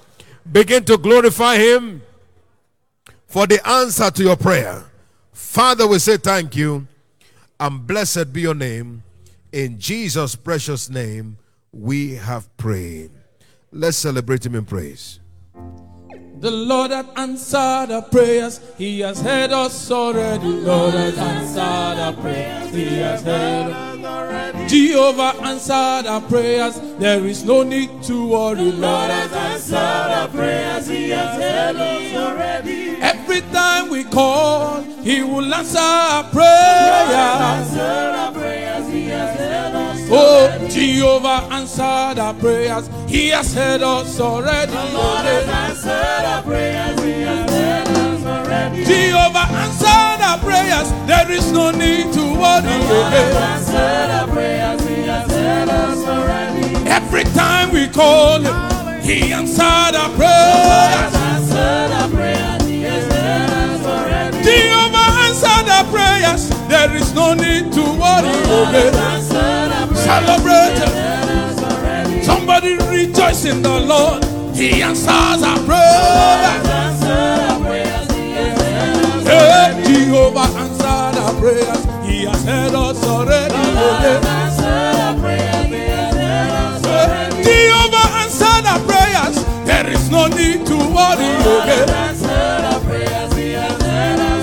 Begin 0.50 0.84
to 0.84 0.98
glorify 0.98 1.56
Him 1.56 2.02
for 3.26 3.46
the 3.46 3.66
answer 3.66 4.10
to 4.10 4.22
your 4.22 4.36
prayer. 4.36 4.84
Father, 5.32 5.86
we 5.86 5.98
say 5.98 6.16
thank 6.16 6.56
you 6.56 6.86
and 7.58 7.86
blessed 7.86 8.32
be 8.32 8.42
your 8.42 8.54
name. 8.54 9.02
In 9.52 9.78
Jesus' 9.78 10.34
precious 10.34 10.90
name 10.90 11.38
we 11.72 12.14
have 12.14 12.54
prayed. 12.56 13.10
Let's 13.72 13.96
celebrate 13.96 14.44
Him 14.46 14.54
in 14.54 14.64
praise. 14.64 15.20
The 16.40 16.50
Lord 16.50 16.90
has 16.90 17.06
answered 17.16 17.92
our 17.92 18.02
prayers. 18.02 18.60
He 18.76 19.00
has 19.00 19.20
heard 19.20 19.52
us 19.52 19.90
already. 19.90 20.44
The 20.44 20.66
Lord 20.66 20.94
has 20.94 21.16
answered 21.16 22.00
our 22.02 22.12
prayers. 22.12 22.74
He 22.74 22.84
has 22.96 23.22
heard 23.22 23.72
us 23.72 24.04
already. 24.04 24.68
Jehovah 24.68 25.34
answered 25.42 26.06
our 26.06 26.20
prayers. 26.22 26.80
There 26.98 27.24
is 27.24 27.44
no 27.44 27.62
need 27.62 28.02
to 28.04 28.28
worry. 28.28 28.56
The 28.56 28.76
Lord 28.76 29.10
has 29.10 29.32
answered 29.32 29.76
our 29.76 30.28
prayers. 30.28 30.86
He 30.88 31.10
has 31.10 31.40
heard 31.40 31.76
us 31.76 32.16
already. 32.16 32.96
Every 33.00 33.40
time 33.52 33.88
we 33.88 34.04
call, 34.04 34.82
He 34.82 35.22
will 35.22 35.54
answer 35.54 35.78
our 35.78 36.24
prayers. 36.24 37.34
Oh, 40.10 40.68
Jehovah 40.68 41.48
answered 41.50 42.18
our 42.18 42.34
prayers. 42.34 42.88
He 43.08 43.28
has 43.28 43.54
heard 43.54 43.82
us 43.82 44.20
already. 44.20 44.72
The 44.72 44.92
Lord 44.92 45.24
has 45.24 45.48
answered 45.48 46.24
our 46.26 46.42
prayers. 46.42 47.00
We 47.00 47.24
are 47.24 47.48
settled 47.48 48.26
already. 48.26 48.84
Jehovah 48.84 49.46
answered 49.64 50.20
our 50.22 50.38
prayers. 50.38 50.92
There 51.06 51.30
is 51.30 51.50
no 51.52 51.70
need 51.70 52.12
to 52.12 52.20
worry. 52.20 52.62
The 52.62 52.94
Lord 52.94 53.12
has 53.12 53.68
answered 53.68 54.10
our 54.10 54.28
prayers. 54.28 54.82
We 54.84 55.08
are 55.08 55.28
settled 55.28 56.08
already. 56.08 56.90
Every 56.90 57.24
time 57.32 57.72
we 57.72 57.88
call 57.88 58.40
him, 58.40 59.00
he 59.02 59.32
answered 59.32 59.96
our 59.96 60.10
prayers. 60.14 60.52
The 60.52 60.68
Lord 60.68 60.92
has 61.00 61.14
answered 61.32 61.92
our 61.96 62.08
prayers. 62.10 62.62
We 62.64 62.84
are 62.86 63.02
settled 63.10 63.86
already. 63.86 64.42
Jehovah 64.44 65.08
answered 65.26 65.68
our 65.70 65.84
prayers. 65.90 66.48
There 66.68 66.94
is 66.94 67.14
no 67.14 67.34
need 67.34 67.72
to 67.72 67.82
worry. 67.82 68.32
Celebrate. 70.04 70.80
Somebody 72.22 72.76
rejoice 72.76 73.44
in 73.46 73.62
the 73.62 73.80
Lord. 73.80 74.22
He 74.54 74.82
answers 74.82 75.42
our 75.42 75.58
prayers. 75.64 76.66
Hey, 79.26 79.82
Jehovah 79.86 80.48
answered 80.60 81.16
our 81.24 81.34
prayers. 81.40 81.84
He 82.06 82.24
has 82.26 82.44
heard 82.44 82.74
us 82.74 83.02
already. 83.04 83.54
Hey, 86.84 87.30
Jehovah 87.42 88.06
answered 88.22 88.66
our 88.66 88.80
prayers. 88.86 89.36
There 89.64 89.88
is 89.88 90.10
no 90.10 90.26
need 90.28 90.66
to 90.66 90.76
worry. 90.76 91.32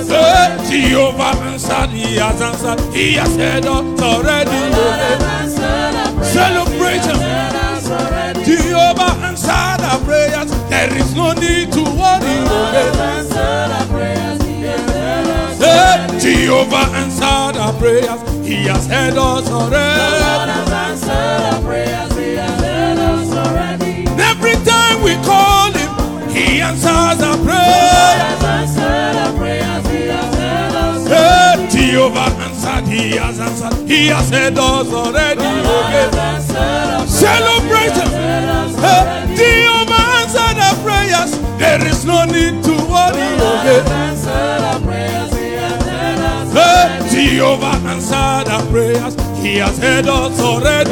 Hey, 0.09 0.49
Jehovah 0.69 1.33
answered. 1.49 1.89
He 1.91 2.15
has 2.17 2.41
answered. 2.41 2.79
He 2.93 3.13
has 3.13 3.35
heard 3.37 3.65
us 3.65 4.01
already. 4.01 5.40
Celebration. 6.31 7.17
Jehovah 8.45 9.11
answered 9.27 9.81
our 9.83 9.99
prayers. 9.99 10.49
There 10.69 10.93
is 10.97 11.13
no 11.13 11.33
need 11.33 11.71
to 11.73 11.83
worry. 11.83 12.37
Hey, 15.59 16.19
Jehovah 16.19 16.87
answered 16.95 17.57
our 17.59 17.73
prayers. 17.73 18.21
He 18.47 18.63
has 18.71 18.87
heard 18.87 19.17
us 19.17 19.49
already. 19.49 20.71
Every 24.31 24.55
time 24.65 25.03
we 25.03 25.15
call 25.25 25.71
him, 25.71 26.29
he 26.29 26.61
answers 26.61 27.21
our 27.21 27.37
prayers. 27.43 28.41
Jehovah 31.91 32.31
answered, 32.39 32.87
he 32.87 33.17
has 33.17 33.37
answered, 33.37 33.73
he 33.85 34.07
has 34.07 34.29
heard 34.29 34.57
us 34.57 34.87
already. 34.93 35.41
Celebration. 37.05 38.07
Hey, 38.79 39.27
Jehovah 39.35 40.03
answered 40.23 40.57
our 40.63 40.75
prayers. 40.87 41.31
There 41.59 41.85
is 41.85 42.05
no 42.05 42.23
need 42.23 42.63
to 42.63 42.71
worry. 42.87 43.27
Hey, 46.55 46.87
Jehovah 47.11 47.75
answered 47.91 48.47
our 48.47 48.63
prayers. 48.71 49.13
He 49.43 49.57
has 49.57 49.77
heard 49.77 50.07
us 50.07 50.39
already. 50.39 50.91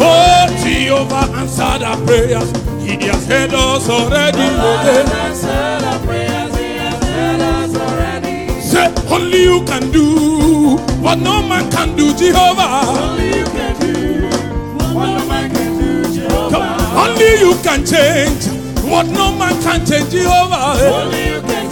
Oh, 0.00 0.46
Jehovah 0.62 1.32
answered 1.40 1.82
our 1.82 1.96
prayers. 2.04 2.50
He 2.84 3.06
has 3.06 3.26
heard 3.26 3.54
us 3.54 3.88
already. 3.88 4.50
Say, 5.34 6.33
only 9.14 9.42
you 9.44 9.64
can 9.64 9.90
do 9.92 10.76
what 11.00 11.18
no 11.18 11.42
man 11.48 11.70
can 11.70 11.96
do, 11.96 12.14
Jehovah. 12.16 12.84
Come, 16.50 16.64
Only 16.96 17.30
you 17.40 17.54
can 17.62 17.84
change 17.84 18.46
what 18.90 19.06
no 19.06 19.32
man 19.32 19.54
can 19.62 19.84
change, 19.86 20.10
Jehovah. 20.10 20.78
only 21.00 21.26
you 21.32 21.40
can 21.42 21.64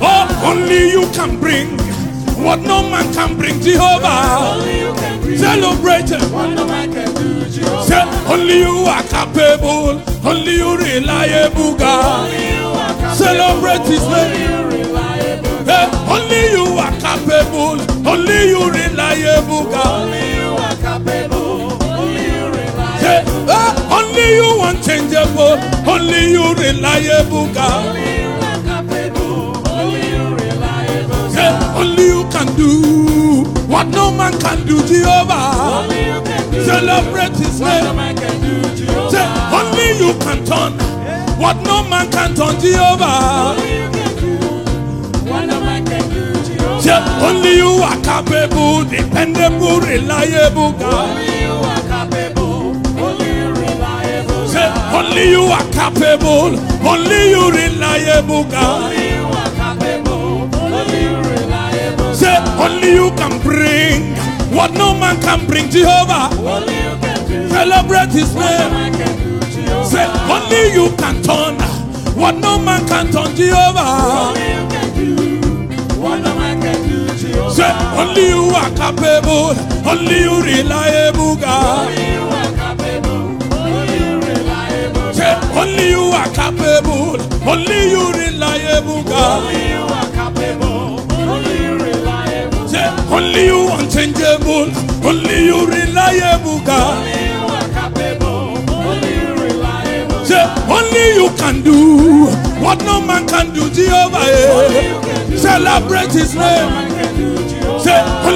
Oh, 0.00 0.44
only 0.44 0.90
you 0.90 1.06
can 1.12 1.38
bring 1.40 1.68
what 2.44 2.60
no 2.60 2.82
man 2.88 3.12
can 3.12 3.36
bring, 3.36 3.60
Jehovah. 3.60 4.54
only 4.54 5.36
Celebrate 5.36 6.10
it. 6.10 6.22
Say, 7.88 8.02
only 8.32 8.58
you 8.60 8.84
are 8.86 9.02
capable, 9.04 10.00
only 10.28 10.56
you 10.56 10.76
reliable, 10.76 11.74
God. 11.76 12.30
Celebrate 13.14 13.86
his 13.86 14.02
name. 14.08 14.57
Hey, 15.68 15.86
only 16.08 16.40
you 16.56 16.64
are 16.78 16.92
capable, 16.98 17.76
only 18.08 18.48
you 18.48 18.70
reliable, 18.70 19.64
God. 19.70 20.08
Say, 23.00 23.20
hey, 23.52 23.68
only 23.96 24.26
you 24.38 24.48
unchangeable, 24.64 25.54
only 25.86 26.32
you 26.32 26.54
reliable, 26.54 27.46
God. 27.52 27.86
Only 27.86 28.06
you 28.22 28.30
reliable. 30.36 31.28
God. 31.28 31.36
Hey, 31.36 31.52
only 31.80 32.06
you 32.06 32.22
can 32.30 32.46
do 32.56 33.44
what 33.68 33.86
no 33.88 34.10
man 34.10 34.32
can 34.40 34.66
do, 34.66 34.80
Jehovah. 34.86 35.86
Celebrate 36.64 37.36
his 37.36 37.60
name. 37.60 37.84
Say, 39.10 39.26
only 39.52 39.88
you 40.00 40.10
can 40.24 40.44
turn 40.44 40.72
what 41.38 41.56
no 41.64 41.82
man 41.88 42.10
can 42.10 42.34
turn, 42.34 42.58
Jehovah. 42.60 43.54
Only 46.96 47.56
you 47.56 47.82
are 47.82 47.96
capable, 48.00 48.84
dependable, 48.84 49.80
reliable, 49.80 50.72
God. 50.72 51.10
Only 51.10 51.40
you 51.42 51.52
are 51.52 51.82
capable, 51.84 52.76
only 52.98 53.28
you 53.28 53.48
reliable. 53.52 54.46
God. 54.46 54.48
Say, 54.48 54.68
only 54.96 55.30
you 55.30 55.42
are 55.44 55.68
capable, 55.70 56.56
only 56.88 57.30
you 57.30 57.50
reliable, 57.50 58.44
God. 58.44 58.82
Only 58.84 59.08
you 59.14 59.26
are 59.26 59.50
capable, 59.60 60.48
only 60.56 61.02
you 61.02 61.16
reliable. 61.16 62.14
Say, 62.14 62.36
only 62.58 62.92
you 62.94 63.10
can 63.16 63.38
bring 63.42 64.16
what 64.56 64.72
no 64.72 64.94
man 64.94 65.20
can 65.20 65.46
bring, 65.46 65.68
Jehovah. 65.70 66.30
Celebrate 67.50 68.10
his 68.12 68.34
name. 68.34 68.94
Say, 69.84 70.06
only 70.30 70.72
you 70.72 70.94
can 70.96 71.22
turn 71.22 71.56
what 72.16 72.34
no 72.36 72.58
man 72.58 72.86
can 72.88 73.10
turn, 73.12 73.36
Jehovah. 73.36 74.57
Only 78.00 78.28
you 78.28 78.44
are 78.60 78.70
capable, 78.80 79.54
only 79.88 80.18
you 80.26 80.36
reliable, 80.42 81.36
God. 81.36 81.88
Only 85.56 85.88
you 85.90 86.04
are 86.12 86.28
capable, 86.32 87.16
only 87.48 87.90
you 87.90 88.12
reliable, 88.12 89.02
God. 89.04 89.42
Only 93.10 93.46
you 93.46 93.68
unchangeable, 93.72 94.70
only 95.06 95.46
you 95.46 95.66
reliable, 95.66 96.60
God. 96.60 97.04
Only 100.70 101.14
you 101.14 101.30
can 101.36 101.62
do 101.62 102.26
what 102.62 102.78
no 102.84 103.00
man 103.00 103.26
can 103.26 103.52
do, 103.54 103.68
Jehovah. 103.70 104.18
eh. 104.20 105.36
Celebrate 105.36 106.12
his 106.12 106.34
name. 106.34 106.87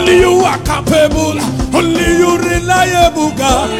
Only 0.03 0.18
you 0.18 0.40
are 0.40 0.59
capable, 0.64 1.38
only 1.78 2.16
you 2.18 2.36
reliable, 2.36 3.30
God. 3.38 3.70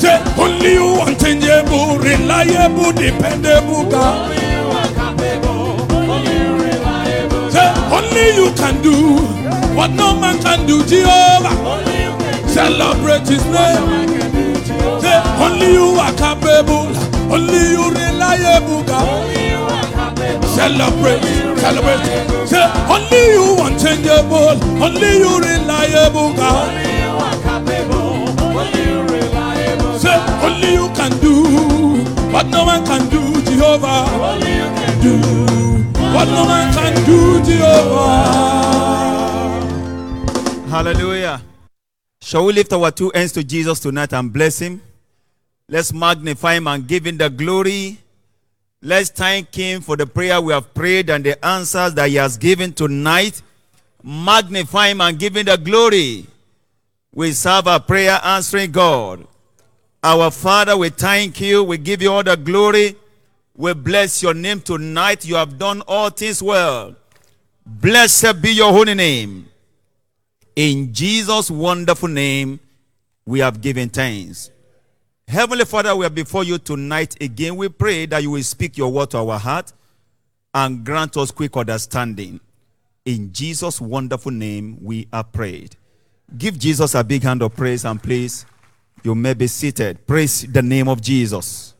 Say, 0.00 0.16
only 0.40 0.72
you 0.72 1.02
unchangeable, 1.02 1.98
reliable, 1.98 2.92
dependable, 2.92 3.90
God. 3.90 4.30
Only 4.32 4.40
you 4.56 4.64
are 4.72 4.88
capable. 4.96 5.84
Only 5.94 6.32
you 6.32 6.52
reliable. 6.64 7.50
Say, 7.50 7.68
only 7.92 8.24
you 8.40 8.50
can 8.56 8.80
do 8.80 9.18
what 9.76 9.90
no 9.90 10.18
man 10.18 10.40
can 10.40 10.66
do, 10.66 10.82
Jehovah. 10.86 11.52
Only 11.60 12.04
you 12.04 12.16
can 12.16 12.48
Celebrate 12.48 13.28
his 13.28 13.44
name. 13.44 13.84
Say, 15.02 15.20
only 15.44 15.72
you 15.74 15.88
are 16.00 16.12
capable, 16.14 16.88
only 17.30 17.68
you 17.68 17.90
reliable, 17.90 18.82
God. 18.84 19.33
Celebrate, 20.54 21.20
celebrate. 21.58 22.46
Say, 22.46 22.64
only 22.88 23.22
you 23.34 23.56
unchangeable, 23.66 24.54
only 24.82 25.18
you 25.18 25.38
reliable, 25.40 26.32
God. 26.34 26.70
Say, 29.98 30.16
only 30.46 30.72
you 30.74 30.88
can 30.94 31.10
do 31.20 31.34
what 32.32 32.46
no 32.46 32.64
man 32.64 32.84
can 32.86 33.08
do, 33.10 33.42
Jehovah. 33.42 34.06
Only 34.14 34.52
you 34.54 34.68
can 34.78 35.00
do 35.02 35.14
what 36.14 36.28
no 36.28 36.46
man 36.46 36.72
can 36.72 36.94
do, 37.04 37.42
Jehovah. 37.44 38.44
Hallelujah. 40.70 41.42
Shall 42.20 42.46
we 42.46 42.52
lift 42.52 42.72
our 42.72 42.90
two 42.90 43.10
hands 43.14 43.32
to 43.32 43.42
Jesus 43.42 43.80
tonight 43.80 44.12
and 44.12 44.32
bless 44.32 44.60
him? 44.60 44.80
Let's 45.68 45.92
magnify 45.92 46.54
him 46.54 46.66
and 46.68 46.86
give 46.86 47.06
him 47.06 47.16
the 47.16 47.28
glory. 47.28 47.98
Let's 48.86 49.08
thank 49.08 49.54
him 49.54 49.80
for 49.80 49.96
the 49.96 50.06
prayer 50.06 50.38
we 50.42 50.52
have 50.52 50.74
prayed 50.74 51.08
and 51.08 51.24
the 51.24 51.42
answers 51.42 51.94
that 51.94 52.10
he 52.10 52.16
has 52.16 52.36
given 52.36 52.74
tonight. 52.74 53.40
Magnify 54.02 54.88
him 54.88 55.00
and 55.00 55.18
give 55.18 55.34
him 55.34 55.46
the 55.46 55.56
glory. 55.56 56.26
We 57.14 57.32
serve 57.32 57.66
a 57.66 57.80
prayer 57.80 58.20
answering 58.22 58.72
God. 58.72 59.26
Our 60.02 60.30
Father, 60.30 60.76
we 60.76 60.90
thank 60.90 61.40
you. 61.40 61.64
We 61.64 61.78
give 61.78 62.02
you 62.02 62.12
all 62.12 62.22
the 62.22 62.36
glory. 62.36 62.94
We 63.56 63.72
bless 63.72 64.22
your 64.22 64.34
name 64.34 64.60
tonight. 64.60 65.24
You 65.24 65.36
have 65.36 65.58
done 65.58 65.80
all 65.88 66.10
things 66.10 66.42
well. 66.42 66.94
Blessed 67.64 68.42
be 68.42 68.50
your 68.50 68.70
holy 68.70 68.92
name. 68.92 69.48
In 70.56 70.92
Jesus' 70.92 71.50
wonderful 71.50 72.10
name, 72.10 72.60
we 73.24 73.38
have 73.38 73.62
given 73.62 73.88
thanks. 73.88 74.50
Heavenly 75.26 75.64
Father, 75.64 75.96
we 75.96 76.06
are 76.06 76.10
before 76.10 76.44
you 76.44 76.58
tonight 76.58 77.20
again. 77.20 77.56
We 77.56 77.68
pray 77.68 78.06
that 78.06 78.22
you 78.22 78.30
will 78.30 78.42
speak 78.42 78.76
your 78.76 78.92
word 78.92 79.10
to 79.10 79.18
our 79.18 79.38
heart 79.38 79.72
and 80.52 80.84
grant 80.84 81.16
us 81.16 81.30
quick 81.30 81.56
understanding. 81.56 82.40
In 83.04 83.32
Jesus' 83.32 83.80
wonderful 83.80 84.32
name, 84.32 84.78
we 84.80 85.08
are 85.12 85.24
prayed. 85.24 85.76
Give 86.38 86.58
Jesus 86.58 86.94
a 86.94 87.02
big 87.02 87.22
hand 87.22 87.42
of 87.42 87.56
praise 87.56 87.84
and 87.84 88.02
please, 88.02 88.46
you 89.02 89.14
may 89.14 89.34
be 89.34 89.46
seated. 89.46 90.06
Praise 90.06 90.42
the 90.42 90.62
name 90.62 90.88
of 90.88 91.00
Jesus. 91.00 91.74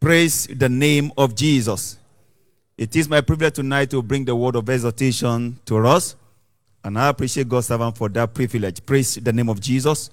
Praise 0.00 0.46
the 0.46 0.68
name 0.68 1.12
of 1.16 1.34
Jesus. 1.34 1.98
It 2.76 2.96
is 2.96 3.08
my 3.08 3.20
privilege 3.20 3.54
tonight 3.54 3.90
to 3.90 4.02
bring 4.02 4.24
the 4.24 4.34
word 4.34 4.56
of 4.56 4.68
exhortation 4.68 5.58
to 5.66 5.86
us. 5.86 6.16
And 6.82 6.98
I 6.98 7.08
appreciate 7.08 7.48
God's 7.48 7.66
servant 7.66 7.96
for 7.96 8.08
that 8.08 8.34
privilege. 8.34 8.84
Praise 8.84 9.14
the 9.16 9.32
name 9.32 9.48
of 9.48 9.60
Jesus. 9.60 10.10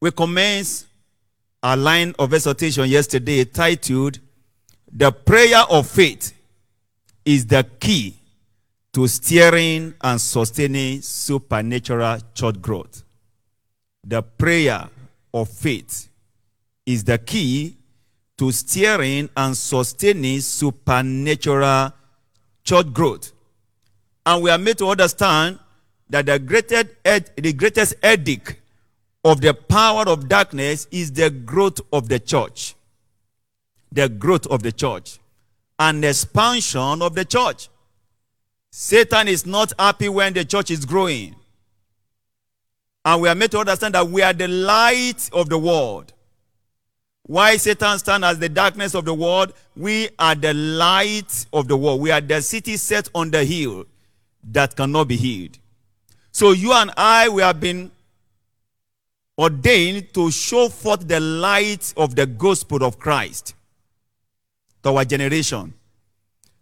We 0.00 0.10
commence 0.10 0.86
our 1.62 1.76
line 1.76 2.14
of 2.18 2.32
exhortation 2.32 2.88
yesterday 2.88 3.44
titled, 3.44 4.18
The 4.92 5.10
Prayer 5.12 5.62
of 5.70 5.88
Faith 5.88 6.32
is 7.24 7.46
the 7.46 7.64
Key 7.80 8.14
to 8.92 9.08
Steering 9.08 9.94
and 10.00 10.20
Sustaining 10.20 11.02
Supernatural 11.02 12.18
Church 12.34 12.60
Growth. 12.62 13.02
The 14.06 14.22
prayer 14.22 14.88
of 15.34 15.48
faith 15.48 16.08
is 16.86 17.02
the 17.02 17.18
key 17.18 17.76
to 18.38 18.52
steering 18.52 19.28
and 19.36 19.56
sustaining 19.56 20.40
supernatural 20.40 21.92
church 22.62 22.92
growth. 22.92 23.32
And 24.24 24.42
we 24.42 24.50
are 24.50 24.58
made 24.58 24.78
to 24.78 24.86
understand 24.86 25.58
that 26.08 26.26
the 26.26 26.38
greatest, 26.38 26.86
the 27.02 27.52
greatest 27.52 27.94
edict 28.04 28.56
of 29.26 29.40
the 29.40 29.52
power 29.52 30.04
of 30.06 30.28
darkness 30.28 30.86
is 30.92 31.10
the 31.10 31.28
growth 31.28 31.80
of 31.92 32.08
the 32.08 32.20
church. 32.20 32.76
The 33.90 34.08
growth 34.08 34.46
of 34.46 34.62
the 34.62 34.70
church 34.70 35.18
and 35.80 36.04
expansion 36.04 37.02
of 37.02 37.16
the 37.16 37.24
church. 37.24 37.68
Satan 38.70 39.26
is 39.26 39.44
not 39.44 39.72
happy 39.80 40.08
when 40.08 40.32
the 40.32 40.44
church 40.44 40.70
is 40.70 40.84
growing. 40.84 41.34
And 43.04 43.20
we 43.20 43.28
are 43.28 43.34
made 43.34 43.50
to 43.50 43.58
understand 43.58 43.96
that 43.96 44.08
we 44.08 44.22
are 44.22 44.32
the 44.32 44.46
light 44.46 45.28
of 45.32 45.48
the 45.48 45.58
world. 45.58 46.12
Why 47.24 47.56
Satan 47.56 47.98
stand 47.98 48.24
as 48.24 48.38
the 48.38 48.48
darkness 48.48 48.94
of 48.94 49.06
the 49.06 49.14
world? 49.14 49.54
We 49.76 50.08
are 50.20 50.36
the 50.36 50.54
light 50.54 51.46
of 51.52 51.66
the 51.66 51.76
world. 51.76 52.00
We 52.00 52.12
are 52.12 52.20
the 52.20 52.40
city 52.42 52.76
set 52.76 53.08
on 53.12 53.32
the 53.32 53.44
hill 53.44 53.86
that 54.52 54.76
cannot 54.76 55.08
be 55.08 55.16
hid. 55.16 55.58
So 56.30 56.52
you 56.52 56.72
and 56.72 56.92
I, 56.96 57.28
we 57.28 57.42
have 57.42 57.58
been 57.58 57.90
ordained 59.38 60.12
to 60.14 60.30
show 60.30 60.68
forth 60.68 61.06
the 61.06 61.20
light 61.20 61.92
of 61.96 62.14
the 62.16 62.26
gospel 62.26 62.82
of 62.82 62.98
Christ 62.98 63.54
to 64.82 64.96
our 64.96 65.04
generation. 65.04 65.74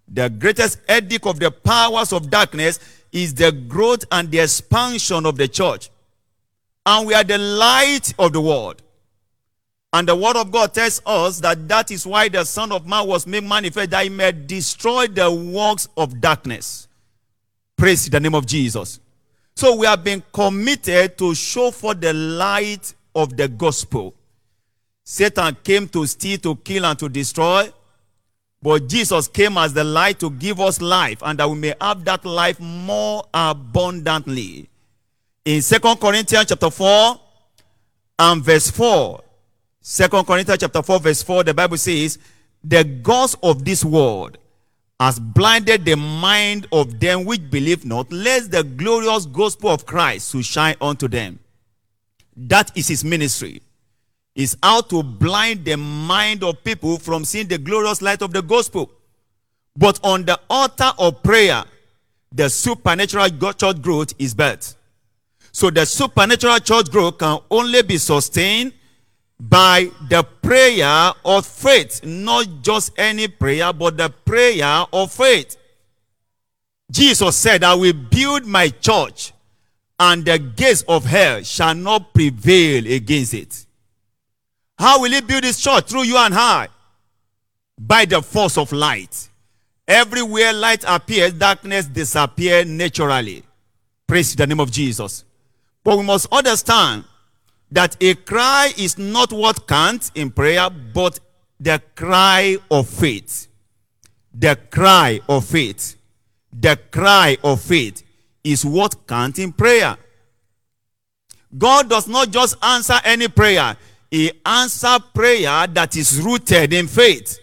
The 0.08 0.28
greatest 0.28 0.80
edict 0.88 1.26
of 1.26 1.38
the 1.38 1.50
powers 1.50 2.12
of 2.12 2.30
darkness 2.30 2.78
is 3.12 3.34
the 3.34 3.52
growth 3.52 4.04
and 4.10 4.30
the 4.30 4.40
expansion 4.40 5.24
of 5.24 5.36
the 5.36 5.48
church. 5.48 5.90
And 6.84 7.06
we 7.06 7.14
are 7.14 7.24
the 7.24 7.38
light 7.38 8.12
of 8.18 8.32
the 8.32 8.40
world. 8.40 8.82
And 9.92 10.08
the 10.08 10.16
word 10.16 10.36
of 10.36 10.50
God 10.50 10.74
tells 10.74 11.00
us 11.06 11.40
that 11.40 11.68
that 11.68 11.92
is 11.92 12.04
why 12.04 12.28
the 12.28 12.44
Son 12.44 12.72
of 12.72 12.86
Man 12.86 13.06
was 13.06 13.26
made 13.26 13.44
manifest, 13.44 13.90
that 13.90 14.02
he 14.02 14.08
may 14.10 14.32
destroy 14.32 15.06
the 15.06 15.30
works 15.30 15.88
of 15.96 16.20
darkness. 16.20 16.88
Praise 17.76 18.10
the 18.10 18.18
name 18.18 18.34
of 18.34 18.44
Jesus. 18.44 18.98
So 19.56 19.76
we 19.76 19.86
have 19.86 20.02
been 20.02 20.22
committed 20.32 21.16
to 21.18 21.34
show 21.34 21.70
for 21.70 21.94
the 21.94 22.12
light 22.12 22.92
of 23.14 23.36
the 23.36 23.48
gospel. 23.48 24.14
Satan 25.04 25.56
came 25.62 25.86
to 25.88 26.06
steal, 26.06 26.38
to 26.38 26.56
kill, 26.56 26.86
and 26.86 26.98
to 26.98 27.08
destroy. 27.08 27.70
But 28.60 28.88
Jesus 28.88 29.28
came 29.28 29.58
as 29.58 29.72
the 29.74 29.84
light 29.84 30.18
to 30.20 30.30
give 30.30 30.58
us 30.58 30.80
life, 30.80 31.22
and 31.22 31.38
that 31.38 31.48
we 31.48 31.56
may 31.56 31.74
have 31.80 32.04
that 32.06 32.24
life 32.24 32.58
more 32.58 33.24
abundantly. 33.32 34.68
In 35.44 35.60
Second 35.60 36.00
Corinthians 36.00 36.46
chapter 36.48 36.70
4 36.70 37.20
and 38.18 38.42
verse 38.42 38.70
4, 38.70 39.22
2 39.82 40.08
Corinthians 40.08 40.60
chapter 40.60 40.82
4, 40.82 41.00
verse 41.00 41.22
4, 41.22 41.44
the 41.44 41.54
Bible 41.54 41.76
says, 41.76 42.18
The 42.64 42.82
gods 42.82 43.36
of 43.42 43.64
this 43.64 43.84
world 43.84 44.38
has 45.00 45.18
blinded 45.18 45.84
the 45.84 45.96
mind 45.96 46.66
of 46.72 47.00
them 47.00 47.24
which 47.24 47.50
believe 47.50 47.84
not, 47.84 48.10
lest 48.12 48.50
the 48.50 48.62
glorious 48.62 49.26
gospel 49.26 49.70
of 49.70 49.86
Christ 49.86 50.32
should 50.32 50.44
shine 50.44 50.76
unto 50.80 51.08
them. 51.08 51.40
That 52.36 52.76
is 52.76 52.88
his 52.88 53.04
ministry. 53.04 53.60
Is 54.34 54.56
how 54.62 54.80
to 54.82 55.02
blind 55.02 55.64
the 55.64 55.76
mind 55.76 56.42
of 56.42 56.62
people 56.64 56.98
from 56.98 57.24
seeing 57.24 57.46
the 57.46 57.58
glorious 57.58 58.02
light 58.02 58.20
of 58.22 58.32
the 58.32 58.42
gospel. 58.42 58.90
But 59.76 60.00
on 60.02 60.24
the 60.24 60.40
altar 60.50 60.90
of 60.98 61.22
prayer, 61.22 61.64
the 62.32 62.48
supernatural 62.48 63.28
church 63.52 63.80
growth 63.80 64.12
is 64.18 64.34
built. 64.34 64.74
So 65.52 65.70
the 65.70 65.86
supernatural 65.86 66.58
church 66.58 66.90
growth 66.90 67.18
can 67.18 67.38
only 67.48 67.82
be 67.82 67.96
sustained 67.96 68.72
by 69.38 69.90
the 70.08 70.22
prayer 70.22 71.12
of 71.24 71.46
faith. 71.46 72.04
Not 72.04 72.46
just 72.62 72.92
any 72.98 73.28
prayer, 73.28 73.72
but 73.72 73.96
the 73.96 74.10
prayer 74.10 74.84
of 74.92 75.12
faith. 75.12 75.56
Jesus 76.90 77.36
said, 77.36 77.64
I 77.64 77.74
will 77.74 77.92
build 77.92 78.46
my 78.46 78.68
church, 78.68 79.32
and 79.98 80.24
the 80.24 80.38
gates 80.38 80.82
of 80.86 81.04
hell 81.04 81.42
shall 81.42 81.74
not 81.74 82.14
prevail 82.14 82.86
against 82.86 83.34
it. 83.34 83.66
How 84.78 85.00
will 85.00 85.10
he 85.10 85.20
build 85.20 85.44
his 85.44 85.60
church? 85.60 85.86
Through 85.86 86.02
you 86.02 86.16
and 86.16 86.34
I. 86.34 86.68
By 87.78 88.04
the 88.04 88.22
force 88.22 88.58
of 88.58 88.72
light. 88.72 89.28
Everywhere 89.86 90.52
light 90.52 90.84
appears, 90.86 91.32
darkness 91.32 91.86
disappears 91.86 92.66
naturally. 92.66 93.42
Praise 94.06 94.34
the 94.34 94.46
name 94.46 94.60
of 94.60 94.70
Jesus. 94.70 95.24
But 95.82 95.98
we 95.98 96.04
must 96.04 96.26
understand 96.32 97.04
that 97.74 97.96
a 98.00 98.14
cry 98.14 98.72
is 98.78 98.96
not 98.98 99.32
what 99.32 99.66
counts 99.66 100.12
in 100.14 100.30
prayer, 100.30 100.70
but 100.70 101.18
the 101.58 101.82
cry 101.96 102.56
of 102.70 102.88
faith. 102.88 103.48
The 104.32 104.56
cry 104.70 105.20
of 105.28 105.44
faith. 105.44 105.96
The 106.52 106.78
cry 106.92 107.36
of 107.42 107.60
faith 107.60 108.04
is 108.44 108.64
what 108.64 109.08
counts 109.08 109.40
in 109.40 109.52
prayer. 109.52 109.96
God 111.58 111.90
does 111.90 112.06
not 112.06 112.30
just 112.30 112.56
answer 112.62 112.94
any 113.04 113.26
prayer, 113.26 113.76
He 114.08 114.30
answers 114.46 115.00
prayer 115.12 115.66
that 115.66 115.96
is 115.96 116.20
rooted 116.20 116.72
in 116.72 116.86
faith. 116.86 117.40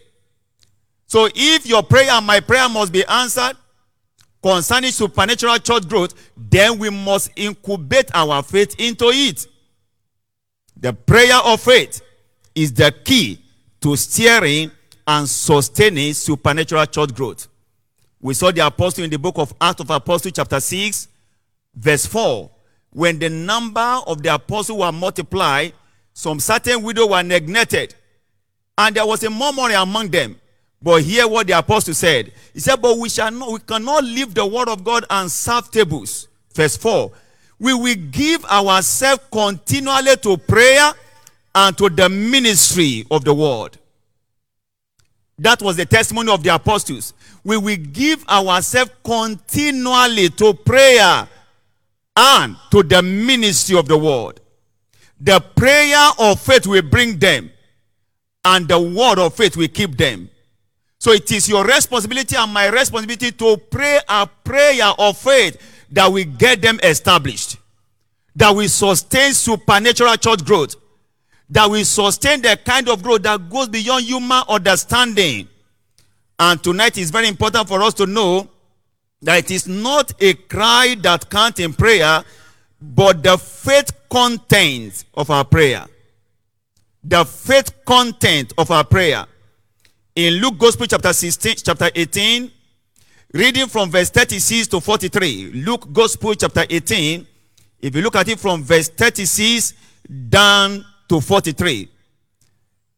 So 1.07 1.27
if 1.35 1.65
your 1.65 1.83
prayer 1.83 2.11
and 2.11 2.25
my 2.25 2.39
prayer 2.39 2.69
must 2.69 2.93
be 2.93 3.03
answered 3.05 3.57
concerning 4.41 4.91
supernatural 4.91 5.57
church 5.57 5.89
growth, 5.89 6.13
then 6.37 6.79
we 6.79 6.89
must 6.89 7.31
incubate 7.35 8.09
our 8.13 8.41
faith 8.43 8.79
into 8.79 9.09
it. 9.09 9.47
The 10.81 10.93
prayer 10.93 11.37
of 11.45 11.61
faith 11.61 12.01
is 12.55 12.73
the 12.73 12.91
key 12.91 13.39
to 13.81 13.95
steering 13.95 14.71
and 15.07 15.29
sustaining 15.29 16.13
supernatural 16.15 16.87
church 16.87 17.13
growth. 17.13 17.47
We 18.19 18.33
saw 18.33 18.51
the 18.51 18.65
apostle 18.65 19.03
in 19.03 19.11
the 19.11 19.19
book 19.19 19.37
of 19.37 19.53
Acts 19.61 19.81
of 19.81 19.91
Apostles, 19.91 20.33
chapter 20.35 20.59
6, 20.59 21.07
verse 21.75 22.07
4. 22.07 22.49
When 22.93 23.19
the 23.19 23.29
number 23.29 23.99
of 24.07 24.23
the 24.23 24.33
apostles 24.33 24.79
were 24.79 24.91
multiplied, 24.91 25.73
some 26.13 26.39
certain 26.39 26.81
widows 26.81 27.09
were 27.09 27.23
neglected, 27.23 27.93
and 28.75 28.95
there 28.95 29.05
was 29.05 29.23
a 29.23 29.29
murmuring 29.29 29.75
among 29.75 30.09
them. 30.09 30.35
But 30.81 31.03
hear 31.03 31.27
what 31.27 31.45
the 31.45 31.59
apostle 31.59 31.93
said. 31.93 32.33
He 32.53 32.59
said, 32.59 32.81
But 32.81 32.97
we 32.97 33.07
shall 33.07 33.29
not, 33.29 33.51
we 33.51 33.59
cannot 33.59 34.03
leave 34.03 34.33
the 34.33 34.45
word 34.47 34.67
of 34.67 34.83
God 34.83 35.05
and 35.11 35.31
serve 35.31 35.69
tables. 35.69 36.27
Verse 36.55 36.75
4 36.75 37.11
we 37.61 37.75
will 37.75 37.95
give 38.09 38.43
ourselves 38.45 39.21
continually 39.31 40.15
to 40.17 40.35
prayer 40.35 40.93
and 41.53 41.77
to 41.77 41.89
the 41.89 42.09
ministry 42.09 43.05
of 43.11 43.23
the 43.23 43.31
word. 43.31 43.77
That 45.37 45.61
was 45.61 45.77
the 45.77 45.85
testimony 45.85 46.31
of 46.31 46.41
the 46.41 46.55
apostles. 46.55 47.13
We 47.43 47.57
will 47.57 47.77
give 47.77 48.27
ourselves 48.27 48.89
continually 49.03 50.29
to 50.29 50.55
prayer 50.55 51.27
and 52.15 52.57
to 52.71 52.81
the 52.81 53.03
ministry 53.03 53.77
of 53.77 53.87
the 53.87 53.97
word. 53.97 54.39
The 55.19 55.39
prayer 55.39 56.09
of 56.17 56.41
faith 56.41 56.65
will 56.65 56.81
bring 56.81 57.19
them, 57.19 57.51
and 58.43 58.67
the 58.67 58.79
word 58.79 59.19
of 59.19 59.35
faith 59.35 59.55
will 59.55 59.67
keep 59.67 59.97
them. 59.97 60.31
So 60.97 61.11
it 61.11 61.31
is 61.31 61.47
your 61.47 61.63
responsibility 61.63 62.35
and 62.35 62.51
my 62.51 62.69
responsibility 62.69 63.31
to 63.33 63.57
pray 63.57 63.99
a 64.09 64.25
prayer 64.25 64.93
of 64.97 65.15
faith 65.15 65.70
that 65.91 66.07
will 66.07 66.25
get 66.25 66.61
them 66.61 66.79
established, 66.83 67.57
that 68.35 68.51
will 68.51 68.69
sustain 68.69 69.33
supernatural 69.33 70.15
church 70.15 70.43
growth, 70.45 70.75
that 71.49 71.69
will 71.69 71.83
sustain 71.83 72.41
the 72.41 72.57
kind 72.65 72.87
of 72.87 73.03
growth 73.03 73.23
that 73.23 73.49
goes 73.49 73.67
beyond 73.67 74.05
human 74.05 74.43
understanding. 74.47 75.47
And 76.39 76.63
tonight 76.63 76.97
is 76.97 77.11
very 77.11 77.27
important 77.27 77.67
for 77.67 77.81
us 77.81 77.93
to 77.95 78.05
know 78.05 78.49
that 79.21 79.37
it 79.39 79.51
is 79.51 79.67
not 79.67 80.13
a 80.19 80.33
cry 80.33 80.95
that 81.01 81.29
counts 81.29 81.59
in 81.59 81.73
prayer, 81.73 82.23
but 82.81 83.21
the 83.21 83.37
faith 83.37 83.91
content 84.09 85.05
of 85.13 85.29
our 85.29 85.45
prayer. 85.45 85.85
The 87.03 87.25
faith 87.25 87.85
content 87.85 88.53
of 88.57 88.71
our 88.71 88.83
prayer. 88.83 89.25
In 90.15 90.35
Luke 90.35 90.57
Gospel 90.57 90.87
chapter 90.87 91.13
16, 91.13 91.55
chapter 91.63 91.89
18, 91.93 92.51
Reading 93.33 93.67
from 93.67 93.89
verse 93.89 94.09
36 94.09 94.67
to 94.67 94.81
43, 94.81 95.51
Luke 95.53 95.87
Gospel 95.93 96.33
chapter 96.35 96.65
18, 96.69 97.25
if 97.79 97.95
you 97.95 98.01
look 98.01 98.17
at 98.17 98.27
it 98.27 98.37
from 98.37 98.61
verse 98.61 98.89
36 98.89 99.73
down 100.27 100.85
to 101.07 101.21
43, 101.21 101.89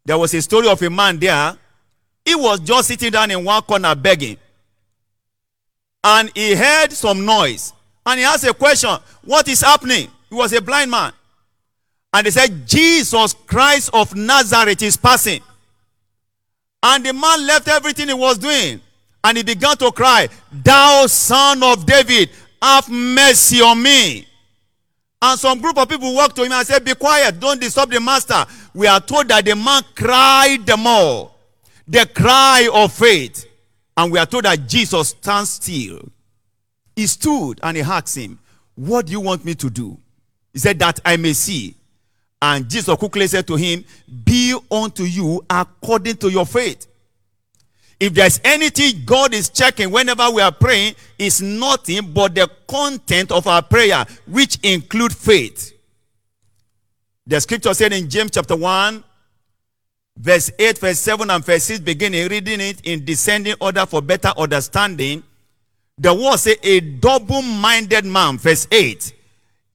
there 0.03 0.17
was 0.17 0.34
a 0.34 0.41
story 0.41 0.67
of 0.67 0.81
a 0.81 0.89
man 0.89 1.19
there. 1.19 1.55
He 2.25 2.34
was 2.34 2.59
just 2.61 2.88
sitting 2.88 3.11
down 3.11 3.29
in 3.29 3.43
one 3.43 3.61
corner 3.61 3.93
begging. 3.93 4.38
And 6.03 6.31
he 6.36 6.55
heard 6.55 6.91
some 6.91 7.23
noise. 7.25 7.71
And 8.03 8.19
he 8.19 8.25
asked 8.25 8.43
a 8.43 8.53
question 8.53 8.89
What 9.23 9.47
is 9.47 9.61
happening? 9.61 10.09
He 10.29 10.36
was 10.36 10.51
a 10.51 10.61
blind 10.61 10.89
man. 10.89 11.13
And 12.11 12.25
they 12.25 12.31
said, 12.31 12.67
Jesus 12.67 13.36
Christ 13.45 13.91
of 13.93 14.15
Nazareth 14.15 14.81
is 14.81 14.97
passing. 14.97 15.41
And 16.81 17.05
the 17.05 17.13
man 17.13 17.45
left 17.45 17.67
everything 17.67 18.07
he 18.07 18.13
was 18.15 18.39
doing 18.39 18.81
and 19.24 19.38
he 19.38 19.43
began 19.43 19.78
to 19.78 19.91
cry, 19.91 20.28
Thou 20.51 21.07
son 21.07 21.63
of 21.63 21.86
David, 21.86 22.30
have 22.61 22.89
mercy 22.89 23.61
on 23.61 23.82
me. 23.82 24.28
And 25.21 25.39
some 25.39 25.61
group 25.61 25.78
of 25.78 25.88
people 25.88 26.13
walked 26.13 26.36
to 26.36 26.43
him 26.43 26.51
and 26.51 26.67
said, 26.67 26.84
Be 26.84 26.93
quiet, 26.95 27.39
don't 27.39 27.59
disturb 27.59 27.91
the 27.91 27.99
master. 27.99 28.45
We 28.74 28.88
are 28.88 28.99
told 28.99 29.30
that 29.30 29.45
the 29.45 29.55
man 29.55 29.84
cried 29.95 30.65
the 30.65 30.76
more, 30.76 31.32
the 31.88 32.05
cry 32.13 32.69
of 32.74 32.91
faith. 32.91 33.47
And 33.95 34.11
we 34.11 34.19
are 34.19 34.26
told 34.26 34.45
that 34.45 34.67
Jesus 34.67 35.09
stands 35.09 35.51
still. 35.51 36.09
He 36.95 37.07
stood 37.07 37.59
and 37.63 37.78
he 37.78 37.84
asked 37.84 38.17
him, 38.17 38.39
What 38.76 39.05
do 39.05 39.13
you 39.13 39.21
want 39.21 39.45
me 39.45 39.55
to 39.55 39.69
do? 39.69 39.97
He 40.51 40.59
said, 40.59 40.80
That 40.80 40.99
I 41.05 41.15
may 41.15 41.34
see. 41.34 41.76
And 42.41 42.69
Jesus 42.69 42.93
quickly 42.97 43.28
said 43.28 43.47
to 43.47 43.55
him, 43.55 43.86
Be 44.26 44.57
unto 44.69 45.03
you 45.03 45.45
according 45.49 46.17
to 46.17 46.30
your 46.30 46.45
faith. 46.45 46.88
If 48.04 48.14
there's 48.14 48.41
anything 48.43 49.04
God 49.06 49.34
is 49.34 49.47
checking 49.47 49.89
whenever 49.89 50.30
we 50.30 50.41
are 50.41 50.51
praying, 50.51 50.95
it's 51.18 51.39
nothing 51.39 52.12
but 52.12 52.36
the 52.36 52.51
content 52.68 53.32
of 53.32 53.47
our 53.47 53.62
prayer, 53.62 54.06
which 54.28 54.58
include 54.62 55.16
faith. 55.16 55.72
The 57.26 57.39
scripture 57.39 57.74
said 57.74 57.93
in 57.93 58.10
James 58.10 58.32
chapter 58.32 58.58
1, 58.58 59.01
verse 60.18 60.51
8, 60.60 60.80
verse 60.80 60.99
7, 60.99 61.30
and 61.30 61.45
verse 61.45 61.64
6, 61.64 61.80
beginning 61.80 62.28
reading 62.28 62.60
it 62.60 62.82
in 62.82 63.06
descending 63.06 63.56
order 63.62 63.86
for 63.86 64.01
better 64.01 64.34
understanding. 64.38 65.24
The 65.97 66.14
word 66.14 66.39
say 66.39 66.58
a 66.62 66.82
double-minded 66.82 68.04
man, 68.04 68.38
verse 68.38 68.68
8. 68.70 69.14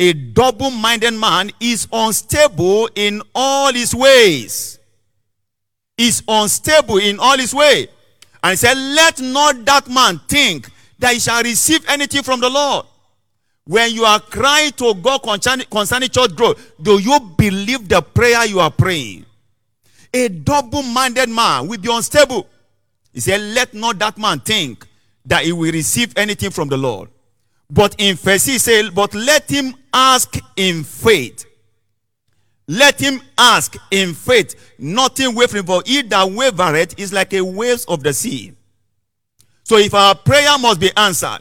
A 0.00 0.12
double-minded 0.12 1.14
man 1.14 1.50
is 1.60 1.88
unstable 1.90 2.90
in 2.94 3.22
all 3.34 3.72
his 3.72 3.94
ways. 3.94 4.78
Is 5.96 6.22
unstable 6.28 6.98
in 6.98 7.18
all 7.18 7.38
his 7.38 7.54
way. 7.54 7.88
And 8.42 8.50
he 8.50 8.56
said, 8.56 8.76
Let 8.76 9.20
not 9.20 9.64
that 9.64 9.88
man 9.88 10.20
think 10.28 10.70
that 10.98 11.14
he 11.14 11.20
shall 11.20 11.42
receive 11.42 11.84
anything 11.88 12.22
from 12.22 12.40
the 12.40 12.48
Lord. 12.48 12.86
When 13.64 13.92
you 13.92 14.04
are 14.04 14.20
crying 14.20 14.72
to 14.72 14.94
God 14.94 15.22
concerning, 15.22 15.66
concerning 15.66 16.08
church 16.08 16.34
growth, 16.34 16.72
do 16.80 16.98
you 16.98 17.20
believe 17.36 17.88
the 17.88 18.00
prayer 18.00 18.46
you 18.46 18.60
are 18.60 18.70
praying? 18.70 19.26
A 20.14 20.28
double 20.28 20.82
minded 20.82 21.28
man 21.28 21.68
will 21.68 21.78
be 21.78 21.92
unstable. 21.92 22.46
He 23.12 23.20
said, 23.20 23.40
Let 23.40 23.74
not 23.74 23.98
that 23.98 24.16
man 24.16 24.40
think 24.40 24.86
that 25.26 25.44
he 25.44 25.52
will 25.52 25.72
receive 25.72 26.16
anything 26.16 26.50
from 26.50 26.68
the 26.68 26.76
Lord. 26.76 27.10
But 27.70 27.94
in 27.98 28.16
verse 28.16 28.46
he 28.46 28.58
said, 28.58 28.94
But 28.94 29.14
let 29.14 29.50
him 29.50 29.74
ask 29.92 30.38
in 30.56 30.84
faith. 30.84 31.44
Let 32.70 33.00
him 33.00 33.22
ask 33.38 33.76
in 33.90 34.12
faith, 34.12 34.74
nothing 34.78 35.34
wavering, 35.34 35.64
for 35.64 35.82
he 35.86 36.02
that 36.02 36.28
wavereth 36.28 36.98
is 36.98 37.14
like 37.14 37.32
a 37.32 37.42
waves 37.42 37.86
of 37.86 38.02
the 38.02 38.12
sea. 38.12 38.52
So 39.64 39.78
if 39.78 39.94
our 39.94 40.14
prayer 40.14 40.58
must 40.58 40.78
be 40.78 40.90
answered, 40.94 41.40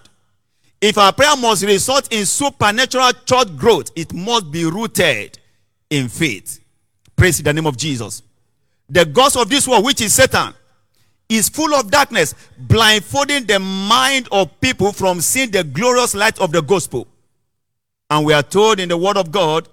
if 0.80 0.98
our 0.98 1.12
prayer 1.12 1.36
must 1.36 1.64
result 1.64 2.12
in 2.14 2.26
supernatural 2.26 3.12
church 3.26 3.56
growth, 3.58 3.92
it 3.96 4.14
must 4.14 4.52
be 4.52 4.64
rooted 4.64 5.38
in 5.90 6.08
faith. 6.08 6.64
Praise 7.16 7.42
the 7.42 7.52
name 7.52 7.66
of 7.66 7.76
Jesus. 7.76 8.24
The 8.90 9.04
gods 9.04 9.36
of 9.36 9.50
this 9.50 9.68
world, 9.68 9.84
which 9.84 10.00
is 10.00 10.14
Satan, 10.14 10.54
is 11.28 11.50
full 11.50 11.74
of 11.74 11.92
darkness, 11.92 12.36
blindfolding 12.58 13.46
the 13.46 13.60
mind 13.60 14.30
of 14.32 14.62
people 14.62 14.94
from 14.94 15.20
seeing 15.20 15.52
the 15.52 15.64
glorious 15.64 16.16
light 16.16 16.40
of 16.40 16.54
the 16.54 16.62
gospel. 16.62 17.06
And 18.10 18.26
we 18.26 18.32
are 18.34 18.44
told 18.44 18.80
in 18.80 18.88
the 18.88 18.98
word 18.98 19.18
of 19.18 19.30
God, 19.32 19.68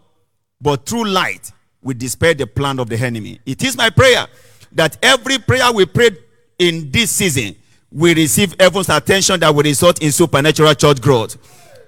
but 0.61 0.87
through 0.87 1.07
light 1.07 1.53
we 1.83 1.95
dispel 1.95 2.35
the 2.35 2.47
plan 2.47 2.79
of 2.79 2.89
the 2.89 2.97
enemy. 2.97 3.41
It 3.47 3.63
is 3.63 3.77
my 3.77 3.91
prayer 3.91 4.27
that 4.73 4.97
every 5.03 5.39
prayer 5.39 5.71
we 5.73 5.87
pray 5.87 6.11
in 6.59 6.91
this 6.91 7.11
season 7.11 7.57
we 7.95 8.13
receive 8.15 8.57
heaven's 8.59 8.89
attention 8.89 9.39
that 9.41 9.55
will 9.55 9.63
result 9.63 10.03
in 10.03 10.11
supernatural 10.11 10.75
church 10.75 11.01
growth. 11.01 11.37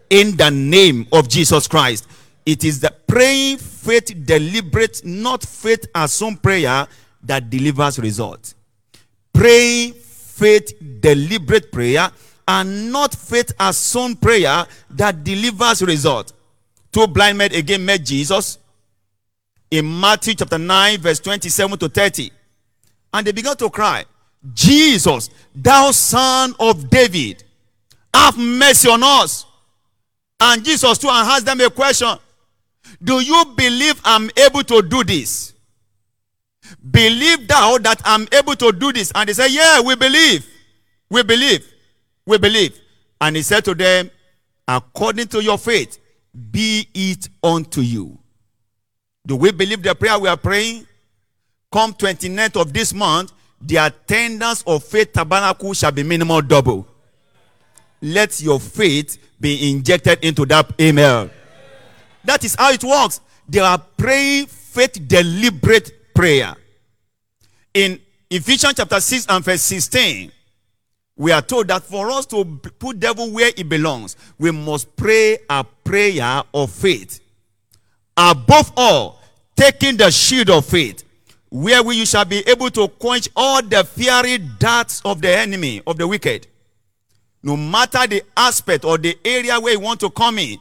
In 0.09 0.37
the 0.37 0.51
name 0.51 1.07
of 1.13 1.29
Jesus 1.29 1.67
Christ. 1.67 2.07
It 2.47 2.63
is 2.63 2.79
the 2.79 2.95
praying 3.09 3.59
faith 3.59 4.25
deliberate, 4.25 5.05
not 5.05 5.43
faith 5.43 5.85
assumed 5.93 6.41
prayer 6.41 6.87
that 7.25 7.51
delivers 7.51 7.99
result. 7.99 8.55
Praying 9.33 9.95
faith 9.95 10.75
deliberate 11.01 11.73
prayer 11.73 12.09
and 12.47 12.93
not 12.93 13.13
faith 13.17 13.53
assumed 13.59 14.23
prayer 14.23 14.65
that 14.91 15.25
delivers 15.25 15.83
result. 15.83 16.33
Two 16.97 17.07
blind 17.07 17.37
men 17.37 17.55
again 17.55 17.85
met 17.85 18.03
Jesus 18.03 18.57
in 19.71 20.01
Matthew 20.01 20.33
chapter 20.33 20.57
9, 20.57 20.99
verse 20.99 21.21
27 21.21 21.77
to 21.77 21.91
30. 21.91 22.33
And 23.13 23.27
they 23.27 23.33
began 23.33 23.55
to 23.59 23.69
cry. 23.69 24.07
Jesus, 24.55 25.29
thou 25.55 25.91
son 25.91 26.55
of 26.59 26.89
David, 26.89 27.45
have 28.15 28.39
mercy 28.39 28.89
on 28.89 29.03
us. 29.03 29.45
And 30.41 30.65
Jesus 30.65 30.97
too 30.97 31.09
and 31.09 31.29
asked 31.29 31.45
them 31.45 31.61
a 31.61 31.69
question. 31.69 32.17
Do 33.05 33.21
you 33.21 33.45
believe 33.55 34.01
I'm 34.03 34.31
able 34.35 34.63
to 34.63 34.81
do 34.81 35.05
this? 35.05 35.53
Believe 36.91 37.47
thou 37.47 37.77
that 37.77 38.01
I'm 38.07 38.27
able 38.33 38.57
to 38.57 38.73
do 38.73 38.91
this? 38.95 39.13
And 39.15 39.29
they 39.29 39.35
said, 39.35 39.49
Yeah, 39.49 39.83
we 39.83 39.97
believe. 39.97 40.47
We 41.11 41.23
believe. 41.23 41.71
We 42.25 42.39
believe. 42.39 42.81
And 43.21 43.37
he 43.37 43.43
said 43.43 43.67
to 43.67 43.75
them, 43.75 44.11
According 44.67 45.27
to 45.29 45.43
your 45.43 45.59
faith, 45.59 45.99
be 46.37 46.89
it 46.95 47.29
unto 47.43 47.81
you. 47.81 48.19
Do 49.27 49.37
we 49.37 49.51
believe 49.51 49.83
the 49.83 49.95
prayer 49.95 50.19
we 50.19 50.29
are 50.29 50.37
praying? 50.37 50.87
Come 51.73 51.95
29th 51.95 52.61
of 52.61 52.73
this 52.73 52.95
month, 52.95 53.33
the 53.61 53.77
attendance 53.77 54.63
of 54.67 54.85
faith 54.85 55.13
tabernacle 55.13 55.73
shall 55.73 55.93
be 55.93 56.03
minimal 56.03 56.43
double. 56.43 56.87
Let 58.03 58.41
your 58.41 58.61
faith 58.61 59.19
be 59.41 59.71
injected 59.71 60.23
into 60.23 60.47
that 60.47 60.73
email. 60.81 61.31
That 62.25 62.45
is 62.45 62.55
how 62.55 62.73
it 62.73 62.85
works. 62.85 63.21
They 63.49 63.61
are 63.61 63.79
praying 63.79 64.47
faith 64.47 65.09
deliberate 65.09 66.15
prayer. 66.15 66.55
In 67.73 68.01
Ephesians 68.31 68.75
chapter 68.77 69.01
6 69.01 69.27
and 69.29 69.45
verse 69.45 69.63
16, 69.63 70.33
we 71.17 71.33
are 71.33 71.43
told 71.43 71.69
that 71.69 71.83
for 71.83 72.11
us 72.11 72.27
to 72.27 72.45
put 72.45 73.01
devil 73.01 73.31
where 73.31 73.51
he 73.57 73.63
belongs, 73.63 74.17
we 74.39 74.51
must 74.51 74.95
pray 74.97 75.39
a 75.49 75.65
prayer 75.87 76.43
of 76.53 76.71
faith. 76.71 77.21
Above 78.17 78.73
all, 78.77 79.23
taking 79.55 79.97
the 79.97 80.11
shield 80.11 80.51
of 80.51 80.67
faith, 80.67 81.05
wherewith 81.51 81.97
you 81.97 82.05
shall 82.07 82.25
be 82.25 82.39
able 82.49 82.71
to 82.71 82.89
quench 82.89 83.29
all 83.37 83.63
the 83.63 83.85
fiery 83.85 84.39
darts 84.39 85.01
of 85.05 85.23
the 85.23 85.31
enemy, 85.35 85.81
of 85.87 85.97
the 85.97 86.07
wicked. 86.07 86.47
No 87.43 87.57
matter 87.57 88.07
the 88.07 88.23
aspect 88.37 88.85
or 88.85 88.99
the 88.99 89.17
area 89.25 89.59
where 89.61 89.75
you 89.75 89.81
want 89.81 90.01
to 90.01 90.11
come 90.11 90.39
in, 90.39 90.59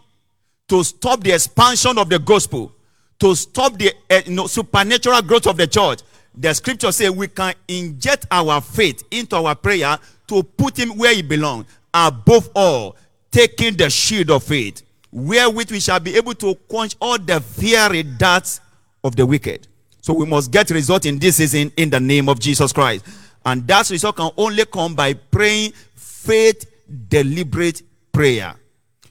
to 0.67 0.83
stop 0.83 1.23
the 1.23 1.31
expansion 1.31 1.97
of 1.97 2.09
the 2.09 2.19
gospel, 2.19 2.71
to 3.19 3.35
stop 3.35 3.77
the 3.77 3.93
uh, 4.09 4.21
you 4.25 4.33
know, 4.33 4.47
supernatural 4.47 5.21
growth 5.21 5.47
of 5.47 5.57
the 5.57 5.67
church, 5.67 6.01
the 6.37 6.53
scripture 6.53 6.91
says 6.91 7.11
we 7.11 7.27
can 7.27 7.53
inject 7.67 8.25
our 8.29 8.61
faith 8.61 9.03
into 9.09 9.35
our 9.35 9.55
prayer 9.55 9.97
to 10.27 10.43
put 10.43 10.77
him 10.77 10.97
where 10.97 11.13
he 11.13 11.21
belongs. 11.21 11.65
Above 11.93 12.49
all, 12.55 12.95
taking 13.31 13.75
the 13.75 13.89
shield 13.89 14.31
of 14.31 14.43
faith, 14.43 14.83
wherewith 15.15 15.71
we 15.71 15.79
shall 15.79 15.99
be 16.01 16.17
able 16.17 16.33
to 16.33 16.53
quench 16.67 16.93
all 16.99 17.17
the 17.17 17.39
fiery 17.39 18.03
darts 18.03 18.59
of 19.01 19.15
the 19.15 19.25
wicked. 19.25 19.65
So 20.01 20.13
we 20.13 20.25
must 20.25 20.51
get 20.51 20.69
result 20.71 21.05
in 21.05 21.19
this 21.19 21.37
season 21.37 21.71
in 21.77 21.89
the 21.89 22.01
name 22.01 22.27
of 22.27 22.37
Jesus 22.37 22.73
Christ. 22.73 23.05
And 23.45 23.65
that 23.65 23.89
result 23.89 24.17
can 24.17 24.29
only 24.35 24.65
come 24.65 24.93
by 24.93 25.13
praying 25.13 25.71
faith 25.95 26.69
deliberate 27.07 27.81
prayer. 28.11 28.55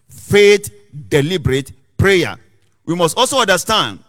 Faith 0.07 0.71
deliberate 1.09 1.73
prayer. 1.97 2.37
We 2.85 2.95
must 2.95 3.17
also 3.17 3.39
understand 3.39 4.01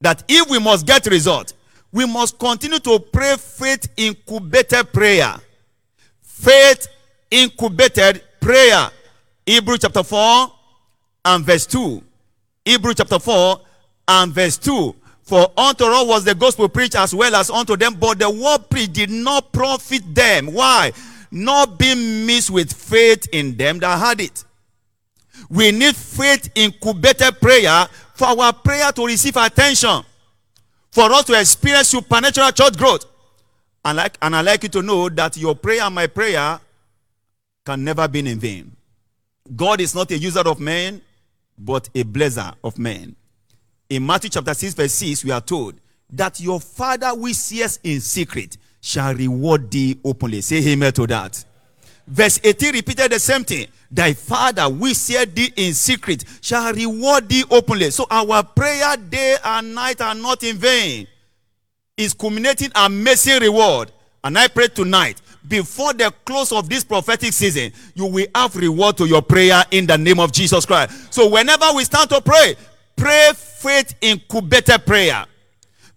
that 0.00 0.24
if 0.26 0.50
we 0.50 0.58
must 0.58 0.84
get 0.84 1.06
result, 1.06 1.52
we 1.92 2.06
must 2.06 2.40
continue 2.40 2.80
to 2.80 2.98
pray 2.98 3.36
faith 3.36 3.86
incubated 3.96 4.92
prayer. 4.92 5.36
Faith 6.22 6.88
incubated 7.30 8.20
prayer. 8.40 8.90
Hebrew 9.46 9.78
chapter 9.78 10.02
4 10.02 10.55
and 11.26 11.44
verse 11.44 11.66
2. 11.66 12.02
Hebrew 12.64 12.94
chapter 12.94 13.18
4 13.18 13.60
and 14.08 14.32
verse 14.32 14.56
2. 14.56 14.94
For 15.22 15.52
unto 15.56 15.84
all 15.84 16.06
was 16.06 16.24
the 16.24 16.34
gospel 16.34 16.68
preached 16.68 16.94
as 16.94 17.12
well 17.12 17.34
as 17.34 17.50
unto 17.50 17.76
them, 17.76 17.94
but 17.94 18.18
the 18.18 18.30
word 18.30 18.70
preached 18.70 18.92
did 18.92 19.10
not 19.10 19.52
profit 19.52 20.14
them. 20.14 20.46
Why? 20.46 20.92
Not 21.32 21.78
being 21.78 22.24
mixed 22.24 22.50
with 22.50 22.72
faith 22.72 23.26
in 23.32 23.56
them 23.56 23.80
that 23.80 23.98
had 23.98 24.20
it. 24.20 24.44
We 25.50 25.72
need 25.72 25.96
faith 25.96 26.48
incubated 26.54 27.40
prayer 27.40 27.86
for 28.14 28.28
our 28.28 28.52
prayer 28.52 28.92
to 28.92 29.04
receive 29.04 29.36
attention. 29.36 30.02
For 30.92 31.12
us 31.12 31.24
to 31.24 31.38
experience 31.38 31.88
supernatural 31.88 32.52
church 32.52 32.78
growth. 32.78 33.04
And, 33.84 33.96
like, 33.96 34.16
and 34.22 34.34
I 34.34 34.40
like 34.40 34.62
you 34.62 34.68
to 34.70 34.82
know 34.82 35.08
that 35.08 35.36
your 35.36 35.54
prayer 35.54 35.82
and 35.82 35.94
my 35.94 36.06
prayer 36.06 36.58
can 37.64 37.84
never 37.84 38.06
be 38.08 38.20
in 38.20 38.38
vain. 38.38 38.72
God 39.54 39.80
is 39.80 39.94
not 39.94 40.10
a 40.10 40.18
user 40.18 40.40
of 40.40 40.58
men, 40.58 41.02
but 41.58 41.88
a 41.94 42.04
blesser 42.04 42.54
of 42.62 42.78
men. 42.78 43.16
In 43.88 44.04
Matthew 44.04 44.30
chapter 44.30 44.54
6, 44.54 44.74
verse 44.74 44.92
6, 44.92 45.24
we 45.24 45.30
are 45.30 45.40
told 45.40 45.80
that 46.10 46.40
your 46.40 46.60
father 46.60 47.14
which 47.14 47.36
sees 47.36 47.78
in 47.82 48.00
secret 48.00 48.56
shall 48.80 49.14
reward 49.14 49.70
thee 49.70 49.98
openly. 50.04 50.40
Say 50.40 50.66
amen 50.72 50.92
to 50.94 51.06
that. 51.06 51.44
Verse 52.06 52.38
18 52.42 52.72
repeated 52.72 53.10
the 53.10 53.18
same 53.18 53.44
thing. 53.44 53.66
Thy 53.90 54.12
father 54.12 54.68
which 54.68 54.96
seeth 54.96 55.34
thee 55.34 55.52
in 55.56 55.74
secret 55.74 56.24
shall 56.40 56.72
reward 56.72 57.28
thee 57.28 57.44
openly. 57.50 57.90
So 57.90 58.06
our 58.10 58.42
prayer 58.44 58.96
day 58.96 59.36
and 59.44 59.74
night 59.74 60.00
are 60.00 60.14
not 60.14 60.42
in 60.42 60.56
vain. 60.56 61.06
Is 61.96 62.12
culminating 62.12 62.70
amazing 62.74 63.40
reward. 63.40 63.90
And 64.22 64.38
I 64.38 64.48
pray 64.48 64.68
tonight, 64.68 65.20
before 65.48 65.92
the 65.92 66.12
close 66.24 66.52
of 66.52 66.68
this 66.68 66.84
prophetic 66.84 67.32
season, 67.32 67.72
you 67.94 68.06
will 68.06 68.26
have 68.34 68.56
reward 68.56 68.96
to 68.98 69.06
your 69.06 69.22
prayer 69.22 69.62
in 69.70 69.86
the 69.86 69.96
name 69.96 70.20
of 70.20 70.32
Jesus 70.32 70.66
Christ. 70.66 71.12
So 71.12 71.28
whenever 71.28 71.66
we 71.74 71.84
start 71.84 72.08
to 72.10 72.20
pray, 72.20 72.56
pray 72.96 73.30
faith 73.34 73.94
incubated 74.00 74.84
prayer. 74.86 75.24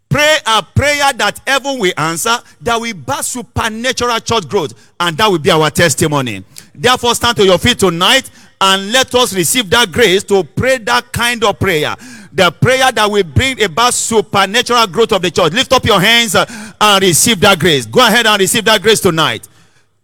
Pray 0.09 0.37
a 0.47 0.63
prayer 0.63 1.13
that 1.13 1.39
heaven 1.45 1.77
will 1.79 1.93
answer, 1.95 2.35
that 2.61 2.81
will 2.81 2.93
birth 2.95 3.25
supernatural 3.25 4.19
church 4.19 4.47
growth, 4.49 4.73
and 4.99 5.15
that 5.17 5.27
will 5.27 5.37
be 5.37 5.51
our 5.51 5.69
testimony. 5.69 6.43
Therefore, 6.73 7.13
stand 7.13 7.37
to 7.37 7.45
your 7.45 7.59
feet 7.59 7.77
tonight 7.77 8.31
and 8.59 8.91
let 8.91 9.13
us 9.13 9.35
receive 9.35 9.69
that 9.69 9.91
grace 9.91 10.23
to 10.23 10.43
pray 10.43 10.79
that 10.79 11.11
kind 11.13 11.43
of 11.43 11.59
prayer 11.59 11.95
the 12.39 12.51
prayer 12.51 12.89
that 12.89 13.11
will 13.11 13.23
bring 13.23 13.61
about 13.61 13.93
supernatural 13.93 14.87
growth 14.87 15.11
of 15.11 15.21
the 15.21 15.29
church. 15.29 15.51
Lift 15.51 15.73
up 15.73 15.83
your 15.83 15.99
hands 15.99 16.35
uh, 16.35 16.45
and 16.79 17.03
receive 17.03 17.37
that 17.41 17.59
grace. 17.59 17.85
Go 17.85 17.99
ahead 17.99 18.25
and 18.25 18.39
receive 18.39 18.63
that 18.63 18.81
grace 18.81 19.01
tonight. 19.01 19.45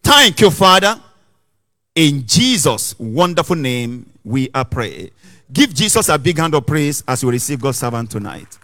Thank 0.04 0.42
you, 0.42 0.52
Father. 0.52 1.00
In 1.96 2.28
Jesus' 2.28 2.94
wonderful 3.00 3.56
name, 3.56 4.12
we 4.26 4.50
are 4.54 4.66
praying. 4.66 5.12
Give 5.52 5.74
Jesus 5.74 6.10
a 6.10 6.18
big 6.18 6.38
hand 6.38 6.54
of 6.56 6.66
praise 6.66 7.06
as 7.08 7.24
we 7.24 7.32
receive 7.32 7.62
God's 7.62 7.78
servant 7.78 8.12
tonight. 8.12 8.58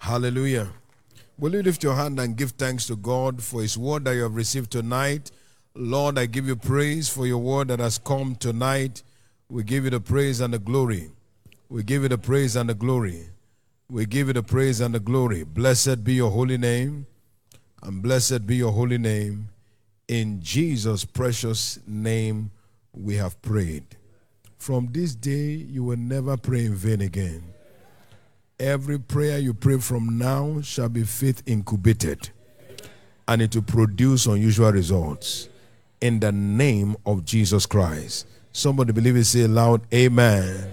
Hallelujah. 0.00 0.72
Will 1.42 1.56
you 1.56 1.62
lift 1.64 1.82
your 1.82 1.96
hand 1.96 2.20
and 2.20 2.36
give 2.36 2.52
thanks 2.52 2.86
to 2.86 2.94
God 2.94 3.42
for 3.42 3.62
His 3.62 3.76
word 3.76 4.04
that 4.04 4.14
you 4.14 4.22
have 4.22 4.36
received 4.36 4.70
tonight? 4.70 5.32
Lord, 5.74 6.16
I 6.16 6.26
give 6.26 6.46
you 6.46 6.54
praise 6.54 7.08
for 7.08 7.26
your 7.26 7.38
word 7.38 7.66
that 7.66 7.80
has 7.80 7.98
come 7.98 8.36
tonight. 8.36 9.02
We 9.48 9.64
give 9.64 9.82
you 9.82 9.90
the 9.90 9.98
praise 9.98 10.40
and 10.40 10.54
the 10.54 10.60
glory. 10.60 11.10
We 11.68 11.82
give 11.82 12.04
you 12.04 12.08
the 12.08 12.16
praise 12.16 12.54
and 12.54 12.68
the 12.68 12.74
glory. 12.74 13.30
We 13.90 14.06
give 14.06 14.28
you 14.28 14.34
the 14.34 14.44
praise 14.44 14.80
and 14.80 14.94
the 14.94 15.00
glory. 15.00 15.42
Blessed 15.42 16.04
be 16.04 16.14
your 16.14 16.30
holy 16.30 16.58
name, 16.58 17.06
and 17.82 18.00
blessed 18.04 18.46
be 18.46 18.54
your 18.54 18.70
holy 18.70 18.98
name. 18.98 19.48
In 20.06 20.40
Jesus' 20.42 21.04
precious 21.04 21.80
name, 21.88 22.52
we 22.92 23.16
have 23.16 23.42
prayed. 23.42 23.96
From 24.58 24.90
this 24.92 25.16
day, 25.16 25.54
you 25.54 25.82
will 25.82 25.96
never 25.96 26.36
pray 26.36 26.66
in 26.66 26.76
vain 26.76 27.00
again. 27.00 27.51
Every 28.62 29.00
prayer 29.00 29.40
you 29.40 29.54
pray 29.54 29.78
from 29.78 30.18
now 30.18 30.60
shall 30.60 30.88
be 30.88 31.02
faith 31.02 31.42
incubated, 31.46 32.30
and 33.26 33.42
it 33.42 33.56
will 33.56 33.62
produce 33.62 34.26
unusual 34.26 34.70
results. 34.70 35.48
In 36.00 36.20
the 36.20 36.30
name 36.30 36.96
of 37.04 37.24
Jesus 37.24 37.66
Christ. 37.66 38.28
Somebody 38.52 38.92
believe 38.92 39.16
it, 39.16 39.24
say 39.24 39.48
loud, 39.48 39.80
Amen. 39.92 40.72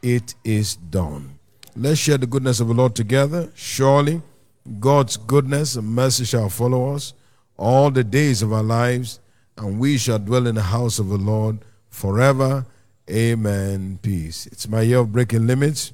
It 0.00 0.34
is 0.42 0.76
done. 0.76 1.38
Let's 1.76 2.00
share 2.00 2.16
the 2.16 2.26
goodness 2.26 2.60
of 2.60 2.68
the 2.68 2.74
Lord 2.74 2.94
together. 2.94 3.52
Surely 3.54 4.22
God's 4.80 5.18
goodness 5.18 5.76
and 5.76 5.88
mercy 5.88 6.24
shall 6.24 6.48
follow 6.48 6.94
us 6.94 7.12
all 7.58 7.90
the 7.90 8.04
days 8.04 8.40
of 8.40 8.54
our 8.54 8.62
lives, 8.62 9.20
and 9.58 9.78
we 9.78 9.98
shall 9.98 10.18
dwell 10.18 10.46
in 10.46 10.54
the 10.54 10.62
house 10.62 10.98
of 10.98 11.10
the 11.10 11.18
Lord 11.18 11.58
forever. 11.90 12.64
Amen. 13.10 13.98
Peace. 14.00 14.46
It's 14.46 14.66
my 14.66 14.80
year 14.80 15.00
of 15.00 15.12
breaking 15.12 15.46
limits. 15.46 15.92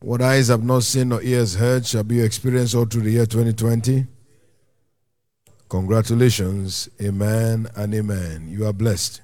What 0.00 0.22
eyes 0.22 0.48
have 0.48 0.62
not 0.62 0.84
seen 0.84 1.12
or 1.12 1.20
ears 1.22 1.56
heard 1.56 1.84
shall 1.84 2.04
be 2.04 2.20
experienced 2.20 2.74
all 2.74 2.84
through 2.84 3.02
the 3.02 3.10
year 3.10 3.26
2020. 3.26 4.06
Congratulations. 5.68 6.88
Amen 7.02 7.66
and 7.74 7.94
amen. 7.94 8.48
You 8.48 8.66
are 8.66 8.72
blessed. 8.72 9.22